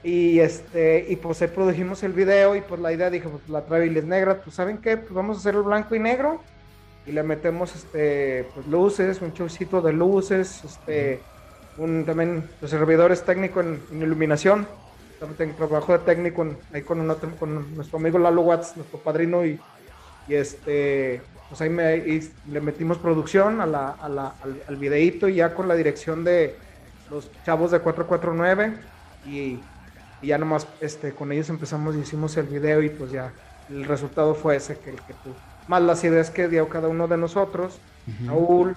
Y 0.05 0.39
este, 0.41 1.07
y 1.09 1.17
pues 1.17 1.41
ahí 1.41 1.49
produjimos 1.49 2.03
el 2.03 2.13
video 2.13 2.55
y 2.55 2.61
pues 2.61 2.81
la 2.81 2.93
idea 2.93 3.09
dije, 3.09 3.27
pues 3.29 3.49
la 3.49 3.65
es 3.79 4.05
negra, 4.05 4.43
pues 4.43 4.55
¿saben 4.55 4.79
qué? 4.79 4.99
Pues 4.99 5.13
vamos 5.13 5.39
a 5.39 5.41
hacer 5.41 5.55
el 5.55 5.63
blanco 5.63 5.95
y 5.95 5.99
negro. 5.99 6.41
Y 7.07 7.13
le 7.13 7.23
metemos 7.23 7.75
este 7.75 8.47
pues 8.55 8.67
luces, 8.67 9.21
un 9.21 9.33
showcito 9.33 9.81
de 9.81 9.93
luces, 9.93 10.63
este 10.65 11.21
un 11.77 12.05
también 12.05 12.49
los 12.61 12.71
servidores 12.71 13.25
técnicos 13.25 13.65
en, 13.65 13.81
en 13.91 14.03
iluminación. 14.03 14.67
También 15.19 15.55
trabajo 15.55 15.93
de 15.93 15.99
técnico 16.01 16.47
ahí 16.73 16.83
con, 16.83 17.07
con 17.39 17.75
nuestro 17.77 17.99
amigo 17.99 18.19
Lalo 18.19 18.43
Watts, 18.43 18.77
nuestro 18.77 18.99
padrino, 18.99 19.45
y, 19.45 19.59
y 20.29 20.35
este, 20.35 21.23
pues 21.49 21.61
ahí, 21.61 21.71
me, 21.71 21.97
le 22.51 22.61
metimos 22.61 22.99
producción 22.99 23.61
a 23.61 23.67
la, 23.67 23.91
a 23.91 24.09
la, 24.09 24.35
al, 24.69 24.77
videíto 24.77 25.29
y 25.29 25.37
ya 25.37 25.55
con 25.55 25.69
la 25.69 25.77
dirección 25.77 26.25
de 26.25 26.57
los 27.11 27.31
chavos 27.45 27.71
de 27.71 27.81
449 27.81 28.75
y, 29.27 29.61
y, 30.25 30.29
ya 30.29 30.39
nomás 30.39 30.67
este, 30.81 31.13
con 31.13 31.33
ellos 31.33 31.49
empezamos 31.51 31.95
y 31.97 32.01
hicimos 32.01 32.37
el 32.37 32.47
video 32.47 32.83
y 32.83 32.91
pues 32.91 33.11
ya 33.11 33.33
el 33.69 33.85
resultado 33.85 34.35
fue 34.35 34.57
ese 34.57 34.79
que, 34.79 34.91
el 34.91 34.97
que 34.97 35.15
tú, 35.25 35.35
más 35.69 35.83
las 35.83 36.03
ideas 36.05 36.31
que 36.31 36.49
dio 36.49 36.69
cada 36.69 36.89
uno 36.89 37.09
de 37.09 37.17
nosotros, 37.17 37.79
Raúl, 38.27 38.77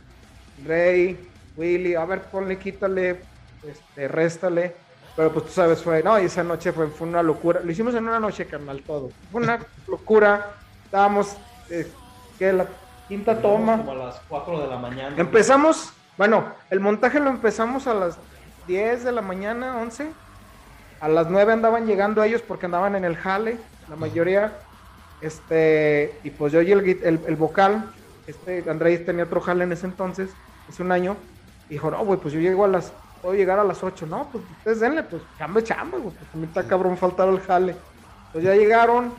Rey, 0.65 1.19
Willy, 1.57 1.95
a 1.95 2.05
ver, 2.05 2.21
ponle, 2.23 2.57
quítale, 2.57 3.19
este, 3.63 4.07
réstale 4.07 4.75
pero 5.17 5.33
pues 5.33 5.45
tú 5.45 5.51
sabes, 5.51 5.81
fue, 5.81 6.03
no, 6.03 6.19
y 6.21 6.25
esa 6.25 6.43
noche 6.43 6.71
fue, 6.71 6.89
fue 6.89 7.07
una 7.07 7.23
locura. 7.23 7.59
Lo 7.61 7.71
hicimos 7.71 7.95
en 7.95 8.07
una 8.07 8.19
noche, 8.19 8.45
carnal, 8.45 8.83
todo. 8.83 9.09
Fue 9.31 9.41
una 9.41 9.57
locura. 9.87 10.51
Estábamos, 10.85 11.35
eh, 11.71 11.91
que 12.37 12.53
la 12.53 12.67
quinta 13.07 13.41
toma. 13.41 13.77
Como 13.77 13.93
a 13.93 13.95
las 13.95 14.21
4 14.29 14.61
de 14.61 14.67
la 14.67 14.77
mañana. 14.77 15.15
Empezamos, 15.17 15.91
bueno, 16.19 16.45
el 16.69 16.79
montaje 16.79 17.19
lo 17.19 17.31
empezamos 17.31 17.87
a 17.87 17.95
las 17.95 18.19
10 18.67 19.05
de 19.05 19.11
la 19.11 19.23
mañana, 19.23 19.77
11. 19.77 20.11
A 20.99 21.07
las 21.07 21.29
9 21.29 21.53
andaban 21.53 21.85
llegando 21.85 22.23
ellos 22.23 22.41
porque 22.41 22.65
andaban 22.65 22.95
en 22.95 23.05
el 23.05 23.15
jale, 23.15 23.57
la 23.89 23.95
mayoría. 23.95 24.53
Este, 25.21 26.13
y 26.23 26.29
pues 26.29 26.53
yo 26.53 26.61
y 26.61 26.71
el, 26.71 26.87
el, 27.03 27.19
el 27.27 27.35
vocal, 27.35 27.91
este, 28.27 28.63
Andrés 28.69 29.05
tenía 29.05 29.23
otro 29.23 29.41
jale 29.41 29.63
en 29.63 29.71
ese 29.71 29.85
entonces, 29.85 30.29
hace 30.69 30.83
un 30.83 30.91
año. 30.91 31.15
Y 31.69 31.73
dijo, 31.73 31.91
no, 31.91 32.03
güey, 32.05 32.19
pues 32.19 32.33
yo 32.33 32.39
llego 32.39 32.65
a 32.65 32.67
las 32.67 32.93
puedo 33.21 33.35
llegar 33.35 33.59
a 33.59 33.63
las 33.63 33.83
8. 33.83 34.05
No, 34.07 34.29
pues 34.31 34.43
ustedes 34.57 34.79
denle, 34.79 35.03
pues 35.03 35.21
chamba, 35.37 35.63
chamba, 35.63 35.97
pues 35.97 36.15
a 36.33 36.37
mí 36.37 36.45
está 36.45 36.63
cabrón 36.63 36.97
faltar 36.97 37.27
el 37.29 37.39
jale. 37.41 37.75
Pues 38.31 38.43
ya 38.43 38.55
llegaron, 38.55 39.13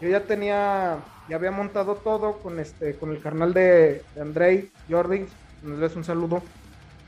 yo 0.00 0.08
ya 0.08 0.20
tenía, 0.20 0.96
ya 1.28 1.36
había 1.36 1.50
montado 1.50 1.94
todo 1.96 2.38
con 2.38 2.58
este, 2.58 2.94
con 2.96 3.10
el 3.10 3.20
carnal 3.20 3.52
de, 3.52 4.02
de 4.14 4.20
Andrei 4.20 4.70
Jordi, 4.88 5.26
les 5.62 5.96
un 5.96 6.04
saludo, 6.04 6.42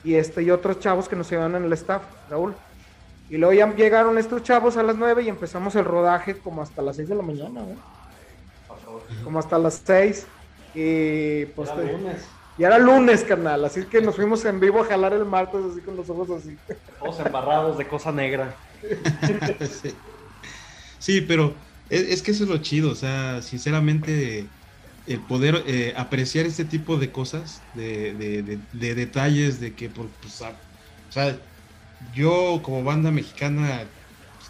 y 0.05 0.15
este, 0.15 0.43
y 0.43 0.51
otros 0.51 0.81
chavos 0.81 1.09
que 1.09 1.17
nos 1.17 1.31
llevan 1.31 1.55
en 1.55 1.65
el 1.65 1.73
staff, 1.73 2.03
Raúl. 2.29 2.55
Y 3.33 3.39
luego 3.39 3.55
ya 3.55 3.75
llegaron 3.75 4.19
estos 4.19 4.43
chavos 4.43 4.77
a 4.77 4.83
las 4.83 4.97
9 4.97 5.23
y 5.23 5.31
empezamos 5.31 5.75
el 5.77 5.87
rodaje 5.87 6.37
como 6.37 6.61
hasta 6.61 6.83
las 6.83 6.97
6 6.97 7.09
de 7.09 7.15
la 7.15 7.23
mañana, 7.23 7.63
Como 9.25 9.39
hasta 9.39 9.59
las 9.59 9.81
6. 9.87 10.27
Y 10.75 11.47
pues. 11.47 11.71
Era 11.71 11.83
lunes. 11.83 12.29
Y 12.59 12.65
era 12.65 12.79
lunes, 12.79 13.25
carnal. 13.25 13.65
Así 13.65 13.87
que 13.87 14.03
nos 14.03 14.17
fuimos 14.17 14.45
en 14.45 14.61
vivo 14.61 14.83
a 14.83 14.85
jalar 14.85 15.15
el 15.15 15.25
martes 15.25 15.63
así 15.65 15.81
con 15.81 15.97
los 15.97 16.11
ojos 16.11 16.43
así. 16.43 16.59
Todos 16.99 17.21
embarrados 17.21 17.79
de 17.79 17.89
cosa 17.89 18.13
negra. 18.13 18.55
sí. 20.99 21.23
pero 21.23 21.55
es, 21.89 22.21
que 22.21 22.33
eso 22.33 22.45
es 22.45 22.51
lo 22.51 22.59
chido. 22.59 22.91
O 22.91 22.95
sea, 22.95 23.41
sinceramente, 23.41 24.47
el 25.07 25.21
poder 25.21 25.63
eh, 25.67 25.95
apreciar 25.97 26.45
este 26.45 26.67
tipo 26.67 26.99
de 26.99 27.11
cosas, 27.11 27.63
de, 27.73 28.59
de, 28.75 28.95
detalles, 28.95 29.59
de 29.59 29.73
que, 29.73 29.89
pues, 29.89 30.43
o 30.43 31.13
sea, 31.13 31.39
yo 32.15 32.61
como 32.63 32.85
banda 32.85 33.11
mexicana, 33.11 33.85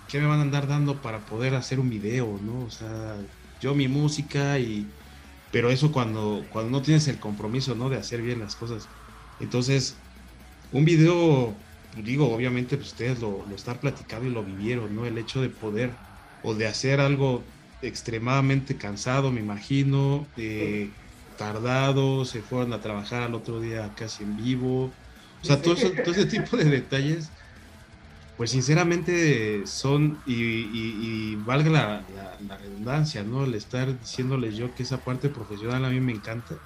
¿qué 0.08 0.20
me 0.20 0.26
van 0.26 0.40
a 0.40 0.42
andar 0.42 0.66
dando 0.66 1.00
para 1.00 1.20
poder 1.20 1.54
hacer 1.54 1.80
un 1.80 1.90
video, 1.90 2.38
no? 2.42 2.64
O 2.64 2.70
sea, 2.70 3.16
yo 3.60 3.74
mi 3.74 3.88
música 3.88 4.58
y... 4.58 4.86
Pero 5.50 5.70
eso 5.70 5.92
cuando, 5.92 6.44
cuando 6.50 6.70
no 6.70 6.82
tienes 6.82 7.08
el 7.08 7.18
compromiso, 7.18 7.74
¿no? 7.74 7.90
De 7.90 7.98
hacer 7.98 8.22
bien 8.22 8.40
las 8.40 8.56
cosas. 8.56 8.88
Entonces, 9.38 9.96
un 10.72 10.84
video, 10.86 11.54
digo, 12.02 12.32
obviamente 12.32 12.76
pues, 12.76 12.92
ustedes 12.92 13.20
lo, 13.20 13.44
lo 13.46 13.54
están 13.54 13.76
platicando 13.78 14.26
y 14.26 14.32
lo 14.32 14.42
vivieron, 14.42 14.94
¿no? 14.96 15.04
El 15.04 15.18
hecho 15.18 15.42
de 15.42 15.50
poder 15.50 15.90
o 16.42 16.54
de 16.54 16.66
hacer 16.66 17.00
algo 17.00 17.42
extremadamente 17.82 18.76
cansado, 18.76 19.30
me 19.30 19.40
imagino, 19.40 20.26
tardado, 21.36 22.24
se 22.24 22.40
fueron 22.42 22.72
a 22.72 22.80
trabajar 22.80 23.22
al 23.22 23.34
otro 23.34 23.60
día 23.60 23.92
casi 23.96 24.22
en 24.22 24.36
vivo. 24.36 24.90
O 25.42 25.44
sea, 25.44 25.60
todo, 25.60 25.74
todo 25.74 26.12
ese 26.12 26.26
tipo 26.26 26.56
de 26.56 26.64
detalles 26.64 27.30
pues 28.36 28.50
sinceramente 28.50 29.66
son, 29.66 30.18
y, 30.26 31.36
valga 31.36 31.70
la, 31.70 32.58
redundancia, 32.58 33.22
¿no? 33.22 33.44
El 33.44 33.54
estar 33.54 33.98
diciéndoles 33.98 34.56
yo 34.56 34.74
que 34.74 34.82
esa 34.82 34.98
parte 34.98 35.28
profesional 35.28 35.84
a 35.84 35.90
mí 35.90 36.00
me 36.00 36.12
encanta. 36.12 36.56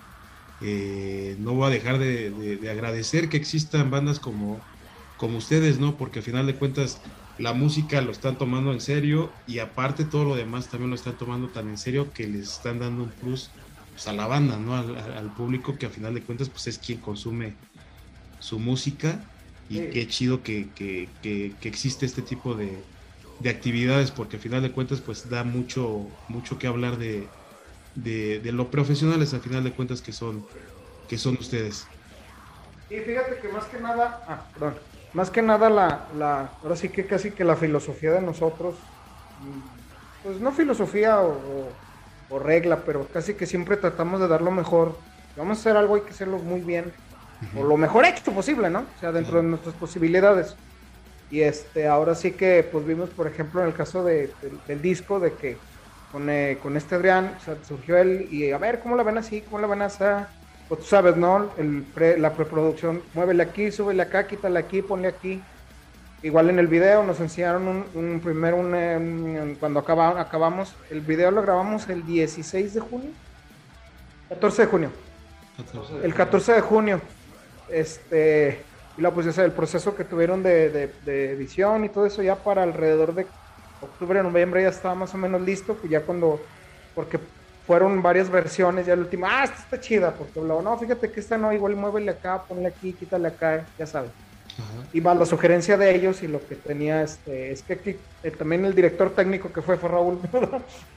Eh, 0.63 1.37
no 1.39 1.53
voy 1.55 1.67
a 1.67 1.71
dejar 1.71 1.99
de, 1.99 2.59
agradecer 2.71 3.29
que 3.29 3.37
existan 3.37 3.91
bandas 3.91 4.21
como, 4.21 4.61
como 5.17 5.39
ustedes, 5.39 5.79
¿no? 5.79 5.97
Porque 5.97 6.21
al 6.21 6.25
final 6.25 6.47
de 6.47 6.55
cuentas 6.55 7.01
la 7.39 7.53
música 7.53 8.01
lo 8.01 8.13
están 8.13 8.39
tomando 8.39 8.73
en 8.73 8.81
serio 8.81 9.31
y 9.47 9.59
aparte 9.59 10.05
todo 10.05 10.25
lo 10.25 10.37
demás 10.37 10.69
también 10.69 10.89
lo 10.89 10.97
están 10.97 11.19
tomando 11.19 11.49
tan 11.49 11.69
en 11.69 11.77
serio 11.77 12.11
que 12.15 12.27
les 12.27 12.53
están 12.55 12.79
dando 12.79 13.03
un 13.03 13.11
plus 13.11 13.51
pues, 13.91 14.07
a 14.07 14.15
la 14.15 14.27
banda, 14.27 14.57
¿no? 14.57 14.75
Al, 14.75 14.97
al, 14.97 15.35
público 15.35 15.77
que 15.77 15.87
al 15.87 15.93
final 15.93 16.15
de 16.15 16.23
cuentas 16.23 16.49
pues 16.49 16.69
es 16.69 16.79
quien 16.79 17.01
consume 17.01 17.55
su 18.39 18.59
música 18.59 19.21
y 19.69 19.81
qué 19.89 20.07
chido 20.07 20.43
que, 20.43 20.69
que, 20.75 21.09
que, 21.23 21.69
existe 21.69 22.07
este 22.07 22.23
tipo 22.23 22.55
de, 22.55 22.79
de, 23.41 23.51
actividades 23.51 24.11
porque 24.11 24.37
al 24.37 24.43
final 24.43 24.63
de 24.63 24.71
cuentas 24.71 25.01
pues 25.01 25.29
da 25.29 25.45
mucho, 25.45 26.07
mucho 26.29 26.59
que 26.59 26.67
hablar 26.67 26.99
de, 26.99 27.27
de, 27.95 28.41
de, 28.41 28.53
lo 28.53 28.71
profesionales 28.71 29.35
al 29.35 29.41
final 29.41 29.65
de 29.65 29.73
cuentas 29.73 30.01
que 30.01 30.13
son, 30.13 30.47
que 31.09 31.19
son 31.19 31.37
ustedes. 31.41 31.87
Y 32.89 32.99
fíjate 32.99 33.39
que 33.41 33.49
más 33.49 33.65
que 33.65 33.81
nada, 33.81 34.25
ah, 34.29 34.47
perdón, 34.53 34.75
más 35.13 35.31
que 35.31 35.43
nada 35.43 35.69
la, 35.69 36.07
la, 36.17 36.53
ahora 36.63 36.77
sí 36.77 36.89
que 36.89 37.07
casi 37.07 37.33
que 37.33 37.43
la 37.43 37.57
filosofía 37.57 38.13
de 38.13 38.21
nosotros, 38.21 38.77
mm, 39.41 40.23
pues 40.23 40.41
no 40.41 40.53
filosofía 40.53 41.21
o, 41.21 41.69
o 42.31 42.39
regla, 42.39 42.83
pero 42.87 43.09
casi 43.09 43.35
que 43.35 43.47
siempre 43.47 43.77
tratamos 43.77 44.21
de 44.21 44.29
dar 44.29 44.43
lo 44.43 44.53
mejor. 44.53 44.97
vamos 45.37 45.59
a 45.59 45.61
hacer 45.61 45.77
algo 45.77 45.97
hay 45.97 46.03
que 46.03 46.11
hacerlo 46.11 46.39
muy 46.39 46.61
bien 46.61 46.93
o 47.57 47.65
lo 47.65 47.77
mejor 47.77 48.05
hecho 48.05 48.33
posible, 48.33 48.71
¿no? 48.71 48.81
O 48.81 49.01
sea, 49.01 49.13
dentro 49.13 49.39
de 49.39 49.45
nuestras 49.45 49.75
posibilidades. 49.75 50.57
Y 51.31 51.41
este, 51.41 51.87
ahora 51.89 52.15
sí 52.15 52.33
que, 52.33 52.67
pues 52.71 52.87
vimos, 52.87 53.11
por 53.11 53.27
ejemplo, 53.27 53.61
en 53.61 53.69
el 53.69 53.75
caso 53.75 54.05
de, 54.05 54.33
del 54.67 54.81
disco, 54.81 55.19
de 55.19 55.33
que 55.33 55.57
con, 56.13 56.31
eh, 56.31 56.59
con 56.63 56.77
este 56.77 56.95
Adrián 56.95 57.35
o 57.37 57.45
sea, 57.45 57.57
surgió 57.67 57.97
él, 57.97 58.29
y 58.31 58.51
a 58.53 58.59
ver, 58.59 58.81
¿cómo 58.81 58.97
la 58.97 59.03
ven 59.03 59.19
así? 59.19 59.41
¿Cómo 59.43 59.59
la 59.59 59.67
van 59.67 59.83
a 59.83 59.87
hacer? 59.87 60.27
Pues 60.69 60.81
tú 60.81 60.87
sabes, 60.87 61.17
¿no? 61.17 61.51
El 61.59 61.85
la 62.21 62.33
preproducción, 62.33 63.03
muévele 63.15 63.43
aquí, 63.43 63.71
súbele 63.71 64.03
acá, 64.03 64.27
quítale 64.27 64.59
aquí, 64.59 64.83
ponle 64.83 65.09
aquí. 65.09 65.41
Igual 66.23 66.51
en 66.51 66.59
el 66.59 66.67
video 66.67 67.05
nos 67.05 67.21
enseñaron 67.21 67.69
un, 67.69 67.85
un 67.95 68.21
primero, 68.21 68.57
un, 68.57 69.57
cuando 69.61 69.81
acabamos, 69.81 70.75
el 70.91 71.03
video 71.03 71.31
lo 71.31 71.43
grabamos 71.43 71.89
el 71.89 72.05
16 72.05 72.75
de 72.75 72.81
junio, 72.81 73.11
14 74.29 74.63
de 74.63 74.69
junio. 74.69 74.91
El 76.03 76.15
14 76.15 76.53
de 76.53 76.61
junio. 76.61 77.01
Este, 77.69 78.61
y 78.97 79.01
luego 79.01 79.17
pues 79.17 79.39
el 79.39 79.53
proceso 79.53 79.95
que 79.95 80.05
tuvieron 80.05 80.43
de, 80.43 80.91
edición 81.07 81.85
y 81.85 81.89
todo 81.89 82.07
eso 82.07 82.23
ya 82.23 82.37
para 82.37 82.63
alrededor 82.63 83.15
de 83.15 83.27
octubre, 83.81 84.23
noviembre 84.23 84.63
ya 84.63 84.69
estaba 84.69 84.95
más 84.95 85.13
o 85.15 85.19
menos 85.19 85.41
listo, 85.43 85.75
pues 85.75 85.91
ya 85.91 86.01
cuando, 86.01 86.41
porque 86.95 87.19
fueron 87.67 88.01
varias 88.01 88.31
versiones, 88.31 88.87
ya 88.87 88.97
la 88.97 89.03
última, 89.03 89.41
ah, 89.41 89.45
esta 89.45 89.59
está 89.59 89.81
chida, 89.81 90.13
porque 90.13 90.41
luego, 90.41 90.63
no, 90.63 90.79
fíjate 90.79 91.11
que 91.11 91.21
esta 91.21 91.37
no, 91.37 91.53
igual 91.53 91.77
muévele 91.77 92.13
acá, 92.13 92.43
ponle 92.43 92.69
aquí, 92.69 92.93
quítale 92.93 93.29
acá, 93.29 93.67
ya 93.79 93.87
sabes. 93.87 94.11
Y 94.95 95.03
más 95.03 95.19
la 95.19 95.27
sugerencia 95.27 95.77
de 95.77 95.95
ellos 95.95 96.23
y 96.23 96.29
lo 96.29 96.41
que 96.47 96.55
tenía 96.55 97.03
este 97.03 97.53
es 97.53 97.63
que 97.63 97.75
aquí 97.75 97.97
eh, 98.23 98.31
también 98.31 98.65
el 98.65 98.75
director 98.75 99.11
técnico 99.11 99.53
que 99.53 99.61
fue 99.61 99.77
fue 99.77 99.91
Raúl 99.91 100.19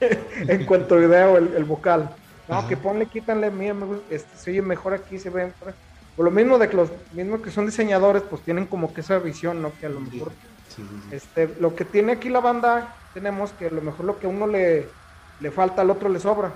en 0.00 0.64
cuanto 0.64 0.94
a 0.94 0.98
video 0.98 1.36
el, 1.36 1.54
el 1.54 1.64
vocal. 1.64 2.08
No 2.48 2.66
que 2.66 2.78
ponle 2.78 3.04
quítale 3.04 3.50
mira 3.50 3.74
me 3.74 3.84
gusta, 3.84 4.14
este, 4.14 4.36
se 4.38 4.50
oye 4.50 4.62
mejor 4.62 4.94
aquí 4.94 5.18
se 5.18 5.28
ve 5.28 5.46
mejor 5.46 5.74
por 6.20 6.26
lo 6.26 6.32
mismo 6.32 6.58
de 6.58 6.68
que 6.68 6.76
los 6.76 6.90
mismos 7.14 7.40
que 7.40 7.50
son 7.50 7.64
diseñadores, 7.64 8.22
pues 8.22 8.42
tienen 8.42 8.66
como 8.66 8.92
que 8.92 9.00
esa 9.00 9.18
visión, 9.18 9.62
¿no? 9.62 9.72
Que 9.80 9.86
a 9.86 9.88
lo 9.88 10.00
mejor, 10.00 10.32
este, 11.10 11.48
lo 11.58 11.74
que 11.74 11.86
tiene 11.86 12.12
aquí 12.12 12.28
la 12.28 12.40
banda, 12.40 12.94
tenemos 13.14 13.52
que 13.52 13.68
a 13.68 13.70
lo 13.70 13.80
mejor 13.80 14.04
lo 14.04 14.18
que 14.18 14.26
a 14.26 14.28
uno 14.28 14.46
le, 14.46 14.86
le 15.40 15.50
falta, 15.50 15.80
al 15.80 15.88
otro 15.88 16.10
le 16.10 16.20
sobra. 16.20 16.52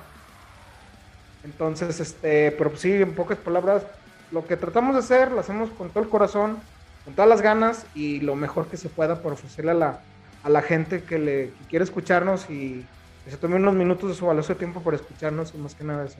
Entonces, 1.44 1.98
este, 1.98 2.53
pero 2.59 2.68
pues 2.68 2.83
sí, 2.83 2.92
en 2.92 3.14
pocas 3.14 3.38
palabras, 3.38 3.87
lo 4.33 4.46
que 4.46 4.59
tratamos 4.59 4.96
de 4.96 5.00
hacer, 5.00 5.33
lo 5.33 5.40
hacemos 5.40 5.70
con 5.70 5.88
todo 5.88 6.05
el 6.05 6.11
corazón, 6.11 6.59
con 7.07 7.14
todas 7.14 7.31
las 7.31 7.40
ganas 7.40 7.87
y 7.94 8.20
lo 8.20 8.37
mejor 8.37 8.66
que 8.66 8.77
se 8.77 8.90
pueda 8.90 9.22
por 9.22 9.33
ofrecerle 9.33 9.70
a 9.70 9.74
la, 9.74 10.00
a 10.42 10.50
la 10.50 10.61
gente 10.61 11.05
que, 11.05 11.18
le, 11.18 11.55
que 11.55 11.64
quiere 11.70 11.87
escucharnos 11.87 12.50
y 12.50 12.85
que 13.24 13.31
se 13.31 13.38
tome 13.38 13.57
unos 13.57 13.72
minutos 13.72 14.11
de 14.11 14.14
su 14.14 14.27
valioso 14.27 14.57
tiempo 14.57 14.83
por 14.83 14.92
escucharnos 14.92 15.55
y 15.55 15.57
más 15.57 15.74
que 15.74 15.85
nada 15.85 16.05
eso. 16.05 16.18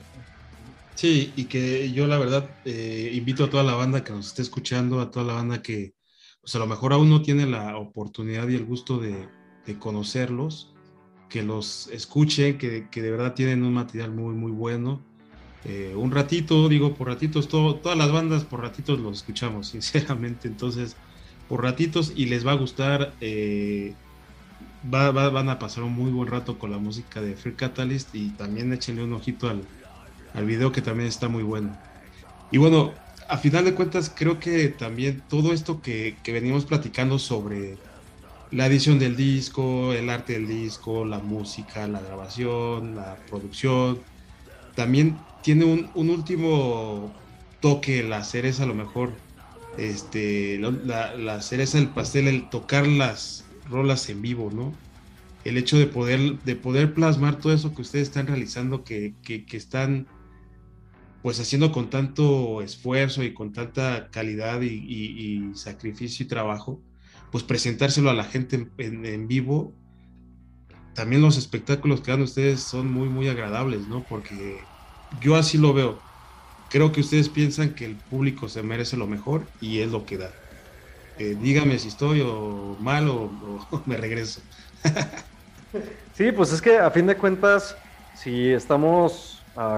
Sí, 0.95 1.33
y 1.35 1.45
que 1.45 1.91
yo 1.91 2.07
la 2.07 2.17
verdad 2.17 2.49
eh, 2.63 3.11
invito 3.13 3.43
a 3.43 3.49
toda 3.49 3.63
la 3.63 3.75
banda 3.75 4.03
que 4.03 4.13
nos 4.13 4.27
esté 4.27 4.41
escuchando, 4.41 5.01
a 5.01 5.11
toda 5.11 5.25
la 5.25 5.33
banda 5.33 5.61
que 5.61 5.93
pues 6.41 6.55
a 6.55 6.59
lo 6.59 6.67
mejor 6.67 6.93
aún 6.93 7.09
no 7.09 7.21
tiene 7.21 7.47
la 7.47 7.75
oportunidad 7.77 8.47
y 8.47 8.55
el 8.55 8.65
gusto 8.65 8.99
de, 8.99 9.27
conocerlos, 9.79 10.71
que 11.27 11.41
los 11.41 11.87
escuchen, 11.87 12.59
que, 12.59 12.87
de 12.93 13.11
verdad 13.11 13.33
tienen 13.33 13.63
un 13.63 13.73
material 13.73 14.11
muy, 14.11 14.35
muy 14.35 14.51
bueno. 14.51 15.03
Eh, 15.65 15.93
un 15.95 16.11
ratito, 16.11 16.69
digo, 16.69 16.93
por 16.93 17.07
ratitos, 17.07 17.47
todo, 17.47 17.77
todas 17.77 17.97
las 17.97 18.11
bandas 18.11 18.43
por 18.43 18.61
ratitos 18.61 18.99
los 18.99 19.17
escuchamos, 19.17 19.67
sinceramente. 19.69 20.47
Entonces, 20.47 20.95
por 21.49 21.63
ratitos 21.63 22.13
y 22.15 22.27
les 22.27 22.45
va 22.45 22.51
a 22.51 22.55
gustar. 22.55 23.13
Eh, 23.21 23.95
van 24.83 25.49
a 25.49 25.57
pasar 25.57 25.83
un 25.83 25.93
muy 25.93 26.11
buen 26.11 26.29
rato 26.29 26.59
con 26.59 26.69
la 26.69 26.77
música 26.77 27.19
de 27.21 27.35
Free 27.35 27.55
Catalyst 27.55 28.13
y 28.13 28.29
también 28.29 28.71
échenle 28.71 29.03
un 29.03 29.13
ojito 29.13 29.49
al, 29.49 29.63
al 30.35 30.45
video 30.45 30.71
que 30.71 30.81
también 30.81 31.07
está 31.09 31.27
muy 31.27 31.43
bueno. 31.43 31.77
Y 32.51 32.57
bueno, 32.57 32.93
a 33.27 33.37
final 33.37 33.65
de 33.65 33.73
cuentas 33.73 34.11
creo 34.13 34.39
que 34.39 34.69
también 34.69 35.23
todo 35.27 35.53
esto 35.53 35.81
que, 35.81 36.17
que 36.23 36.31
venimos 36.31 36.65
platicando 36.65 37.19
sobre 37.19 37.77
la 38.51 38.67
edición 38.67 38.99
del 38.99 39.15
disco, 39.15 39.93
el 39.93 40.09
arte 40.09 40.33
del 40.33 40.47
disco, 40.47 41.05
la 41.05 41.19
música, 41.19 41.87
la 41.87 41.99
grabación, 41.99 42.95
la 42.95 43.17
producción, 43.29 43.99
también 44.75 45.17
tiene 45.41 45.65
un, 45.65 45.89
un 45.95 46.09
último 46.09 47.11
toque, 47.59 48.03
la 48.03 48.23
cereza 48.23 48.63
a 48.63 48.67
lo 48.67 48.75
mejor, 48.75 49.11
este, 49.77 50.59
la, 50.59 51.15
la 51.15 51.41
cereza 51.41 51.77
del 51.77 51.89
pastel, 51.89 52.27
el 52.27 52.49
tocar 52.49 52.87
las 52.87 53.45
rolas 53.69 54.09
en 54.09 54.21
vivo, 54.21 54.51
¿no? 54.53 54.73
El 55.43 55.57
hecho 55.57 55.77
de 55.77 55.87
poder, 55.87 56.39
de 56.43 56.55
poder 56.55 56.93
plasmar 56.93 57.39
todo 57.39 57.53
eso 57.53 57.73
que 57.75 57.81
ustedes 57.81 58.07
están 58.07 58.27
realizando, 58.27 58.83
que, 58.83 59.13
que, 59.23 59.45
que 59.45 59.57
están 59.57 60.07
pues 61.25 61.39
haciendo 61.39 61.71
con 61.71 61.89
tanto 61.89 62.61
esfuerzo 62.61 63.23
y 63.23 63.33
con 63.33 63.51
tanta 63.51 64.09
calidad 64.11 64.61
y, 64.61 65.55
sacrificio 65.55 66.23
y 66.23 66.29
trabajo, 66.29 66.79
pues 67.31 67.43
presentárselo 67.43 68.11
a 68.11 68.13
la 68.13 68.25
gente 68.25 68.67
en, 68.77 69.27
vivo. 69.27 69.73
También 70.93 71.23
los 71.23 71.39
espectáculos 71.39 72.01
que 72.01 72.11
dan 72.11 72.21
ustedes 72.21 72.59
son 72.59 72.93
muy, 72.93 73.09
muy 73.09 73.27
agradables, 73.27 73.87
¿no? 73.87 74.03
Porque 74.07 74.59
yo 75.19 75.35
así 75.35 75.57
lo 75.57 75.73
veo. 75.73 75.97
Creo 76.69 76.91
que 76.91 77.01
ustedes 77.01 77.27
piensan 77.27 77.71
que 77.71 77.85
el 77.85 77.95
público 77.95 78.47
se 78.47 78.61
merece 78.61 78.95
lo 78.95 79.07
mejor 79.07 79.47
y 79.59 79.79
es 79.79 79.89
lo 79.89 80.05
que 80.05 80.19
da. 80.19 80.29
Eh, 81.17 81.35
dígame 81.41 81.79
si 81.79 81.87
estoy 81.87 82.21
o 82.21 82.77
mal 82.79 83.09
o, 83.09 83.31
me 83.87 83.97
regreso. 83.97 84.41
sí, 86.13 86.31
pues 86.31 86.53
es 86.53 86.61
que 86.61 86.77
a 86.77 86.91
fin 86.91 87.07
de 87.07 87.17
cuentas 87.17 87.75
sí, 88.13 88.49
estamos, 88.51 89.34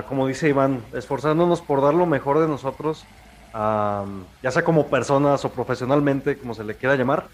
como 0.08 0.28
dice 0.28 0.50
Iván, 0.50 0.84
esforzándonos 0.94 1.62
por 1.62 1.82
dar 1.82 1.94
lo 1.94 2.06
mejor 2.06 2.40
de 2.40 2.48
nosotros, 2.48 3.06
ya 3.54 4.52
sea 4.52 4.64
como 4.64 4.88
personas 4.88 5.44
o 5.46 5.50
profesionalmente, 5.50 6.38
como 6.38 6.54
se 6.54 6.64
le 6.64 6.76
quiera 6.76 6.96
llamar. 6.96 7.28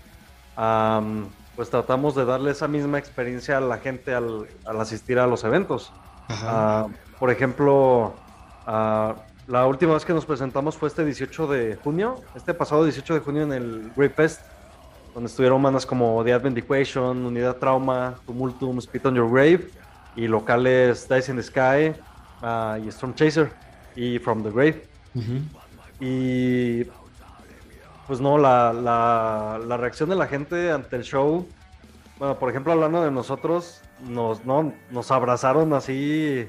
pues 1.55 1.69
tratamos 1.69 2.15
de 2.15 2.25
darle 2.25 2.51
esa 2.51 2.67
misma 2.67 2.97
experiencia 2.97 3.57
a 3.57 3.61
la 3.61 3.77
gente 3.77 4.13
al, 4.13 4.47
asistir 4.65 5.19
a 5.19 5.27
los 5.27 5.43
eventos. 5.43 5.91
Ah, 6.29 6.87
por 7.19 7.29
ejemplo, 7.31 8.13
ah, 8.65 9.15
la 9.47 9.67
última 9.67 9.93
vez 9.93 10.05
que 10.05 10.13
nos 10.13 10.25
presentamos 10.25 10.77
fue 10.77 10.87
este 10.87 11.03
18 11.03 11.47
de 11.47 11.77
junio, 11.83 12.15
este 12.33 12.53
pasado 12.53 12.85
18 12.85 13.15
de 13.15 13.19
junio 13.19 13.43
en 13.43 13.53
el 13.53 13.91
Great 13.95 14.15
Fest, 14.15 14.41
donde 15.13 15.29
estuvieron 15.29 15.61
bandas 15.61 15.85
como 15.85 16.23
The 16.23 16.33
Advent 16.33 16.57
Equation, 16.57 17.25
Unidad 17.25 17.57
Trauma, 17.57 18.15
Tumultum, 18.25 18.79
Spit 18.81 19.05
on 19.05 19.15
Your 19.15 19.29
Grave, 19.29 19.69
y 20.15 20.27
locales 20.27 21.07
Dice 21.09 21.31
in 21.31 21.37
the 21.37 21.43
Sky, 21.43 21.93
uh, 22.43 22.77
y 22.83 22.89
Storm 22.89 23.15
Chaser, 23.15 23.51
y 23.95 24.19
From 24.19 24.43
the 24.43 24.51
Grave. 24.51 24.83
Y 25.99 26.83
pues 28.07 28.19
no, 28.19 28.37
la, 28.37 28.73
la, 28.73 29.59
la, 29.65 29.77
reacción 29.77 30.09
de 30.09 30.15
la 30.15 30.27
gente 30.27 30.71
ante 30.71 30.95
el 30.97 31.03
show, 31.03 31.47
bueno, 32.19 32.37
por 32.37 32.49
ejemplo, 32.49 32.73
hablando 32.73 33.03
de 33.03 33.11
nosotros, 33.11 33.81
nos, 34.01 34.45
no, 34.45 34.73
nos 34.91 35.11
abrazaron 35.11 35.73
así, 35.73 36.47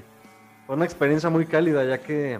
fue 0.65 0.75
una 0.75 0.85
experiencia 0.85 1.29
muy 1.29 1.45
cálida, 1.45 1.85
ya 1.85 1.99
que, 1.99 2.39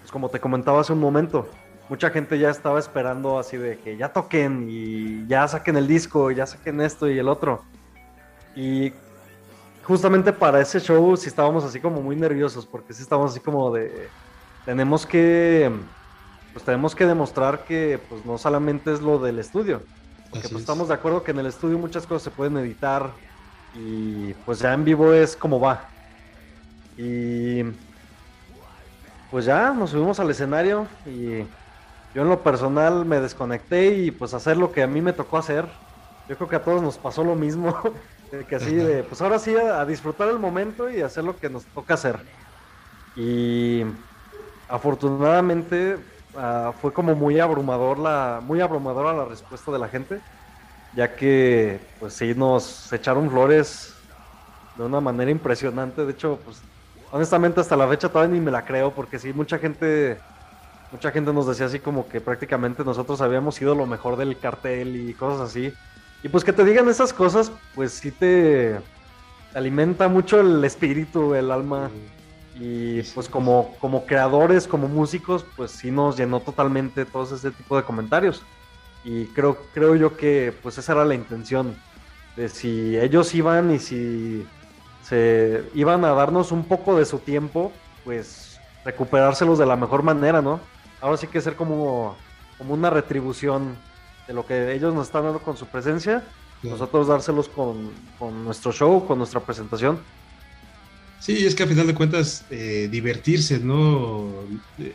pues 0.00 0.12
como 0.12 0.28
te 0.28 0.38
comentaba 0.38 0.80
hace 0.80 0.92
un 0.92 1.00
momento, 1.00 1.48
mucha 1.88 2.10
gente 2.10 2.38
ya 2.38 2.50
estaba 2.50 2.78
esperando 2.78 3.38
así 3.38 3.56
de 3.56 3.78
que 3.78 3.96
ya 3.96 4.12
toquen 4.12 4.68
y 4.70 5.26
ya 5.26 5.48
saquen 5.48 5.76
el 5.76 5.88
disco, 5.88 6.30
ya 6.30 6.46
saquen 6.46 6.80
esto 6.80 7.10
y 7.10 7.18
el 7.18 7.28
otro. 7.28 7.64
Y 8.54 8.92
justamente 9.88 10.32
para 10.32 10.60
ese 10.60 10.78
show 10.78 11.16
sí 11.16 11.28
estábamos 11.28 11.64
así 11.64 11.80
como 11.80 12.02
muy 12.02 12.14
nerviosos, 12.14 12.66
porque 12.66 12.92
sí 12.92 13.02
estábamos 13.02 13.32
así 13.32 13.40
como 13.40 13.72
de, 13.72 14.08
tenemos 14.66 15.06
que, 15.06 15.72
pues 16.52 16.64
tenemos 16.64 16.94
que 16.94 17.06
demostrar 17.06 17.64
que 17.64 17.98
pues 18.08 18.24
no 18.26 18.36
solamente 18.36 18.92
es 18.92 19.00
lo 19.00 19.18
del 19.18 19.38
estudio, 19.38 19.82
porque 20.30 20.48
pues 20.50 20.60
estamos 20.60 20.88
de 20.88 20.94
acuerdo 20.94 21.22
que 21.22 21.30
en 21.30 21.38
el 21.38 21.46
estudio 21.46 21.78
muchas 21.78 22.06
cosas 22.06 22.22
se 22.22 22.30
pueden 22.30 22.58
editar 22.58 23.10
y 23.74 24.34
pues 24.44 24.58
ya 24.58 24.74
en 24.74 24.84
vivo 24.84 25.14
es 25.14 25.34
como 25.34 25.58
va. 25.58 25.88
Y 26.98 27.62
pues 29.30 29.46
ya 29.46 29.72
nos 29.72 29.90
subimos 29.90 30.20
al 30.20 30.30
escenario 30.30 30.86
y 31.06 31.44
yo 32.14 32.22
en 32.22 32.28
lo 32.28 32.42
personal 32.42 33.06
me 33.06 33.20
desconecté 33.20 33.94
y 33.94 34.10
pues 34.10 34.34
hacer 34.34 34.58
lo 34.58 34.70
que 34.70 34.82
a 34.82 34.86
mí 34.86 35.00
me 35.00 35.14
tocó 35.14 35.38
hacer. 35.38 35.66
Yo 36.28 36.36
creo 36.36 36.48
que 36.48 36.56
a 36.56 36.62
todos 36.62 36.82
nos 36.82 36.98
pasó 36.98 37.24
lo 37.24 37.34
mismo, 37.34 37.74
que 38.48 38.56
así 38.56 38.74
de, 38.74 39.02
pues 39.02 39.20
ahora 39.20 39.38
sí 39.38 39.54
a, 39.56 39.84
disfrutar 39.84 40.28
el 40.28 40.38
momento 40.38 40.90
y 40.90 41.00
hacer 41.00 41.24
lo 41.24 41.36
que 41.36 41.48
nos 41.48 41.64
toca 41.66 41.94
hacer. 41.94 42.18
Y 43.16 43.84
afortunadamente 44.68 45.96
ah, 46.36 46.72
fue 46.80 46.92
como 46.92 47.14
muy 47.14 47.40
abrumador 47.40 47.98
la, 47.98 48.40
muy 48.44 48.60
abrumadora 48.60 49.12
la 49.12 49.24
respuesta 49.24 49.72
de 49.72 49.78
la 49.78 49.88
gente, 49.88 50.20
ya 50.94 51.14
que 51.14 51.80
pues 52.00 52.14
sí 52.14 52.34
nos 52.34 52.92
echaron 52.92 53.30
flores 53.30 53.94
de 54.76 54.84
una 54.84 55.00
manera 55.00 55.30
impresionante. 55.30 56.04
De 56.04 56.12
hecho, 56.12 56.38
pues 56.44 56.60
honestamente 57.10 57.60
hasta 57.60 57.76
la 57.76 57.88
fecha 57.88 58.08
todavía 58.08 58.34
ni 58.34 58.40
me 58.40 58.50
la 58.50 58.64
creo, 58.64 58.92
porque 58.92 59.18
sí 59.18 59.32
mucha 59.32 59.58
gente 59.58 60.18
mucha 60.90 61.10
gente 61.10 61.32
nos 61.32 61.46
decía 61.46 61.66
así 61.66 61.80
como 61.80 62.08
que 62.08 62.20
prácticamente 62.20 62.82
nosotros 62.84 63.20
habíamos 63.20 63.56
sido 63.56 63.74
lo 63.74 63.86
mejor 63.86 64.16
del 64.16 64.38
cartel 64.38 64.96
y 64.96 65.14
cosas 65.14 65.50
así. 65.50 65.72
Y 66.22 66.28
pues 66.28 66.44
que 66.44 66.52
te 66.52 66.64
digan 66.64 66.88
esas 66.88 67.12
cosas, 67.12 67.52
pues 67.74 67.92
sí 67.92 68.10
te 68.10 68.78
alimenta 69.54 70.08
mucho 70.08 70.40
el 70.40 70.64
espíritu, 70.64 71.34
el 71.34 71.50
alma. 71.50 71.90
Y 72.58 73.02
pues 73.02 73.28
como, 73.28 73.76
como 73.80 74.04
creadores, 74.04 74.66
como 74.66 74.88
músicos, 74.88 75.44
pues 75.56 75.70
sí 75.70 75.90
nos 75.90 76.16
llenó 76.16 76.40
totalmente 76.40 77.04
todo 77.04 77.34
ese 77.34 77.50
tipo 77.52 77.76
de 77.76 77.84
comentarios. 77.84 78.42
Y 79.04 79.26
creo, 79.26 79.58
creo 79.72 79.94
yo 79.94 80.16
que 80.16 80.52
pues 80.62 80.76
esa 80.78 80.92
era 80.92 81.04
la 81.04 81.14
intención. 81.14 81.76
De 82.36 82.48
si 82.48 82.98
ellos 82.98 83.34
iban 83.34 83.70
y 83.72 83.78
si 83.78 84.46
se 85.02 85.64
iban 85.74 86.04
a 86.04 86.12
darnos 86.12 86.50
un 86.52 86.64
poco 86.64 86.96
de 86.96 87.04
su 87.04 87.18
tiempo, 87.18 87.72
pues 88.04 88.60
recuperárselos 88.84 89.58
de 89.58 89.66
la 89.66 89.76
mejor 89.76 90.02
manera, 90.02 90.42
¿no? 90.42 90.60
ahora 91.00 91.16
sí 91.16 91.26
que 91.26 91.40
ser 91.40 91.56
como, 91.56 92.16
como 92.56 92.74
una 92.74 92.90
retribución 92.90 93.76
de 94.28 94.34
lo 94.34 94.46
que 94.46 94.74
ellos 94.74 94.94
nos 94.94 95.06
están 95.06 95.24
dando 95.24 95.40
con 95.40 95.56
su 95.56 95.66
presencia, 95.66 96.22
nosotros 96.62 97.08
dárselos 97.08 97.48
con, 97.48 97.90
nuestro 98.44 98.72
show, 98.72 99.06
con 99.06 99.18
nuestra 99.18 99.40
presentación. 99.40 99.98
Sí, 101.18 101.46
es 101.46 101.54
que 101.54 101.64
a 101.64 101.66
final 101.66 101.86
de 101.86 101.94
cuentas 101.94 102.44
eh, 102.50 102.88
divertirse, 102.90 103.58
¿no? 103.58 104.28
Eh, 104.78 104.94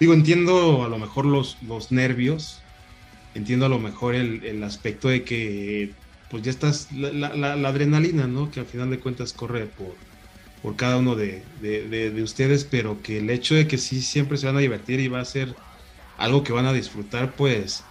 digo, 0.00 0.14
entiendo 0.14 0.84
a 0.84 0.88
lo 0.88 0.98
mejor 0.98 1.26
los, 1.26 1.58
los 1.62 1.92
nervios, 1.92 2.62
entiendo 3.34 3.66
a 3.66 3.68
lo 3.68 3.78
mejor 3.78 4.14
el, 4.14 4.62
aspecto 4.64 5.08
de 5.08 5.24
que 5.24 5.92
pues 6.30 6.42
ya 6.42 6.50
estás, 6.50 6.90
la, 6.92 7.34
la, 7.34 7.68
adrenalina, 7.68 8.26
¿no? 8.26 8.50
Que 8.50 8.60
al 8.60 8.66
final 8.66 8.90
de 8.90 9.00
cuentas 9.00 9.32
corre 9.32 9.66
por, 9.66 9.94
por 10.62 10.76
cada 10.76 10.98
uno 10.98 11.14
de, 11.16 11.42
ustedes, 12.22 12.64
pero 12.64 13.02
que 13.02 13.18
el 13.18 13.30
hecho 13.30 13.54
de 13.54 13.66
que 13.66 13.78
sí 13.78 14.02
siempre 14.02 14.38
se 14.38 14.46
van 14.46 14.56
a 14.56 14.60
divertir 14.60 15.00
y 15.00 15.08
va 15.08 15.20
a 15.20 15.24
ser 15.24 15.54
algo 16.16 16.42
que 16.42 16.52
van 16.52 16.66
a 16.66 16.72
disfrutar, 16.72 17.34
pues 17.34 17.84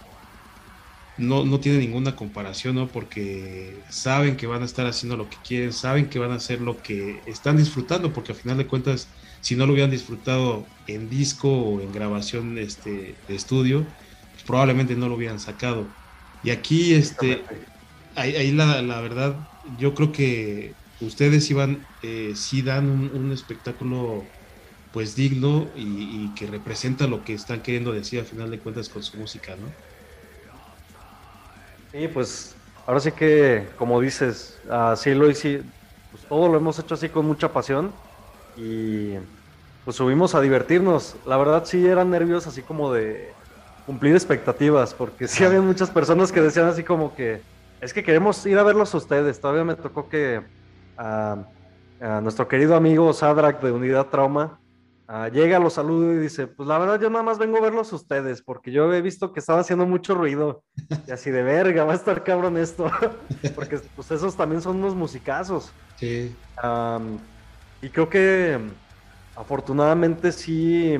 no, 1.18 1.44
no 1.44 1.60
tiene 1.60 1.78
ninguna 1.78 2.16
comparación, 2.16 2.76
¿no? 2.76 2.88
Porque 2.88 3.76
saben 3.88 4.36
que 4.36 4.46
van 4.46 4.62
a 4.62 4.64
estar 4.64 4.86
haciendo 4.86 5.16
lo 5.16 5.28
que 5.28 5.36
quieren, 5.46 5.72
saben 5.72 6.08
que 6.08 6.18
van 6.18 6.30
a 6.30 6.36
hacer 6.36 6.60
lo 6.60 6.80
que 6.80 7.20
están 7.26 7.56
disfrutando, 7.56 8.12
porque 8.12 8.32
al 8.32 8.38
final 8.38 8.56
de 8.58 8.66
cuentas, 8.66 9.08
si 9.40 9.56
no 9.56 9.66
lo 9.66 9.72
hubieran 9.72 9.90
disfrutado 9.90 10.64
en 10.86 11.10
disco 11.10 11.50
o 11.50 11.80
en 11.80 11.92
grabación 11.92 12.56
este, 12.58 13.16
de 13.26 13.34
estudio, 13.34 13.84
probablemente 14.46 14.94
no 14.94 15.08
lo 15.08 15.16
hubieran 15.16 15.40
sacado. 15.40 15.86
Y 16.44 16.50
aquí, 16.50 16.94
este, 16.94 17.42
ahí, 18.14 18.52
la, 18.52 18.80
la 18.82 19.00
verdad, 19.00 19.36
yo 19.78 19.94
creo 19.94 20.12
que 20.12 20.72
ustedes 21.00 21.50
iban, 21.50 21.84
eh, 22.02 22.32
sí 22.34 22.62
dan 22.62 22.88
un, 22.88 23.32
espectáculo 23.32 24.24
pues 24.92 25.14
digno 25.16 25.68
y, 25.76 26.28
que 26.34 26.46
representa 26.46 27.06
lo 27.06 27.24
que 27.24 27.34
están 27.34 27.60
queriendo 27.60 27.92
decir 27.92 28.20
al 28.20 28.26
final 28.26 28.50
de 28.50 28.58
cuentas 28.58 28.88
con 28.88 29.02
su 29.02 29.16
música, 29.16 29.56
¿no? 29.56 29.66
Sí, 31.98 32.06
pues 32.06 32.54
ahora 32.86 33.00
sí 33.00 33.10
que, 33.10 33.66
como 33.76 34.00
dices, 34.00 34.56
así 34.70 35.14
lo 35.14 35.28
hice, 35.28 35.62
pues 36.12 36.22
todo 36.28 36.48
lo 36.48 36.56
hemos 36.56 36.78
hecho 36.78 36.94
así 36.94 37.08
con 37.08 37.26
mucha 37.26 37.52
pasión 37.52 37.90
y 38.56 39.14
pues 39.84 39.96
subimos 39.96 40.36
a 40.36 40.40
divertirnos. 40.40 41.16
La 41.26 41.36
verdad 41.36 41.64
sí 41.64 41.84
eran 41.84 42.08
nervios 42.08 42.46
así 42.46 42.62
como 42.62 42.92
de 42.92 43.32
cumplir 43.84 44.14
expectativas, 44.14 44.94
porque 44.94 45.26
sí 45.26 45.42
había 45.42 45.60
muchas 45.60 45.90
personas 45.90 46.30
que 46.30 46.40
decían 46.40 46.68
así 46.68 46.84
como 46.84 47.16
que 47.16 47.40
es 47.80 47.92
que 47.92 48.04
queremos 48.04 48.46
ir 48.46 48.58
a 48.58 48.62
verlos 48.62 48.94
a 48.94 48.98
ustedes. 48.98 49.40
Todavía 49.40 49.64
me 49.64 49.74
tocó 49.74 50.08
que 50.08 50.40
a, 50.96 51.46
nuestro 52.22 52.46
querido 52.46 52.76
amigo 52.76 53.12
Sadrak 53.12 53.60
de 53.60 53.72
Unidad 53.72 54.06
Trauma. 54.06 54.60
Llega, 55.32 55.58
los 55.58 55.74
saludo 55.74 56.12
y 56.12 56.18
dice, 56.18 56.46
pues 56.46 56.68
la 56.68 56.78
verdad 56.78 57.00
yo 57.00 57.08
nada 57.08 57.22
más 57.22 57.38
vengo 57.38 57.56
a 57.56 57.62
verlos 57.62 57.92
ustedes, 57.92 58.42
porque 58.42 58.70
yo 58.70 58.92
he 58.92 59.00
visto 59.00 59.32
que 59.32 59.40
estaba 59.40 59.60
haciendo 59.60 59.86
mucho 59.86 60.14
ruido. 60.14 60.62
Y 61.06 61.10
así 61.10 61.30
de 61.30 61.42
verga, 61.42 61.84
va 61.84 61.92
a 61.92 61.96
estar 61.96 62.22
cabrón 62.22 62.58
esto. 62.58 62.90
porque 63.54 63.78
pues 63.96 64.10
esos 64.10 64.36
también 64.36 64.60
son 64.60 64.76
unos 64.76 64.94
musicazos. 64.94 65.72
Sí. 65.96 66.34
y 67.82 67.88
creo 67.88 68.08
que 68.08 68.58
afortunadamente 69.34 70.30
sí, 70.30 70.96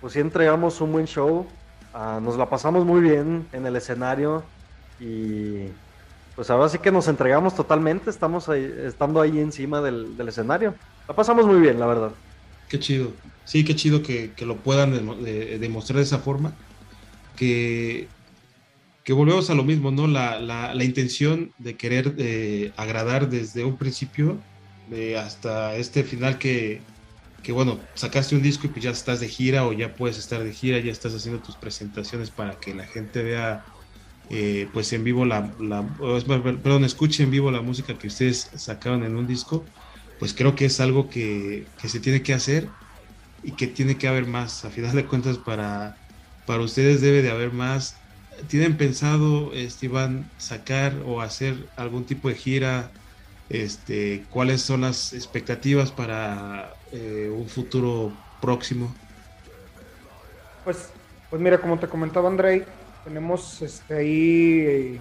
pues 0.00 0.14
sí 0.14 0.20
entregamos 0.20 0.80
un 0.80 0.92
buen 0.92 1.06
show. 1.06 1.46
Ah, 1.92 2.20
nos 2.22 2.36
la 2.36 2.48
pasamos 2.48 2.84
muy 2.84 3.00
bien 3.00 3.46
en 3.52 3.66
el 3.66 3.76
escenario 3.76 4.42
y 5.00 5.68
pues 6.34 6.50
ahora 6.50 6.68
sí 6.68 6.78
que 6.78 6.92
nos 6.92 7.08
entregamos 7.08 7.54
totalmente, 7.54 8.10
estamos 8.10 8.48
ahí, 8.48 8.72
estando 8.84 9.20
ahí 9.20 9.40
encima 9.40 9.80
del, 9.80 10.16
escenario. 10.28 10.74
La 11.08 11.14
pasamos 11.14 11.46
muy 11.46 11.60
bien, 11.60 11.80
la 11.80 11.86
verdad. 11.86 12.12
Qué 12.68 12.78
chido. 12.78 13.12
Sí, 13.44 13.64
qué 13.64 13.74
chido 13.74 14.02
que, 14.02 14.32
lo 14.40 14.56
puedan 14.56 14.92
demostrar 15.60 15.98
de 15.98 16.02
esa 16.02 16.18
forma. 16.18 16.54
Que, 17.36 18.08
que 19.04 19.12
volvemos 19.12 19.48
a 19.48 19.54
lo 19.54 19.64
mismo, 19.64 19.90
¿no? 19.90 20.06
La, 20.06 20.38
la, 20.38 20.84
intención 20.84 21.52
de 21.58 21.76
querer 21.76 22.14
eh, 22.18 22.72
agradar 22.76 23.30
desde 23.30 23.64
un 23.64 23.76
principio 23.76 24.38
hasta 25.18 25.76
este 25.76 26.02
final 26.02 26.38
que, 26.38 26.80
que, 27.42 27.52
bueno, 27.52 27.78
sacaste 27.94 28.34
un 28.34 28.42
disco 28.42 28.66
y 28.66 28.70
pues 28.70 28.84
ya 28.84 28.90
estás 28.90 29.20
de 29.20 29.28
gira 29.28 29.66
o 29.66 29.72
ya 29.72 29.94
puedes 29.94 30.18
estar 30.18 30.42
de 30.42 30.52
gira, 30.52 30.78
ya 30.80 30.92
estás 30.92 31.14
haciendo 31.14 31.40
tus 31.40 31.56
presentaciones 31.56 32.30
para 32.30 32.58
que 32.58 32.74
la 32.74 32.84
gente 32.84 33.22
vea 33.22 33.64
eh, 34.30 34.68
pues 34.74 34.92
en 34.92 35.04
vivo 35.04 35.24
la, 35.24 35.50
perdón, 36.62 36.84
escuche 36.84 37.22
en 37.22 37.30
vivo 37.30 37.50
la 37.50 37.62
música 37.62 37.96
que 37.96 38.08
ustedes 38.08 38.50
sacaron 38.56 39.02
en 39.04 39.16
un 39.16 39.26
disco, 39.26 39.64
pues 40.18 40.34
creo 40.34 40.54
que 40.54 40.66
es 40.66 40.80
algo 40.80 41.08
que, 41.08 41.66
se 41.76 42.00
tiene 42.00 42.22
que 42.22 42.34
hacer 42.34 42.68
y 43.42 43.52
que 43.52 43.66
tiene 43.66 43.96
que 43.96 44.08
haber 44.08 44.26
más. 44.26 44.64
A 44.64 44.70
final 44.70 44.94
de 44.94 45.06
cuentas, 45.06 45.38
para, 45.38 45.96
para 46.44 46.62
ustedes 46.62 47.00
debe 47.00 47.22
de 47.22 47.30
haber 47.30 47.52
más. 47.52 47.94
¿Tienen 48.48 48.76
pensado, 48.76 49.52
Esteban, 49.52 50.24
sacar 50.36 51.02
o 51.04 51.20
hacer 51.20 51.68
algún 51.76 52.04
tipo 52.06 52.28
de 52.28 52.34
gira 52.34 52.92
este, 53.48 54.26
¿cuáles 54.30 54.60
son 54.60 54.82
las 54.82 55.12
expectativas 55.14 55.90
para 55.90 56.74
eh, 56.92 57.30
un 57.32 57.48
futuro 57.48 58.12
próximo? 58.40 58.94
Pues, 60.64 60.90
pues 61.30 61.40
mira, 61.40 61.58
como 61.58 61.78
te 61.78 61.88
comentaba 61.88 62.28
Andrei, 62.28 62.64
tenemos 63.04 63.62
este, 63.62 63.94
ahí, 63.94 65.00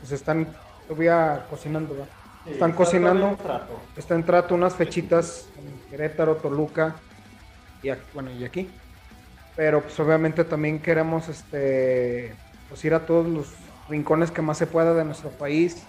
pues 0.00 0.12
están 0.12 0.46
todavía 0.88 1.46
cocinando, 1.50 2.06
están 2.46 2.72
cocinando, 2.72 3.36
está 3.96 4.14
en 4.14 4.24
trato 4.24 4.54
unas 4.54 4.74
fechitas 4.74 5.48
en 5.56 5.90
Querétaro, 5.90 6.36
Toluca 6.36 6.96
y 7.82 7.90
aquí, 7.90 8.02
bueno, 8.14 8.30
y 8.32 8.44
aquí. 8.44 8.70
Pero 9.56 9.82
pues 9.82 9.98
obviamente 10.00 10.44
también 10.44 10.80
queremos 10.80 11.28
este, 11.28 12.34
pues, 12.68 12.84
ir 12.84 12.94
a 12.94 13.04
todos 13.04 13.26
los 13.26 13.48
rincones 13.88 14.30
que 14.30 14.42
más 14.42 14.58
se 14.58 14.66
pueda 14.66 14.94
de 14.94 15.04
nuestro 15.04 15.30
país 15.30 15.82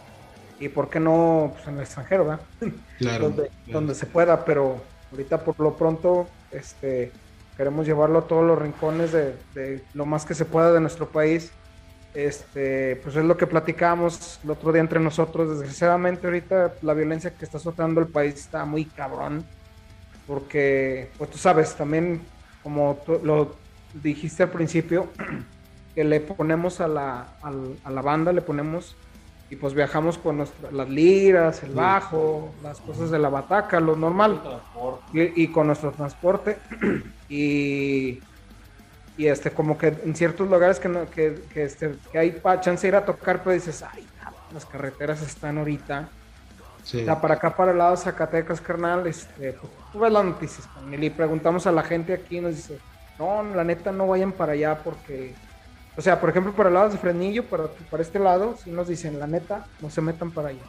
y 0.60 0.70
por 0.70 0.89
qué 0.89 0.99
no 0.99 1.51
pues, 1.54 1.68
en 1.68 1.76
el 1.76 1.82
extranjero, 1.82 2.26
¿verdad? 2.26 2.45
Claro, 2.97 3.34
donde, 3.68 3.95
se 3.95 4.06
pueda, 4.06 4.45
pero 4.45 4.82
ahorita 5.12 5.43
por 5.43 5.60
lo 5.60 5.76
pronto 5.76 6.28
este, 6.51 7.12
queremos 7.58 7.86
llevarlo 7.86 8.20
a 8.20 8.28
todos 8.28 8.45
los 8.45 8.58
rincones 8.58 9.12
de, 9.12 9.84
lo 9.93 10.06
más 10.06 10.26
que 10.26 10.34
se 10.34 10.45
pueda 10.45 10.72
de 10.72 10.80
nuestro 10.80 11.10
país. 11.10 11.51
Este, 12.14 12.97
pues 12.97 13.16
es 13.16 13.26
lo 13.26 13.38
que 13.38 13.47
platicamos 13.47 14.39
el 14.43 14.51
otro 14.51 14.72
día 14.72 14.82
entre 14.82 14.99
nosotros. 14.99 15.49
Desgraciadamente 15.59 16.28
ahorita 16.28 16.76
la 16.82 16.93
violencia 16.93 17.34
que 17.34 17.45
está 17.45 17.57
azotando 17.57 18.01
el 18.01 18.07
país 18.07 18.36
está 18.36 18.66
muy 18.66 18.86
cabrón, 18.86 19.43
porque, 20.28 21.09
pues 21.18 21.32
tú 21.32 21.38
sabes, 21.38 21.74
también 21.76 22.22
como 22.61 22.99
lo 23.24 23.55
dijiste 24.01 24.43
al 24.43 24.49
principio, 24.49 25.09
que 25.95 26.03
le 26.03 26.20
ponemos 26.20 26.82
a 26.82 26.88
la, 26.88 27.28
a 27.41 27.91
la 27.91 28.01
banda, 28.01 28.32
le 28.32 28.41
ponemos 28.41 28.95
y 29.53 29.55
pues 29.55 29.76
viajamos 29.76 30.18
con 30.18 30.39
las 30.39 30.89
liras, 30.89 31.61
el 31.61 31.74
bajo, 31.74 32.51
las 32.64 32.80
cosas 32.80 33.11
de 33.11 33.20
la 33.20 33.30
bataca, 33.30 33.80
lo 33.80 33.95
normal. 33.95 34.41
Y, 35.14 35.47
con 35.49 35.68
nuestro 35.68 35.91
transporte. 35.91 36.57
y, 37.30 38.20
y 39.18 39.28
este, 39.28 39.51
como 39.51 39.78
que 39.78 39.88
en 39.88 40.16
ciertos 40.16 40.49
lugares 40.49 40.80
que, 40.80 40.89
no, 40.89 41.09
que, 41.09 41.41
que, 41.53 41.64
este, 41.64 41.95
que 42.11 42.18
hay 42.18 42.41
chance 42.61 42.82
de 42.82 42.88
ir 42.89 42.95
a 42.95 43.05
tocar, 43.05 43.43
pues 43.43 43.66
dices, 43.66 43.84
ay, 43.84 44.07
las 44.53 44.66
carreteras 44.66 45.22
están 45.22 45.57
ahorita. 45.57 46.09
Sí. 46.84 47.05
para 47.22 47.36
acá, 47.36 47.55
para 47.55 47.72
el 47.72 47.78
lado 47.78 47.91
de 47.91 47.97
Zacatecas, 47.97 48.59
carnal, 48.59 49.07
este, 49.07 49.53
pues, 49.53 49.72
tú 49.93 49.99
ves 49.99 50.11
las 50.11 50.26
noticias, 50.26 50.68
y 50.91 50.97
le 50.97 51.11
preguntamos 51.11 51.66
a 51.66 51.72
la 51.72 51.82
gente 51.82 52.11
aquí, 52.11 52.41
nos 52.41 52.57
dice, 52.57 52.78
no, 53.18 53.41
la 53.41 53.64
neta, 53.64 53.93
no 53.93 54.05
vayan 54.05 54.34
para 54.34 54.51
allá 54.51 54.78
porque 54.84 55.34
o 55.95 56.01
sea, 56.01 56.20
por 56.20 56.30
ejemplo, 56.30 56.53
para 56.53 56.70
el 56.70 56.76
lado 56.76 56.89
de 56.89 56.97
Frenillo, 56.97 57.45
para, 57.45 57.68
para 57.89 58.01
este 58.01 58.18
lado, 58.18 58.55
si 58.64 58.72
nos 58.72 58.88
dicen, 58.88 59.20
la 59.20 59.28
neta, 59.28 59.68
no 59.80 59.89
se 59.89 60.01
metan 60.01 60.32
para 60.32 60.49
allá. 60.49 60.64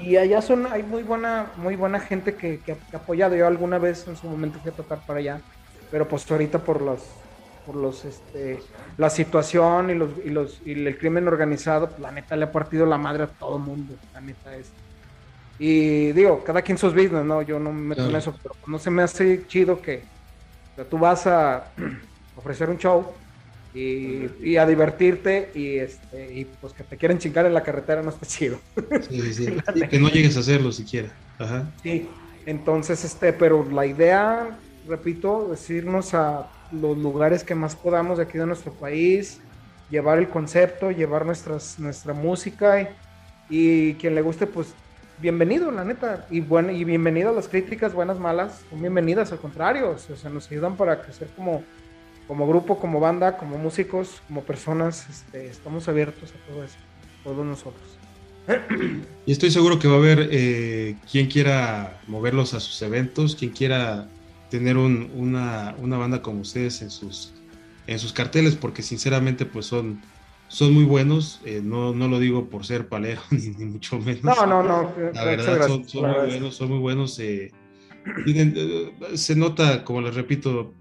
y, 0.00 0.16
allá 0.16 0.40
son, 0.40 0.66
hay 0.66 0.82
muy 0.82 1.02
buena, 1.02 1.50
muy 1.56 1.76
buena 1.76 2.00
gente 2.00 2.34
que, 2.34 2.60
que, 2.60 2.72
ha 2.72 2.96
apoyado. 2.96 3.34
Yo 3.34 3.46
alguna 3.46 3.78
vez 3.78 4.06
en 4.08 4.16
su 4.16 4.26
momento 4.26 4.58
fui 4.60 4.70
a 4.70 4.74
tocar 4.74 5.00
para 5.06 5.18
allá, 5.18 5.40
pero 5.90 6.08
pues 6.08 6.30
ahorita 6.30 6.60
por 6.60 6.80
los, 6.80 7.02
por 7.64 7.76
los, 7.76 8.04
este, 8.04 8.60
la 8.96 9.10
situación 9.10 9.90
y 9.90 9.94
los, 9.94 10.10
y 10.24 10.30
los, 10.30 10.60
y 10.64 10.72
el 10.72 10.98
crimen 10.98 11.26
organizado, 11.28 11.88
pues, 11.88 12.00
la 12.00 12.10
neta 12.10 12.36
le 12.36 12.44
ha 12.44 12.52
partido 12.52 12.86
la 12.86 12.98
madre 12.98 13.24
a 13.24 13.26
todo 13.26 13.58
mundo, 13.58 13.94
la 14.12 14.20
neta 14.20 14.56
es. 14.56 14.70
Y 15.58 16.12
digo, 16.12 16.42
cada 16.42 16.62
quien 16.62 16.78
sus 16.78 16.94
business, 16.94 17.24
¿no? 17.24 17.42
Yo 17.42 17.58
no 17.58 17.72
me 17.72 17.80
meto 17.80 18.08
en 18.08 18.16
eso, 18.16 18.34
pero 18.42 18.56
no 18.66 18.78
se 18.78 18.90
me 18.90 19.02
hace 19.02 19.46
chido 19.46 19.80
que, 19.80 20.02
que 20.76 20.84
tú 20.84 20.98
vas 20.98 21.26
a 21.26 21.72
ofrecer 22.36 22.68
un 22.68 22.78
show 22.78 23.12
y, 23.74 24.56
a 24.56 24.66
divertirte 24.66 25.50
y 25.54 25.78
este 25.78 26.32
y 26.32 26.44
pues 26.44 26.72
que 26.72 26.84
te 26.84 26.96
quieren 26.96 27.18
chingar 27.18 27.44
en 27.46 27.54
la 27.54 27.62
carretera 27.62 28.02
no 28.02 28.10
está 28.10 28.26
chido. 28.26 28.60
Sí, 29.08 29.32
sí. 29.34 29.46
que 29.90 29.98
no 29.98 30.08
llegues 30.08 30.36
a 30.36 30.40
hacerlo 30.40 30.70
siquiera. 30.70 31.08
Ajá. 31.38 31.70
Sí, 31.82 32.08
entonces 32.46 33.04
este, 33.04 33.32
pero 33.32 33.68
la 33.68 33.86
idea, 33.86 34.56
repito, 34.86 35.52
es 35.52 35.68
irnos 35.70 36.14
a 36.14 36.50
los 36.72 36.96
lugares 36.98 37.44
que 37.44 37.54
más 37.54 37.76
podamos 37.76 38.18
de 38.18 38.24
aquí 38.24 38.38
de 38.38 38.46
nuestro 38.46 38.72
país, 38.72 39.40
llevar 39.90 40.18
el 40.18 40.28
concepto, 40.28 40.90
llevar 40.90 41.26
nuestras, 41.26 41.78
nuestra 41.78 42.14
música 42.14 42.90
y, 43.48 43.94
quien 43.94 44.14
le 44.14 44.22
guste, 44.22 44.46
pues 44.46 44.74
bienvenido, 45.18 45.70
la 45.70 45.84
neta. 45.84 46.26
Y 46.30 46.40
bueno, 46.40 46.72
y 46.72 46.84
bienvenido 46.84 47.30
a 47.30 47.32
las 47.32 47.48
críticas, 47.48 47.94
buenas, 47.94 48.18
malas, 48.18 48.62
son 48.70 48.80
bienvenidas, 48.80 49.32
al 49.32 49.38
contrario, 49.38 49.90
o 49.90 50.16
sea, 50.16 50.30
nos 50.30 50.50
ayudan 50.50 50.76
para 50.76 51.02
crecer 51.02 51.28
como 51.36 51.62
como 52.26 52.46
grupo, 52.46 52.78
como 52.78 53.00
banda, 53.00 53.36
como 53.36 53.58
músicos, 53.58 54.22
como 54.26 54.42
personas, 54.42 55.06
este, 55.08 55.46
estamos 55.46 55.88
abiertos 55.88 56.30
a 56.30 56.50
todo 56.50 56.64
eso, 56.64 56.76
todos 57.22 57.44
nosotros. 57.44 57.82
Y 59.26 59.32
estoy 59.32 59.50
seguro 59.50 59.78
que 59.78 59.88
va 59.88 59.94
a 59.94 59.98
haber 59.98 60.28
eh, 60.30 60.96
quien 61.10 61.28
quiera 61.28 62.00
moverlos 62.06 62.52
a 62.54 62.60
sus 62.60 62.80
eventos, 62.82 63.36
quien 63.36 63.50
quiera 63.50 64.06
tener 64.50 64.76
una, 64.76 65.74
banda 65.80 66.22
como 66.22 66.40
ustedes 66.40 66.82
en 66.82 66.90
sus, 66.90 67.32
en 67.86 67.98
sus 67.98 68.12
carteles, 68.12 68.54
porque 68.54 68.82
sinceramente 68.82 69.46
pues 69.46 69.66
son, 69.66 70.00
son 70.48 70.72
muy 70.72 70.84
buenos, 70.84 71.40
eh, 71.44 71.60
no, 71.62 71.94
no 71.94 72.08
lo 72.08 72.18
digo 72.18 72.48
por 72.48 72.64
ser 72.64 72.88
palero 72.88 73.20
ni, 73.30 73.64
mucho 73.64 73.98
menos. 73.98 74.22
No, 74.22 74.46
no, 74.46 74.62
no. 74.62 74.92
La 75.12 75.24
verdad 75.24 75.66
son, 75.66 75.88
son 75.88 76.10
muy 76.10 76.26
buenos, 76.26 76.54
son 76.56 76.68
muy 76.68 76.78
buenos. 76.78 77.18
Eh, 77.18 77.52
se 79.14 79.34
nota, 79.34 79.84
como 79.84 80.02
les 80.02 80.14
repito, 80.14 80.74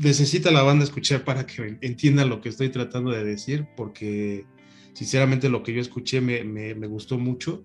necesita 0.00 0.50
la 0.50 0.62
banda 0.62 0.84
escuchar 0.84 1.24
para 1.24 1.46
que 1.46 1.78
entienda 1.80 2.24
lo 2.24 2.40
que 2.40 2.48
estoy 2.48 2.68
tratando 2.70 3.10
de 3.10 3.24
decir, 3.24 3.66
porque 3.76 4.44
sinceramente 4.92 5.48
lo 5.48 5.62
que 5.62 5.72
yo 5.72 5.80
escuché 5.80 6.20
me, 6.20 6.44
me, 6.44 6.86
gustó 6.86 7.18
mucho 7.18 7.62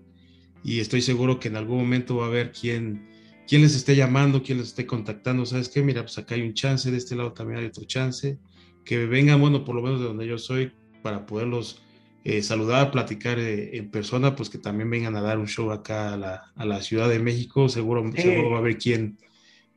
y 0.62 0.80
estoy 0.80 1.02
seguro 1.02 1.40
que 1.40 1.48
en 1.48 1.56
algún 1.56 1.78
momento 1.78 2.16
va 2.16 2.24
a 2.24 2.28
haber 2.28 2.52
quien, 2.52 3.08
quien 3.46 3.62
les 3.62 3.74
esté 3.74 3.94
llamando, 3.94 4.42
quien 4.42 4.58
les 4.58 4.68
esté 4.68 4.86
contactando. 4.86 5.46
¿Sabes 5.46 5.68
qué? 5.68 5.82
Mira, 5.82 6.02
pues 6.02 6.18
acá 6.18 6.34
hay 6.34 6.42
un 6.42 6.54
chance, 6.54 6.90
de 6.90 6.96
este 6.96 7.16
lado 7.16 7.32
también 7.32 7.60
hay 7.60 7.66
otro 7.66 7.84
chance. 7.84 8.38
Que 8.84 9.06
vengan, 9.06 9.40
bueno, 9.40 9.64
por 9.64 9.74
lo 9.74 9.82
menos 9.82 10.00
de 10.00 10.06
donde 10.06 10.26
yo 10.26 10.38
soy, 10.38 10.72
para 11.02 11.26
poderlos 11.26 11.82
eh, 12.24 12.42
saludar, 12.42 12.90
platicar 12.90 13.38
eh, 13.38 13.76
en 13.76 13.90
persona, 13.90 14.34
pues 14.34 14.50
que 14.50 14.58
también 14.58 14.90
vengan 14.90 15.16
a 15.16 15.20
dar 15.20 15.38
un 15.38 15.48
show 15.48 15.70
acá 15.70 16.14
a 16.14 16.16
la, 16.16 16.52
a 16.54 16.64
la 16.64 16.82
Ciudad 16.82 17.08
de 17.08 17.18
México. 17.18 17.68
Seguro, 17.68 18.04
seguro 18.14 18.50
va 18.50 18.56
a 18.56 18.60
haber 18.60 18.78
quien 18.78 19.18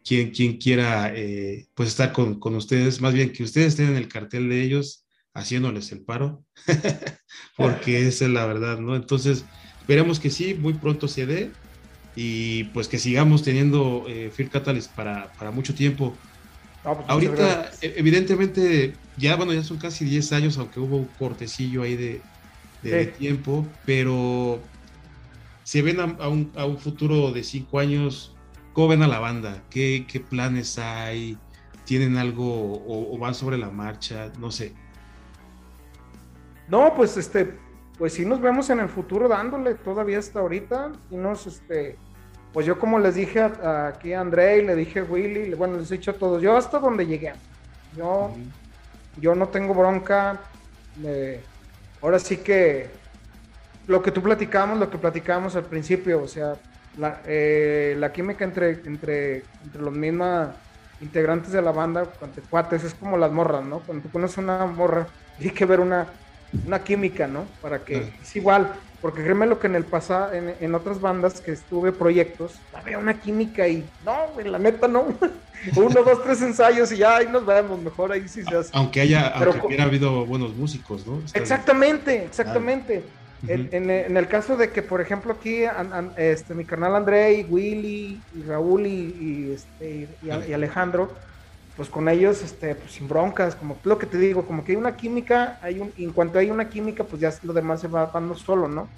quien, 0.04 0.32
quien 0.32 0.58
quiera 0.58 1.14
eh, 1.16 1.68
pues 1.74 1.90
estar 1.90 2.12
con, 2.12 2.40
con, 2.40 2.56
ustedes, 2.56 3.02
más 3.02 3.14
bien 3.14 3.32
que 3.32 3.44
ustedes 3.44 3.68
estén 3.68 3.90
en 3.90 3.96
el 3.96 4.08
cartel 4.08 4.50
de 4.50 4.64
ellos 4.64 5.06
haciéndoles 5.34 5.92
el 5.92 6.02
paro, 6.02 6.44
porque 7.58 8.08
esa 8.08 8.26
es 8.26 8.32
la 8.32 8.46
verdad, 8.46 8.80
¿no? 8.80 8.96
Entonces, 8.96 9.46
esperemos 9.82 10.20
que 10.20 10.30
sí, 10.30 10.56
muy 10.56 10.74
pronto 10.74 11.08
se 11.08 11.26
dé 11.26 11.52
y 12.22 12.66
pues 12.66 12.88
que 12.88 13.00
sigamos 13.00 13.44
teniendo 13.44 14.06
eh, 14.08 14.30
Fear 14.34 14.50
Catalyst 14.50 14.92
para, 14.92 15.32
para 15.34 15.52
mucho 15.52 15.74
tiempo. 15.74 16.14
Pues, 16.84 16.98
Ahorita, 17.08 17.72
e, 17.82 17.94
evidentemente, 17.98 18.94
ya 19.18 19.36
bueno, 19.36 19.54
ya 19.54 19.64
son 19.64 19.78
casi 19.78 20.04
10 20.04 20.34
años, 20.34 20.58
aunque 20.58 20.80
hubo 20.80 20.98
un 20.98 21.10
cortecillo 21.18 21.84
ahí 21.84 21.96
de, 21.96 22.22
de, 22.84 23.06
tiempo, 23.06 23.66
pero 23.86 24.60
se 25.64 25.82
ven 25.82 26.00
a, 26.00 26.28
un, 26.28 26.52
a 26.56 26.66
un 26.66 26.78
futuro 26.78 27.32
de 27.32 27.44
5 27.44 27.80
años 27.80 28.34
¿Cómo 28.74 28.90
ven 28.90 29.04
a 29.04 29.08
la 29.08 29.20
banda? 29.20 29.64
¿Qué, 29.70 30.26
planes 30.30 30.78
hay? 30.78 31.38
¿Tienen 31.86 32.18
algo 32.18 32.82
o, 32.88 33.18
van 33.18 33.34
sobre 33.34 33.58
la 33.58 33.70
marcha? 33.70 34.32
No 34.40 34.52
sé. 34.52 34.74
No, 36.68 36.94
pues 36.96 37.18
este, 37.18 37.58
pues 37.98 38.14
sí 38.14 38.26
nos 38.26 38.40
vemos 38.40 38.70
en 38.70 38.80
el 38.80 38.88
futuro 38.88 39.28
dándole 39.28 39.76
todavía 39.76 40.20
hasta 40.20 40.40
ahorita. 40.40 40.92
Y 41.10 41.18
nos, 41.18 41.48
este, 41.48 41.98
pues 42.54 42.66
yo 42.66 42.80
como 42.80 43.00
les 43.00 43.16
dije 43.16 43.42
aquí 43.42 44.14
a 44.14 44.22
André, 44.22 44.64
le 44.64 44.76
dije 44.76 45.00
a 45.00 45.04
Willy, 45.04 45.54
bueno, 45.54 45.78
les 45.78 45.92
he 45.92 45.98
dicho 45.98 46.12
a 46.12 46.16
todos, 46.16 46.42
yo 46.42 46.58
hasta 46.58 46.80
donde 46.80 47.06
llegué. 47.06 47.34
Yo, 47.96 48.32
yo 49.18 49.36
no 49.36 49.50
tengo 49.50 49.74
bronca. 49.74 50.40
ahora 52.02 52.20
sí 52.20 52.38
que 52.38 52.90
lo 53.88 54.02
que 54.02 54.12
tú 54.12 54.22
platicamos, 54.22 54.80
lo 54.80 54.90
que 54.90 54.98
platicamos 54.98 55.56
al 55.56 55.66
principio, 55.66 56.22
o 56.22 56.28
sea, 56.28 56.56
la, 56.98 57.22
eh, 57.26 57.96
la 57.98 58.12
química 58.12 58.46
entre, 58.46 58.72
entre, 58.86 59.44
entre 59.64 59.82
los 59.82 59.94
mismos 59.94 60.50
integrantes 61.02 61.52
de 61.52 61.62
la 61.62 61.72
banda, 61.72 62.06
entre 62.22 62.44
cuates, 62.44 62.84
es 62.84 62.94
como 62.94 63.18
las 63.18 63.32
morras, 63.32 63.64
¿no? 63.64 63.80
Cuando 63.80 64.04
tú 64.04 64.12
conoces 64.12 64.38
una 64.38 64.66
morra, 64.66 65.08
hay 65.40 65.52
que 65.52 65.66
ver 65.66 65.80
una, 65.80 66.08
una 66.66 66.84
química, 66.84 67.28
¿no? 67.28 67.46
Para 67.62 67.80
que 67.80 68.12
es 68.22 68.36
igual, 68.36 68.74
porque 69.02 69.24
créeme 69.24 69.46
lo 69.46 69.60
que 69.60 69.68
en 69.68 69.76
el 69.76 69.86
pasado, 69.86 70.34
en, 70.34 70.54
en, 70.60 70.76
otras 70.76 71.00
bandas 71.00 71.42
que 71.42 71.52
estuve 71.52 71.92
proyectos, 71.92 72.54
había 72.74 72.98
una 72.98 73.20
química 73.20 73.68
y 73.68 73.86
no, 74.06 74.28
güey, 74.34 74.48
la 74.48 74.60
neta 74.60 74.88
no. 74.88 75.08
Uno, 75.76 76.04
dos, 76.04 76.24
tres 76.24 76.42
ensayos 76.42 76.92
y 76.92 76.98
ya 76.98 77.18
ahí 77.18 77.28
nos 77.28 77.46
vemos, 77.46 77.82
mejor 77.82 78.12
ahí 78.12 78.28
sí 78.28 78.44
se 78.44 78.56
hace. 78.56 78.70
Aunque 78.74 79.02
haya, 79.02 79.28
aunque 79.28 79.68
hubiera 79.68 79.84
habido 79.84 80.26
buenos 80.26 80.56
músicos, 80.56 81.06
¿no? 81.06 81.22
exactamente, 81.34 82.24
exactamente. 82.26 83.04
En, 83.48 83.90
el 83.90 84.28
caso 84.28 84.58
de 84.58 84.70
que, 84.70 84.82
por 84.82 85.00
ejemplo, 85.00 85.34
aquí 85.34 85.64
este, 86.18 86.54
mi 86.54 86.66
carnal 86.66 86.96
André, 86.96 87.46
Willy, 87.50 88.22
y 88.36 88.44
Raúl 88.44 88.86
y, 88.86 89.54
este, 89.54 90.10
y, 90.22 90.54
Alejandro, 90.54 91.12
pues 91.80 91.88
con 91.90 92.10
ellos, 92.10 92.44
este, 92.44 92.76
pues 92.76 92.92
sin 92.92 93.08
broncas, 93.08 93.56
como 93.56 93.78
lo 93.86 93.98
que 93.98 94.06
te 94.06 94.18
digo, 94.18 94.46
como 94.46 94.66
que 94.66 94.74
hay 94.74 94.78
una 94.78 94.98
química, 94.98 95.58
hay 95.62 95.80
un, 95.80 95.94
en 95.98 96.12
cuanto 96.12 96.38
hay 96.38 96.52
una 96.52 96.68
química, 96.68 97.06
pues 97.06 97.22
ya 97.22 97.34
lo 97.44 97.54
demás 97.54 97.80
se 97.80 97.88
va 97.88 98.08
dando 98.08 98.36
solo, 98.36 98.68
¿no? 98.68 98.90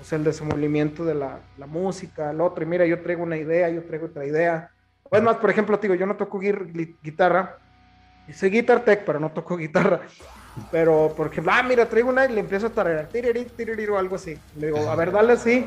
o 0.00 0.04
sea, 0.04 0.18
el 0.18 0.24
desenvolvimiento 0.24 1.04
de 1.04 1.14
la, 1.14 1.40
música, 1.66 2.30
el 2.30 2.40
otro, 2.40 2.62
y 2.62 2.66
mira, 2.66 2.86
yo 2.86 3.00
traigo 3.02 3.24
una 3.24 3.36
idea, 3.36 3.68
yo 3.70 3.82
traigo 3.82 4.06
otra 4.06 4.24
idea. 4.24 4.70
O 5.02 5.16
es 5.16 5.22
más, 5.24 5.36
por 5.36 5.50
ejemplo, 5.50 5.76
digo, 5.78 5.96
yo 5.96 6.06
no 6.06 6.14
toco 6.14 6.38
guitarra, 6.38 7.58
soy 8.32 8.50
guitar 8.50 8.84
tech, 8.84 9.04
pero 9.04 9.18
no 9.18 9.32
toco 9.32 9.56
guitarra. 9.58 10.02
Pero, 10.70 11.12
por 11.16 11.26
ejemplo, 11.26 11.52
ah, 11.52 11.64
mira, 11.64 11.86
traigo 11.86 12.10
una 12.10 12.26
y 12.26 12.32
le 12.32 12.40
empiezo 12.40 12.68
a 12.68 12.70
tararear, 12.70 13.08
tiririr, 13.08 13.90
o 13.90 13.98
algo 13.98 14.14
así. 14.14 14.38
Le 14.56 14.66
digo, 14.66 14.88
a 14.88 14.94
ver, 14.94 15.10
dale 15.10 15.32
así. 15.32 15.66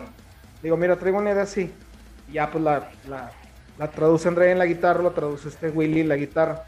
digo, 0.64 0.78
mira, 0.78 0.96
traigo 0.96 1.18
una 1.18 1.32
idea 1.32 1.44
así. 1.44 1.74
Y 2.30 2.34
ya, 2.34 2.50
pues 2.50 2.64
la, 2.64 2.90
la 3.78 3.92
traduce 3.92 4.28
André 4.28 4.52
en 4.52 4.60
la 4.60 4.66
guitarra, 4.66 5.02
lo 5.02 5.12
traduce 5.12 5.50
este 5.50 5.70
Willy 5.70 6.02
en 6.02 6.10
la 6.10 6.16
guitarra. 6.16 6.66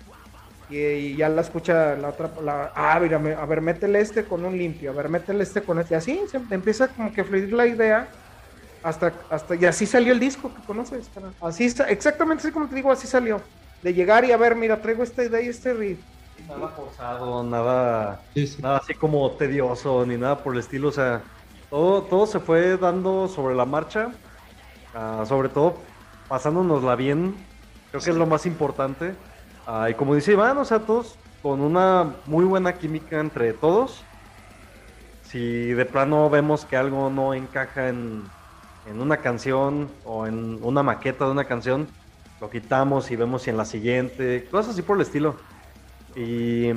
Y, 0.70 1.16
ya 1.16 1.30
la 1.30 1.42
escucha 1.42 1.96
la 1.96 2.10
otra, 2.10 2.30
la, 2.44 2.74
ah, 2.76 3.00
mira, 3.00 3.18
a 3.18 3.46
ver, 3.46 3.62
métele 3.62 4.02
este 4.02 4.26
con 4.26 4.44
un 4.44 4.58
limpio, 4.58 4.92
a 4.92 4.94
ver, 4.94 5.08
métele 5.08 5.44
este 5.44 5.62
con 5.62 5.80
este. 5.80 5.94
Y 5.94 5.98
así 5.98 6.22
se 6.30 6.38
empieza 6.54 6.90
como 6.90 7.12
que 7.14 7.22
a 7.22 7.24
fluir 7.24 7.54
la 7.54 7.66
idea. 7.66 8.08
Hasta, 8.84 9.12
hasta, 9.30 9.56
y 9.56 9.66
así 9.66 9.86
salió 9.86 10.14
el 10.14 10.20
disco 10.20 10.54
que 10.54 10.62
conoces. 10.64 11.10
Así, 11.42 11.66
exactamente 11.66 12.44
así 12.44 12.52
como 12.52 12.68
te 12.68 12.76
digo, 12.76 12.92
así 12.92 13.08
salió. 13.08 13.42
De 13.82 13.94
llegar 13.94 14.26
y 14.26 14.32
a 14.32 14.38
ver, 14.38 14.56
mira, 14.56 14.82
traigo 14.82 15.04
esta 15.04 15.24
idea 15.24 15.42
y 15.42 15.48
este 15.48 15.74
riff 15.74 16.00
nada 16.48 16.68
forzado, 16.70 17.44
nada, 17.44 18.22
nada 18.60 18.78
así 18.78 18.94
como 18.94 19.32
tedioso, 19.32 20.06
ni 20.06 20.18
nada 20.18 20.38
por 20.38 20.54
el 20.54 20.60
estilo. 20.60 20.90
O 20.90 20.92
sea, 20.92 21.22
todo, 21.70 22.04
todo 22.04 22.28
se 22.28 22.40
fue 22.40 22.78
dando 22.78 23.28
sobre 23.28 23.56
la 23.56 23.66
marcha, 23.66 24.12
uh, 24.96 25.26
sobre 25.26 25.50
todo 25.50 25.76
pasándonosla 26.28 26.96
bien. 26.96 27.36
Creo 27.92 28.02
que 28.02 28.10
es 28.10 28.16
lo 28.16 28.26
más 28.26 28.46
importante. 28.46 29.14
Uh, 29.68 29.88
y 29.90 29.94
como 29.94 30.16
dice 30.16 30.34
Iván, 30.34 30.58
o 30.58 30.66
sea, 30.66 30.80
todos 30.80 31.18
con 31.42 31.62
una 31.62 32.16
muy 32.26 32.46
buena 32.46 32.74
química 32.74 33.20
entre 33.20 33.54
todos. 33.54 34.04
Si 35.24 35.74
de 35.74 35.86
plano 35.86 36.30
vemos 36.30 36.66
que 36.66 36.78
algo 36.78 37.10
no 37.10 37.34
encaja 37.34 37.90
en, 37.90 38.24
en 38.90 39.02
una 39.02 39.18
canción 39.18 39.90
o 40.06 40.26
en 40.26 40.60
una 40.62 40.84
maqueta 40.84 41.26
de 41.26 41.32
una 41.32 41.46
canción, 41.46 41.88
lo 42.40 42.50
quitamos 42.50 43.12
y 43.12 43.16
vemos 43.16 43.44
si 43.44 43.50
en 43.50 43.58
la 43.58 43.66
siguiente, 43.66 44.48
cosas 44.50 44.74
así 44.74 44.82
por 44.82 44.96
el 44.98 45.02
estilo. 45.02 45.36
Y 46.16 46.72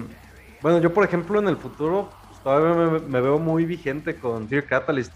bueno, 0.62 0.78
yo 0.80 0.92
por 0.92 1.05
ejemplo 1.05 1.38
en 1.38 1.48
el 1.48 1.57
futuro 1.57 2.11
pues, 2.28 2.40
todavía 2.42 3.01
me, 3.01 3.20
veo 3.20 3.38
muy 3.38 3.64
vigente 3.64 4.16
con 4.16 4.48
Fear 4.48 4.64
Catalyst. 4.64 5.12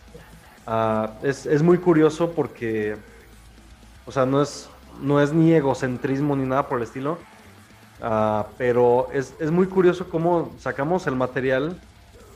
Ah, 0.67 1.11
es, 1.23 1.45
es, 1.45 1.63
muy 1.63 1.77
curioso 1.77 2.33
porque, 2.33 2.97
o 4.07 4.13
sea, 4.13 4.27
no 4.27 4.43
es, 4.43 4.69
no 5.01 5.21
es 5.21 5.33
ni 5.33 5.53
egocentrismo 5.53 6.37
ni 6.37 6.45
nada 6.47 6.69
por 6.69 6.79
el 6.79 6.85
estilo, 6.85 7.19
uh, 8.03 8.45
pero 8.59 9.09
es, 9.13 9.35
es, 9.39 9.51
muy 9.51 9.67
curioso 9.67 10.09
cómo 10.09 10.53
sacamos 10.59 11.07
el 11.07 11.17
material 11.17 11.81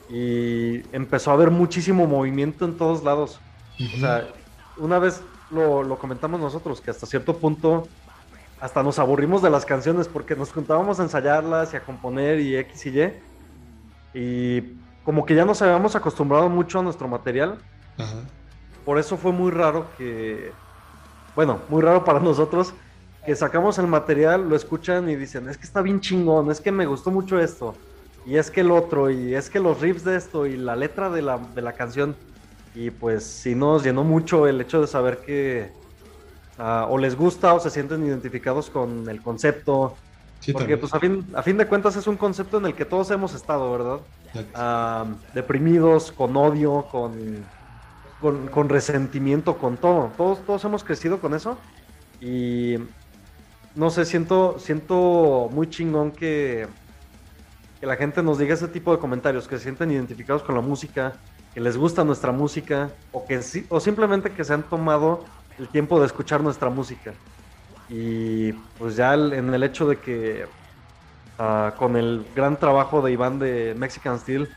y 0.08 0.82
empezó 0.94 1.30
a 1.30 1.34
haber 1.34 1.50
muchísimo 1.50 2.06
movimiento 2.06 2.64
en 2.64 2.76
todos 2.76 3.04
lados. 3.04 3.40
O 3.94 3.98
sea, 3.98 4.26
una 4.76 4.98
vez 4.98 5.22
lo, 5.50 5.82
lo 5.82 5.98
comentamos 5.98 6.40
nosotros, 6.40 6.80
que 6.80 6.90
hasta 6.90 7.06
cierto 7.06 7.36
punto 7.36 7.86
hasta 8.60 8.82
nos 8.82 8.98
aburrimos 8.98 9.42
de 9.42 9.50
las 9.50 9.64
canciones 9.64 10.08
porque 10.08 10.34
nos 10.34 10.52
juntábamos 10.52 10.98
a 10.98 11.04
ensayarlas 11.04 11.72
y 11.74 11.76
a 11.76 11.80
componer 11.80 12.40
y 12.40 12.56
X 12.56 12.86
y 12.86 13.00
Y. 13.00 13.12
Y 14.14 14.62
como 15.04 15.24
que 15.24 15.34
ya 15.34 15.44
nos 15.44 15.62
habíamos 15.62 15.94
acostumbrado 15.94 16.48
mucho 16.48 16.80
a 16.80 16.82
nuestro 16.82 17.08
material. 17.08 17.58
Por 18.84 18.98
eso 18.98 19.16
fue 19.16 19.32
muy 19.32 19.50
raro 19.50 19.86
que, 19.96 20.52
bueno, 21.34 21.60
muy 21.68 21.82
raro 21.82 22.04
para 22.04 22.20
nosotros, 22.20 22.74
que 23.24 23.34
sacamos 23.36 23.78
el 23.78 23.86
material, 23.86 24.48
lo 24.48 24.56
escuchan 24.56 25.08
y 25.08 25.16
dicen, 25.16 25.48
es 25.48 25.58
que 25.58 25.64
está 25.64 25.82
bien 25.82 26.00
chingón, 26.00 26.50
es 26.50 26.60
que 26.60 26.72
me 26.72 26.86
gustó 26.86 27.10
mucho 27.10 27.38
esto, 27.38 27.74
y 28.26 28.36
es 28.36 28.50
que 28.50 28.62
el 28.62 28.70
otro, 28.70 29.10
y 29.10 29.34
es 29.34 29.50
que 29.50 29.60
los 29.60 29.80
riffs 29.80 30.04
de 30.04 30.16
esto, 30.16 30.46
y 30.46 30.56
la 30.56 30.76
letra 30.76 31.10
de 31.10 31.22
la, 31.22 31.38
de 31.38 31.62
la 31.62 31.72
canción. 31.72 32.16
Y 32.74 32.90
pues 32.90 33.24
sí 33.24 33.54
nos 33.54 33.82
llenó 33.82 34.04
mucho 34.04 34.46
el 34.46 34.60
hecho 34.60 34.80
de 34.80 34.86
saber 34.86 35.18
que 35.18 35.72
Ah, 36.58 36.88
o 36.90 36.98
les 36.98 37.16
gusta 37.16 37.54
o 37.54 37.60
se 37.60 37.70
sienten 37.70 38.04
identificados 38.04 38.68
con 38.68 39.08
el 39.08 39.22
concepto. 39.22 39.96
porque 40.52 40.76
pues 40.76 40.92
a 40.92 40.98
fin, 40.98 41.24
a 41.34 41.42
fin 41.42 41.56
de 41.56 41.66
cuentas 41.66 41.94
es 41.94 42.06
un 42.08 42.16
concepto 42.16 42.58
en 42.58 42.66
el 42.66 42.74
que 42.74 42.84
todos 42.84 43.10
hemos 43.12 43.32
estado, 43.32 43.70
¿verdad? 43.70 44.00
Ah, 44.54 45.06
deprimidos, 45.34 46.10
con 46.10 46.36
odio, 46.36 46.86
con, 46.90 47.44
con, 48.20 48.68
resentimiento, 48.68 49.58
con 49.58 49.76
todo. 49.76 50.10
Todos, 50.16 50.44
todos 50.44 50.64
hemos 50.64 50.84
crecido 50.84 51.20
con 51.20 51.34
eso. 51.34 51.58
Y 52.20 52.76
no 53.74 53.90
sé, 53.90 54.04
siento, 54.04 54.58
siento 54.58 55.48
muy 55.52 55.70
chingón 55.70 56.10
que, 56.10 56.66
que 57.80 57.86
la 57.86 57.96
gente 57.96 58.22
nos 58.22 58.38
diga 58.38 58.54
ese 58.54 58.68
tipo 58.68 58.92
de 58.92 58.98
comentarios, 58.98 59.46
que 59.46 59.56
se 59.56 59.64
sienten 59.64 59.92
identificados 59.92 60.42
con 60.42 60.54
la 60.54 60.60
música, 60.60 61.14
que 61.54 61.60
les 61.60 61.76
gusta 61.76 62.04
nuestra 62.04 62.32
música, 62.32 62.90
o 63.12 63.24
que 63.24 63.40
o 63.68 63.80
simplemente 63.80 64.32
que 64.32 64.44
se 64.44 64.54
han 64.54 64.64
tomado 64.64 65.24
el 65.58 65.68
tiempo 65.68 66.00
de 66.00 66.06
escuchar 66.06 66.40
nuestra 66.40 66.70
música. 66.70 67.12
Y 67.88 68.52
pues 68.78 68.96
ya 68.96 69.14
en 69.14 69.54
el 69.54 69.62
hecho 69.62 69.88
de 69.88 69.96
que 69.96 70.46
ah, 71.38 71.74
con 71.78 71.96
el 71.96 72.26
gran 72.34 72.58
trabajo 72.58 73.00
de 73.00 73.12
Iván 73.12 73.38
de 73.38 73.74
Mexican 73.78 74.18
Steel, 74.18 74.48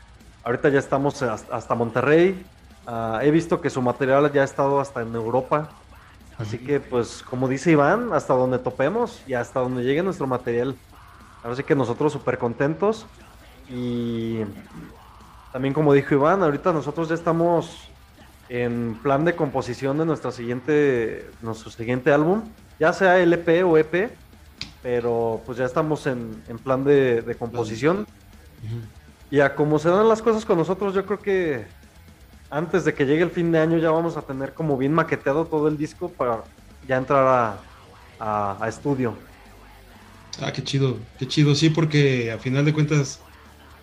ahorita 0.44 0.68
ya 0.68 0.78
estamos 0.78 1.22
hasta 1.22 1.74
Monterrey. 1.74 2.44
Ah, 2.86 3.20
he 3.22 3.30
visto 3.30 3.60
que 3.60 3.70
su 3.70 3.80
material 3.80 4.32
ya 4.32 4.42
ha 4.42 4.44
estado 4.44 4.80
hasta 4.80 5.02
en 5.02 5.14
Europa. 5.14 5.70
Así 6.38 6.58
que 6.58 6.80
pues 6.80 7.22
como 7.22 7.46
dice 7.46 7.70
Iván, 7.70 8.12
hasta 8.12 8.34
donde 8.34 8.58
topemos 8.58 9.22
y 9.26 9.34
hasta 9.34 9.60
donde 9.60 9.84
llegue 9.84 10.02
nuestro 10.02 10.26
material. 10.26 10.76
Así 11.44 11.62
que 11.62 11.74
nosotros 11.74 12.12
súper 12.12 12.38
contentos. 12.38 13.06
Y 13.68 14.40
también 15.52 15.74
como 15.74 15.92
dijo 15.92 16.14
Iván, 16.14 16.42
ahorita 16.42 16.72
nosotros 16.72 17.08
ya 17.08 17.14
estamos 17.14 17.88
en 18.48 18.98
plan 19.02 19.24
de 19.24 19.36
composición 19.36 19.98
de 19.98 20.04
nuestra 20.04 20.32
siguiente, 20.32 21.30
nuestro 21.40 21.70
siguiente 21.70 22.12
álbum, 22.12 22.42
ya 22.78 22.92
sea 22.92 23.18
LP 23.18 23.62
o 23.62 23.78
EP, 23.78 24.10
pero 24.82 25.40
pues 25.46 25.58
ya 25.58 25.64
estamos 25.64 26.06
en, 26.06 26.42
en 26.48 26.58
plan 26.58 26.82
de, 26.84 27.22
de 27.22 27.34
composición. 27.34 28.06
Y 29.30 29.40
a 29.40 29.54
como 29.54 29.78
se 29.78 29.88
dan 29.88 30.08
las 30.08 30.20
cosas 30.20 30.44
con 30.44 30.58
nosotros, 30.58 30.92
yo 30.92 31.06
creo 31.06 31.18
que 31.18 31.66
antes 32.52 32.84
de 32.84 32.92
que 32.92 33.06
llegue 33.06 33.22
el 33.22 33.30
fin 33.30 33.50
de 33.50 33.58
año 33.58 33.78
ya 33.78 33.90
vamos 33.90 34.18
a 34.18 34.22
tener 34.22 34.52
como 34.52 34.76
bien 34.76 34.92
maqueteado 34.92 35.46
todo 35.46 35.68
el 35.68 35.78
disco 35.78 36.10
para 36.10 36.44
ya 36.86 36.98
entrar 36.98 37.58
a, 38.20 38.56
a, 38.60 38.68
estudio. 38.68 39.16
Ah, 40.40 40.52
qué 40.52 40.62
chido, 40.62 40.98
qué 41.18 41.26
chido, 41.26 41.54
sí, 41.54 41.70
porque 41.70 42.30
a 42.30 42.38
final 42.38 42.66
de 42.66 42.74
cuentas, 42.74 43.20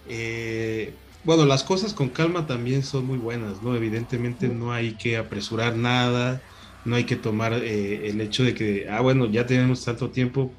eh, 0.07 0.93
bueno, 1.23 1.45
las 1.45 1.63
cosas 1.63 1.93
con 1.93 2.09
calma 2.09 2.45
también 2.45 2.83
son 2.83 3.05
muy 3.05 3.17
buenas, 3.17 3.63
¿no? 3.63 3.75
Evidentemente 3.75 4.47
no 4.47 4.71
hay 4.71 4.93
que 4.93 5.17
apresurar 5.17 5.75
nada, 5.75 6.39
no 6.85 6.95
hay 6.95 7.05
que 7.05 7.15
tomar 7.15 7.53
eh, 7.53 8.07
el 8.07 8.21
hecho 8.21 8.43
de 8.43 8.53
que, 8.53 8.87
ah, 8.87 9.01
bueno, 9.01 9.25
ya 9.25 9.47
tenemos 9.47 9.83
tanto 9.83 10.11
tiempo, 10.11 10.53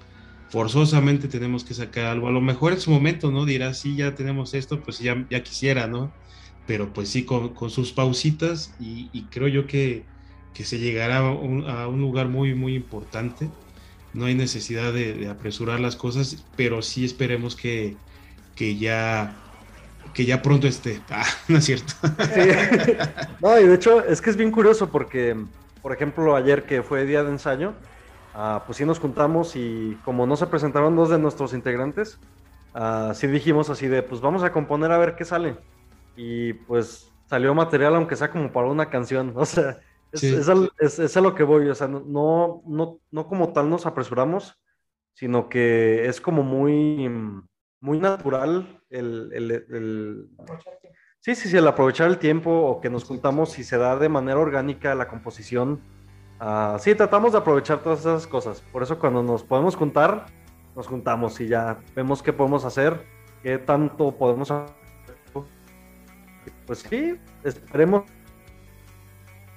forzosamente 0.48 1.28
tenemos 1.28 1.62
que 1.62 1.74
sacar 1.74 2.06
algo. 2.06 2.26
A 2.26 2.32
lo 2.32 2.40
mejor 2.40 2.72
en 2.72 2.80
su 2.80 2.90
momento, 2.90 3.30
¿no? 3.30 3.44
Dirá, 3.44 3.72
sí, 3.72 3.94
ya 3.94 4.16
tenemos 4.16 4.52
esto, 4.54 4.80
pues 4.80 4.98
ya, 4.98 5.24
ya 5.30 5.44
quisiera, 5.44 5.86
¿no? 5.86 6.12
Pero 6.70 6.92
pues 6.92 7.08
sí, 7.08 7.24
con, 7.24 7.52
sus 7.68 7.90
pausitas 7.90 8.72
y, 8.78 9.24
creo 9.32 9.48
yo 9.48 9.66
que, 9.66 10.04
que 10.54 10.64
se 10.64 10.78
llegará 10.78 11.16
a 11.16 11.32
un, 11.32 12.00
lugar 12.00 12.28
muy, 12.28 12.54
muy 12.54 12.76
importante. 12.76 13.50
No 14.14 14.26
hay 14.26 14.36
necesidad 14.36 14.92
de, 14.92 15.28
apresurar 15.28 15.80
las 15.80 15.96
cosas, 15.96 16.44
pero 16.54 16.80
sí 16.80 17.04
esperemos 17.04 17.56
que, 17.56 17.96
que 18.54 18.76
ya 18.76 19.34
que 20.14 20.24
ya 20.24 20.42
pronto 20.42 20.68
esté. 20.68 21.00
Ah, 21.10 21.26
no 21.48 21.58
es 21.58 21.64
cierto. 21.64 21.92
No, 23.40 23.58
y 23.58 23.66
de 23.66 23.74
hecho 23.74 24.04
es 24.04 24.20
que 24.20 24.30
es 24.30 24.36
bien 24.36 24.52
curioso 24.52 24.90
porque, 24.90 25.36
por 25.82 25.92
ejemplo, 25.92 26.36
ayer 26.36 26.66
que 26.66 26.84
fue 26.84 27.04
día 27.04 27.24
de 27.24 27.30
ensayo, 27.32 27.72
ah, 28.32 28.62
pues 28.64 28.78
sí 28.78 28.84
nos 28.84 29.00
juntamos 29.00 29.56
y 29.56 29.98
como 30.04 30.24
no 30.24 30.36
se 30.36 30.46
presentaron 30.46 30.94
dos 30.94 31.10
de 31.10 31.18
nuestros 31.18 31.52
integrantes, 31.52 32.20
uh, 32.76 33.12
sí 33.12 33.26
dijimos 33.26 33.70
así 33.70 33.88
de, 33.88 34.04
pues 34.04 34.20
vamos 34.20 34.44
a 34.44 34.52
componer 34.52 34.92
a 34.92 34.98
ver 34.98 35.16
qué 35.16 35.24
sale. 35.24 35.56
Y 36.22 36.52
pues 36.52 37.10
salió 37.24 37.54
material 37.54 37.94
aunque 37.94 38.14
sea 38.14 38.30
como 38.30 38.52
para 38.52 38.68
una 38.68 38.90
canción. 38.90 39.32
O 39.36 39.46
sea, 39.46 39.78
es, 40.12 40.98
es, 40.98 41.16
a 41.16 41.20
lo 41.20 41.34
que 41.34 41.44
voy. 41.44 41.68
O 41.68 41.74
sea, 41.74 41.88
no, 41.88 42.62
no, 42.66 43.00
no 43.10 43.26
como 43.26 43.52
tal 43.52 43.70
nos 43.70 43.86
apresuramos, 43.86 44.60
sino 45.14 45.48
que 45.48 46.06
es 46.06 46.20
como 46.20 46.42
muy 46.42 47.08
muy 47.80 47.98
natural 47.98 48.82
el, 48.90 49.30
el, 49.32 50.28
Sí, 51.20 51.34
sí, 51.34 51.48
sí, 51.48 51.56
el 51.56 51.66
aprovechar 51.66 52.08
el 52.08 52.18
tiempo 52.18 52.50
o 52.50 52.80
que 52.80 52.90
nos 52.90 53.04
juntamos 53.04 53.58
y 53.58 53.64
se 53.64 53.78
da 53.78 53.96
de 53.96 54.08
manera 54.08 54.38
orgánica 54.38 54.94
la 54.94 55.08
composición. 55.08 55.80
Uh, 56.40 56.78
sí, 56.78 56.94
tratamos 56.94 57.32
de 57.32 57.38
aprovechar 57.38 57.82
todas 57.82 58.00
esas 58.00 58.26
cosas. 58.26 58.62
Por 58.72 58.82
eso 58.82 58.98
cuando 58.98 59.22
nos 59.22 59.42
podemos 59.42 59.76
juntar, 59.76 60.26
nos 60.74 60.86
juntamos 60.86 61.40
y 61.40 61.48
ya 61.48 61.78
vemos 61.94 62.22
qué 62.22 62.32
podemos 62.32 62.64
hacer, 62.64 63.06
qué 63.42 63.58
tanto 63.58 64.12
podemos 64.12 64.50
hacer. 64.50 64.79
Pues 66.70 66.86
sí, 66.88 67.16
esperemos, 67.42 68.04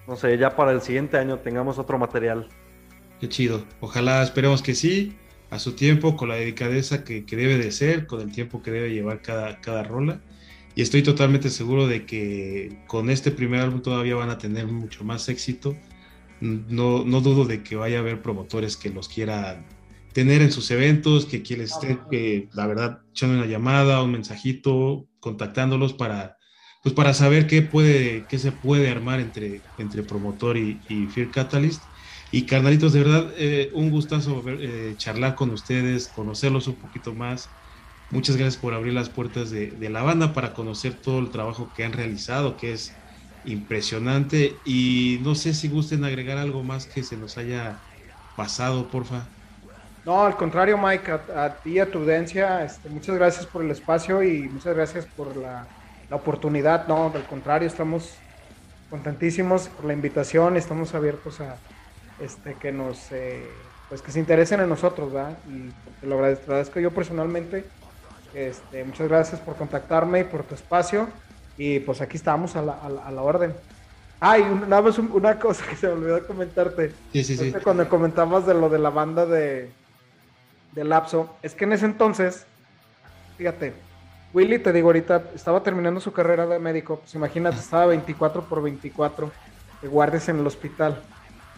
no 0.07 0.15
sé, 0.15 0.35
ya 0.35 0.55
para 0.55 0.71
el 0.71 0.81
siguiente 0.81 1.15
año 1.15 1.37
tengamos 1.37 1.77
otro 1.77 1.99
material. 1.99 2.49
Qué 3.19 3.29
chido. 3.29 3.67
Ojalá, 3.81 4.23
esperemos 4.23 4.63
que 4.63 4.73
sí 4.73 5.15
a 5.51 5.59
su 5.59 5.73
tiempo, 5.73 6.17
con 6.17 6.29
la 6.29 6.37
delicadeza 6.37 7.03
que, 7.03 7.21
debe 7.21 7.59
de 7.59 7.71
ser, 7.71 8.07
con 8.07 8.19
el 8.21 8.31
tiempo 8.31 8.63
que 8.63 8.71
debe 8.71 8.91
llevar 8.91 9.21
cada, 9.21 9.61
cada 9.61 9.83
rola. 9.83 10.21
y 10.73 10.81
estoy 10.81 11.03
totalmente 11.03 11.51
seguro 11.51 11.85
de 11.85 12.07
que 12.07 12.79
con 12.87 13.11
este 13.11 13.29
primer 13.29 13.61
álbum 13.61 13.83
todavía 13.83 14.15
van 14.15 14.31
a 14.31 14.39
tener 14.39 14.65
mucho 14.65 15.03
más 15.03 15.29
éxito. 15.29 15.77
No, 16.41 17.05
no 17.05 17.21
dudo 17.21 17.45
de 17.45 17.61
que 17.61 17.75
vaya 17.75 17.97
a 17.97 17.99
haber 17.99 18.23
promotores 18.23 18.75
que 18.75 18.89
los 18.89 19.07
quieran 19.07 19.67
tener 20.13 20.41
en 20.41 20.51
sus 20.51 20.71
eventos, 20.71 21.27
que 21.27 21.43
quieran 21.43 21.65
estén, 21.65 21.99
que 22.09 22.49
la 22.53 22.65
verdad, 22.65 23.01
echando 23.11 23.37
una 23.37 23.45
llamada, 23.45 24.01
un 24.01 24.13
mensajito, 24.13 25.05
contactándolos 25.19 25.93
para, 25.93 26.37
pues 26.83 26.93
para 26.93 27.13
saber 27.13 27.47
qué, 27.47 27.61
puede, 27.61 28.25
qué 28.27 28.37
se 28.37 28.51
puede 28.51 28.91
armar 28.91 29.21
entre, 29.21 29.61
entre 29.77 30.03
promotor 30.03 30.57
y, 30.57 31.07
Fear 31.07 31.31
Catalyst. 31.31 31.81
Y 32.29 32.45
carnalitos, 32.45 32.91
de 32.91 32.99
verdad, 32.99 33.31
eh, 33.37 33.71
un 33.73 33.89
gustazo 33.89 34.43
eh, 34.47 34.93
charlar 34.97 35.35
con 35.35 35.51
ustedes, 35.51 36.09
conocerlos 36.09 36.67
un 36.67 36.75
poquito 36.75 37.13
más. 37.13 37.49
Muchas 38.09 38.35
gracias 38.35 38.61
por 38.61 38.73
abrir 38.73 38.91
las 38.91 39.09
puertas 39.09 39.49
de, 39.49 39.77
la 39.89 40.03
banda 40.03 40.33
para 40.33 40.53
conocer 40.53 40.95
todo 40.95 41.19
el 41.19 41.29
trabajo 41.29 41.71
que 41.73 41.85
han 41.85 41.93
realizado, 41.93 42.57
que 42.57 42.73
es 42.73 42.93
impresionante. 43.45 44.57
Y 44.65 45.19
no 45.21 45.35
sé 45.35 45.53
si 45.53 45.69
gusten 45.69 46.03
agregar 46.03 46.37
algo 46.37 46.63
más 46.63 46.85
que 46.85 47.01
se 47.03 47.15
nos 47.15 47.37
haya 47.37 47.79
pasado, 48.35 48.89
porfa. 48.89 49.25
No, 50.03 50.25
al 50.25 50.35
contrario, 50.35 50.77
Mike, 50.77 51.11
a, 51.11 51.61
ti 51.63 51.71
y 51.71 51.79
a 51.79 51.89
tu 51.89 51.99
audiencia, 51.99 52.65
este, 52.65 52.89
muchas 52.89 53.15
gracias 53.15 53.45
por 53.45 53.63
el 53.63 53.71
espacio 53.71 54.21
y 54.21 54.49
muchas 54.49 54.75
gracias 54.75 55.05
por 55.15 55.37
la, 55.37 55.65
oportunidad. 56.15 56.87
No, 56.87 57.11
al 57.13 57.25
contrario, 57.25 57.67
estamos 57.67 58.15
contentísimos 58.89 59.69
por 59.69 59.85
la 59.85 59.93
invitación, 59.93 60.57
estamos 60.57 60.93
abiertos 60.93 61.41
a 61.41 61.57
este, 62.19 62.53
que 62.55 62.71
nos, 62.71 63.11
eh, 63.11 63.43
pues 63.89 64.01
que 64.01 64.11
se 64.11 64.19
interesen 64.19 64.59
en 64.59 64.69
nosotros, 64.69 65.11
¿verdad? 65.11 65.37
Y 65.49 65.71
te 65.99 66.07
lo 66.07 66.23
agradezco, 66.23 66.79
yo 66.79 66.91
personalmente. 66.91 67.65
Este, 68.33 68.83
muchas 68.83 69.07
gracias 69.07 69.41
por 69.41 69.55
contactarme 69.55 70.21
y 70.21 70.23
por 70.23 70.43
tu 70.43 70.55
espacio. 70.55 71.07
Y 71.57 71.79
pues 71.79 72.01
aquí 72.01 72.17
estamos 72.17 72.55
a 72.55 72.61
la, 72.61 72.73
a 72.73 73.11
la, 73.11 73.21
orden. 73.21 73.53
Ay, 74.19 74.43
nada 74.67 74.81
más 74.81 74.97
una 74.97 75.37
cosa 75.37 75.65
que 75.67 75.75
se 75.75 75.87
me 75.87 75.93
olvidó 75.93 76.25
comentarte. 76.25 76.91
Sí, 77.11 77.23
sí, 77.23 77.37
sí. 77.37 77.53
Cuando 77.63 77.87
comentabas 77.87 78.45
de 78.45 78.53
lo 78.53 78.69
de 78.69 78.79
la 78.79 78.89
banda 78.89 79.25
de, 79.25 79.69
de 80.71 80.83
lapso, 80.83 81.35
es 81.41 81.53
que 81.53 81.65
en 81.65 81.73
ese 81.73 81.85
entonces, 81.85 82.45
fíjate, 83.37 83.73
Willy, 84.33 84.57
te 84.57 84.73
digo 84.73 84.87
ahorita, 84.87 85.25
estaba 85.35 85.61
terminando 85.61 85.99
su 85.99 86.11
carrera 86.11 86.47
de 86.47 86.57
médico, 86.57 86.97
pues 86.97 87.13
imagínate, 87.13 87.57
estaba 87.57 87.85
24 87.85 88.43
por 88.43 88.63
24 88.63 89.31
de 89.81 89.87
guardias 89.87 90.27
en 90.27 90.39
el 90.39 90.47
hospital. 90.47 90.99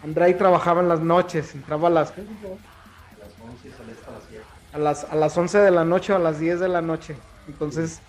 Andrei 0.04 0.34
trabajaba 0.34 0.82
en 0.82 0.88
las 0.88 1.00
noches, 1.00 1.54
entraba 1.54 1.88
a 1.88 1.90
las... 1.90 2.12
A 4.72 4.78
las, 4.78 5.04
a 5.04 5.14
las 5.14 5.38
11 5.38 5.58
de 5.58 5.70
la 5.70 5.84
noche 5.86 6.12
o 6.12 6.16
a 6.16 6.18
las 6.18 6.38
10 6.38 6.60
de 6.60 6.68
la 6.68 6.82
noche. 6.82 7.16
Entonces, 7.48 8.02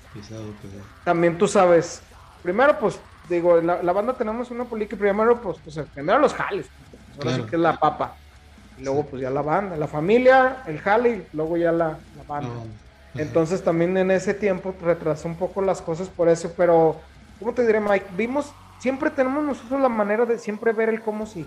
también 1.05 1.37
tú 1.37 1.47
sabes, 1.47 2.01
primero 2.43 2.77
pues, 2.77 2.99
digo, 3.29 3.61
la, 3.61 3.81
la 3.81 3.93
banda 3.93 4.13
tenemos 4.13 4.51
una 4.51 4.65
política, 4.65 4.97
primero 4.97 5.39
pues, 5.41 5.57
pues 5.63 5.79
primero 5.93 6.19
los 6.19 6.33
jales, 6.33 6.67
pues, 7.15 7.25
ahora 7.25 7.37
sí 7.37 7.49
que 7.49 7.55
es 7.55 7.61
la 7.61 7.79
papa. 7.79 8.15
Y 8.77 8.83
luego 8.83 9.05
pues 9.05 9.21
ya 9.21 9.29
la 9.29 9.41
banda, 9.41 9.77
la 9.77 9.87
familia, 9.87 10.63
el 10.67 10.79
jale 10.79 11.09
y 11.09 11.27
luego 11.37 11.55
ya 11.55 11.71
la, 11.71 11.97
banda. 12.27 12.49
Entonces 13.17 13.63
también 13.63 13.95
en 13.97 14.11
ese 14.11 14.33
tiempo 14.33 14.73
retrasó 14.81 15.27
un 15.27 15.35
poco 15.35 15.61
las 15.61 15.81
cosas 15.81 16.09
por 16.09 16.29
eso, 16.29 16.53
pero 16.55 16.99
¿cómo 17.39 17.53
te 17.53 17.65
diré 17.65 17.79
Mike? 17.79 18.05
Vimos, 18.15 18.53
siempre 18.79 19.09
tenemos 19.09 19.43
nosotros 19.43 19.81
la 19.81 19.89
manera 19.89 20.25
de 20.25 20.37
siempre 20.37 20.73
ver 20.73 20.89
el 20.89 21.01
cómo 21.01 21.25
sí. 21.25 21.45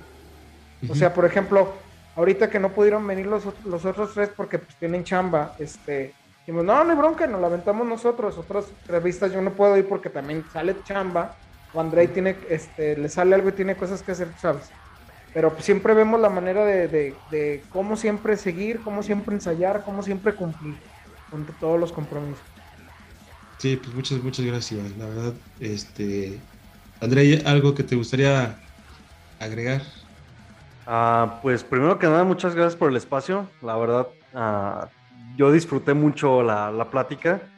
O 0.88 0.94
sea, 0.94 1.12
por 1.12 1.24
ejemplo, 1.24 1.72
ahorita 2.16 2.48
que 2.48 2.58
no 2.58 2.70
pudieron 2.70 3.06
venir 3.06 3.26
los, 3.26 3.44
los 3.64 3.84
otros 3.84 4.14
tres 4.14 4.30
porque 4.34 4.58
pues 4.58 4.74
tienen 4.76 5.04
chamba, 5.04 5.54
este, 5.58 6.14
dijimos, 6.40 6.64
no, 6.64 6.82
no 6.82 6.90
hay 6.90 6.96
bronca, 6.96 7.26
nos 7.26 7.40
la 7.40 7.48
aventamos 7.48 7.86
nosotros, 7.86 8.38
otras 8.38 8.66
revistas 8.86 9.32
yo 9.32 9.42
no 9.42 9.50
puedo 9.50 9.76
ir 9.76 9.86
porque 9.86 10.08
también 10.08 10.44
sale 10.52 10.74
chamba, 10.84 11.36
o 11.74 11.80
Andrei 11.80 12.08
tiene, 12.08 12.36
este, 12.48 12.96
le 12.96 13.08
sale 13.08 13.34
algo 13.34 13.50
y 13.50 13.52
tiene 13.52 13.76
cosas 13.76 14.02
que 14.02 14.12
hacer, 14.12 14.28
¿sabes? 14.40 14.70
pero 15.32 15.54
siempre 15.60 15.94
vemos 15.94 16.20
la 16.20 16.28
manera 16.28 16.64
de, 16.64 17.62
cómo 17.70 17.96
siempre 17.96 18.36
seguir, 18.36 18.80
cómo 18.80 19.02
siempre 19.02 19.34
ensayar, 19.34 19.84
cómo 19.84 20.02
siempre 20.02 20.34
cumplir 20.34 20.74
con 21.30 21.46
todos 21.58 21.80
los 21.80 21.92
compromisos. 21.92 22.46
Sí, 23.58 23.76
pues 23.76 23.94
muchas, 23.94 24.22
muchas 24.22 24.46
gracias. 24.46 24.96
La 24.96 25.06
verdad, 25.08 25.42
este, 25.58 26.48
André, 27.00 27.42
¿algo 27.44 27.74
que 27.74 27.84
te 27.84 27.94
gustaría 27.96 28.64
agregar? 29.38 29.82
Ah, 30.86 31.38
pues 31.42 31.62
primero 31.64 31.98
que 31.98 32.06
nada, 32.06 32.24
muchas 32.24 32.54
gracias 32.54 32.76
por 32.76 32.90
el 32.90 32.96
espacio. 32.96 33.54
La 33.60 33.76
verdad, 33.76 34.08
ah, 34.32 34.92
yo 35.36 35.52
disfruté 35.52 35.94
mucho 35.94 36.42
la, 36.42 36.70
la 36.72 36.90
plática 36.90 37.52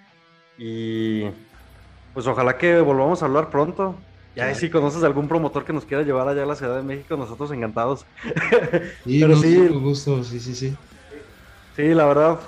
y 0.56 1.24
pues 2.12 2.26
ojalá 2.26 2.58
que 2.58 2.80
volvamos 2.80 3.22
a 3.22 3.26
hablar 3.26 3.50
pronto. 3.50 4.06
Ya 4.34 4.54
si 4.54 4.70
conoces 4.70 5.04
algún 5.04 5.28
promotor 5.28 5.64
que 5.64 5.72
nos 5.74 5.86
quiera 5.86 6.04
llevar 6.04 6.28
allá 6.28 6.44
a 6.44 6.46
la 6.46 6.56
Ciudad 6.56 6.76
de 6.76 6.82
México, 6.84 7.16
nosotros 7.16 7.52
encantados. 7.52 8.06
Sí, 9.04 9.24
Pero 9.24 9.36
sí, 9.36 9.68
gusto, 9.68 10.22
sí, 10.24 10.40
sí, 10.40 10.54
sí. 10.54 10.84
Sí, 11.74 11.94
la 11.94 12.04
verdad, 12.06 12.40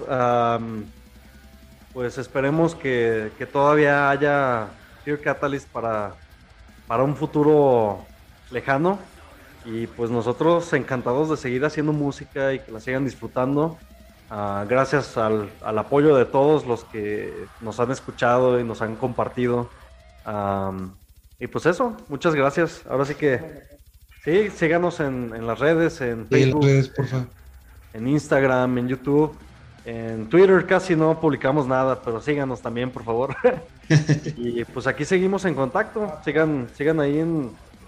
pues 1.95 2.19
esperemos 2.19 2.75
que, 2.75 3.31
todavía 3.53 4.11
haya 4.11 4.67
Fear 5.05 5.21
Catalyst 5.21 5.69
para, 5.69 6.15
para 6.89 7.05
un 7.05 7.17
futuro 7.17 8.05
lejano. 8.51 8.99
Y 9.65 9.87
pues 9.87 10.11
nosotros 10.11 10.71
encantados 10.75 11.31
de 11.31 11.39
seguir 11.39 11.65
haciendo 11.65 11.93
música 11.93 12.53
y 12.53 12.59
que 12.59 12.71
la 12.71 12.81
sigan 12.81 13.05
disfrutando. 13.05 13.79
Ah, 14.29 14.67
gracias 14.69 15.17
al, 15.17 15.51
apoyo 15.63 16.17
de 16.17 16.25
todos 16.25 16.67
los 16.67 16.85
que 16.85 17.33
nos 17.61 17.79
han 17.79 17.91
escuchado 17.91 18.59
y 18.61 18.65
nos 18.65 18.83
han 18.83 18.97
compartido. 18.97 19.71
Y 21.39 21.47
pues 21.47 21.67
eso, 21.67 21.97
muchas 22.09 22.35
gracias. 22.35 22.83
Ahora 22.89 23.05
sí 23.05 23.15
que 23.15 23.41
sí, 24.25 24.51
síganos 24.51 25.01
en, 25.01 25.47
las 25.47 25.59
redes, 25.59 26.01
en 26.01 26.27
Facebook, 26.27 26.67
en 27.93 28.09
Instagram, 28.09 28.79
en 28.79 28.89
YouTube, 28.89 29.37
en 29.85 30.29
Twitter 30.29 30.65
casi 30.67 30.97
no 30.97 31.21
publicamos 31.21 31.67
nada, 31.67 32.01
pero 32.03 32.21
síganos 32.21 32.63
también, 32.63 32.91
por 32.91 33.05
favor. 33.05 33.37
y 34.37 34.65
pues 34.65 34.87
aquí 34.87 35.05
seguimos 35.05 35.45
en 35.45 35.55
contacto. 35.55 36.13
Sigan, 36.25 36.69
sigan 36.75 37.01
ahí 37.01 37.23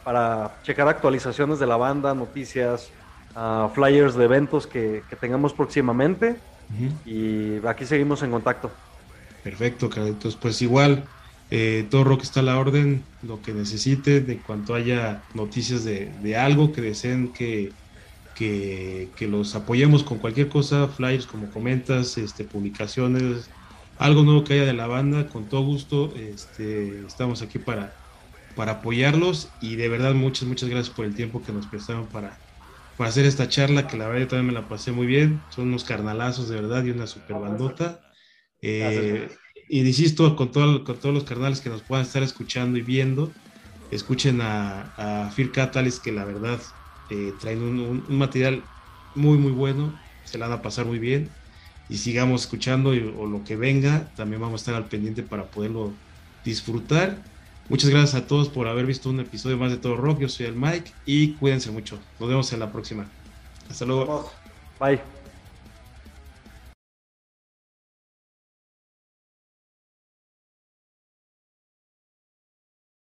para 0.04 0.58
checar 0.62 0.88
actualizaciones 0.88 1.58
de 1.58 1.66
la 1.66 1.76
banda, 1.76 2.14
noticias, 2.14 2.90
uh, 3.34 3.68
flyers 3.70 4.14
de 4.14 4.24
eventos 4.24 4.66
que, 4.66 5.02
tengamos 5.20 5.52
próximamente. 5.52 6.36
Y 7.04 7.64
aquí 7.66 7.86
seguimos 7.86 8.22
en 8.22 8.30
contacto. 8.30 8.70
Perfecto, 9.42 9.88
Carlitos. 9.88 10.36
Pues 10.36 10.60
igual, 10.60 11.04
eh, 11.50 11.86
todo 11.90 12.04
rock 12.04 12.22
está 12.22 12.40
a 12.40 12.42
la 12.42 12.58
orden, 12.58 13.04
lo 13.22 13.40
que 13.40 13.52
necesite, 13.52 14.20
de 14.20 14.38
cuanto 14.38 14.74
haya 14.74 15.22
noticias 15.34 15.84
de, 15.84 16.36
algo 16.36 16.72
que 16.72 16.80
deseen 16.80 17.32
que, 17.32 17.72
que, 18.36 19.28
los 19.28 19.54
apoyemos 19.54 20.04
con 20.04 20.18
cualquier 20.18 20.48
cosa, 20.48 20.88
flyers 20.88 21.26
como 21.26 21.50
comentas, 21.50 22.18
este, 22.18 22.44
publicaciones, 22.44 23.50
algo 23.98 24.22
nuevo 24.22 24.44
que 24.44 24.54
haya 24.54 24.66
de 24.66 24.74
la 24.74 24.86
banda, 24.86 25.26
con 25.28 25.48
todo 25.48 25.62
gusto, 25.62 26.12
este, 26.14 27.06
estamos 27.06 27.40
aquí 27.42 27.58
para, 27.58 27.96
para 28.54 28.72
apoyarlos 28.72 29.48
y 29.60 29.76
de 29.76 29.88
verdad 29.88 30.14
muchas, 30.14 30.46
muchas 30.46 30.68
gracias 30.68 30.94
por 30.94 31.06
el 31.06 31.14
tiempo 31.14 31.42
que 31.42 31.52
nos 31.52 31.66
prestaron 31.66 32.06
para, 32.06 32.38
para 32.98 33.08
hacer 33.08 33.24
esta 33.24 33.48
charla, 33.48 33.88
que 33.88 33.96
la 33.96 34.06
verdad 34.06 34.20
yo 34.20 34.28
también 34.28 34.46
me 34.48 34.52
la 34.52 34.68
pasé 34.68 34.92
muy 34.92 35.06
bien, 35.06 35.40
son 35.48 35.68
unos 35.68 35.84
carnalazos 35.84 36.48
de 36.50 36.56
verdad 36.56 36.84
y 36.84 36.90
una 36.90 37.06
super 37.06 37.38
bandota. 37.38 38.00
Eh, 38.60 39.28
y 39.68 39.80
insisto, 39.80 40.36
con, 40.36 40.52
todo, 40.52 40.84
con 40.84 40.96
todos 40.98 41.14
los 41.14 41.24
carnales 41.24 41.60
que 41.60 41.70
nos 41.70 41.82
puedan 41.82 42.04
estar 42.04 42.22
escuchando 42.22 42.78
y 42.78 42.82
viendo, 42.82 43.32
escuchen 43.90 44.40
a, 44.42 45.24
a 45.24 45.30
Fear 45.30 45.52
Catalyst, 45.52 46.04
que 46.04 46.12
la 46.12 46.24
verdad 46.24 46.60
eh, 47.10 47.32
traen 47.40 47.62
un, 47.62 48.04
material 48.08 48.62
muy, 49.14 49.38
muy 49.38 49.52
bueno, 49.52 49.98
se 50.24 50.38
la 50.38 50.48
van 50.48 50.58
a 50.58 50.62
pasar 50.62 50.86
muy 50.86 50.98
bien. 50.98 51.30
Y 51.88 51.98
sigamos 51.98 52.42
escuchando 52.42 52.90
o 52.90 53.26
lo 53.26 53.44
que 53.44 53.54
venga, 53.54 54.10
también 54.16 54.40
vamos 54.40 54.60
a 54.60 54.62
estar 54.62 54.74
al 54.74 54.86
pendiente 54.86 55.22
para 55.22 55.44
poderlo 55.44 55.92
disfrutar. 56.44 57.18
Muchas 57.68 57.90
gracias 57.90 58.14
a 58.14 58.26
todos 58.26 58.48
por 58.48 58.68
haber 58.68 58.86
visto 58.86 59.10
un 59.10 59.20
episodio 59.20 59.56
más 59.56 59.70
de 59.70 59.76
Todo 59.76 59.96
Rock. 59.96 60.20
Yo 60.20 60.28
soy 60.28 60.46
el 60.46 60.54
Mike 60.54 60.92
y 61.04 61.32
cuídense 61.34 61.70
mucho. 61.70 61.98
Nos 62.18 62.28
vemos 62.28 62.52
en 62.52 62.60
la 62.60 62.72
próxima. 62.72 63.06
Hasta 63.68 63.84
luego. 63.84 64.30
Bye. 64.80 65.15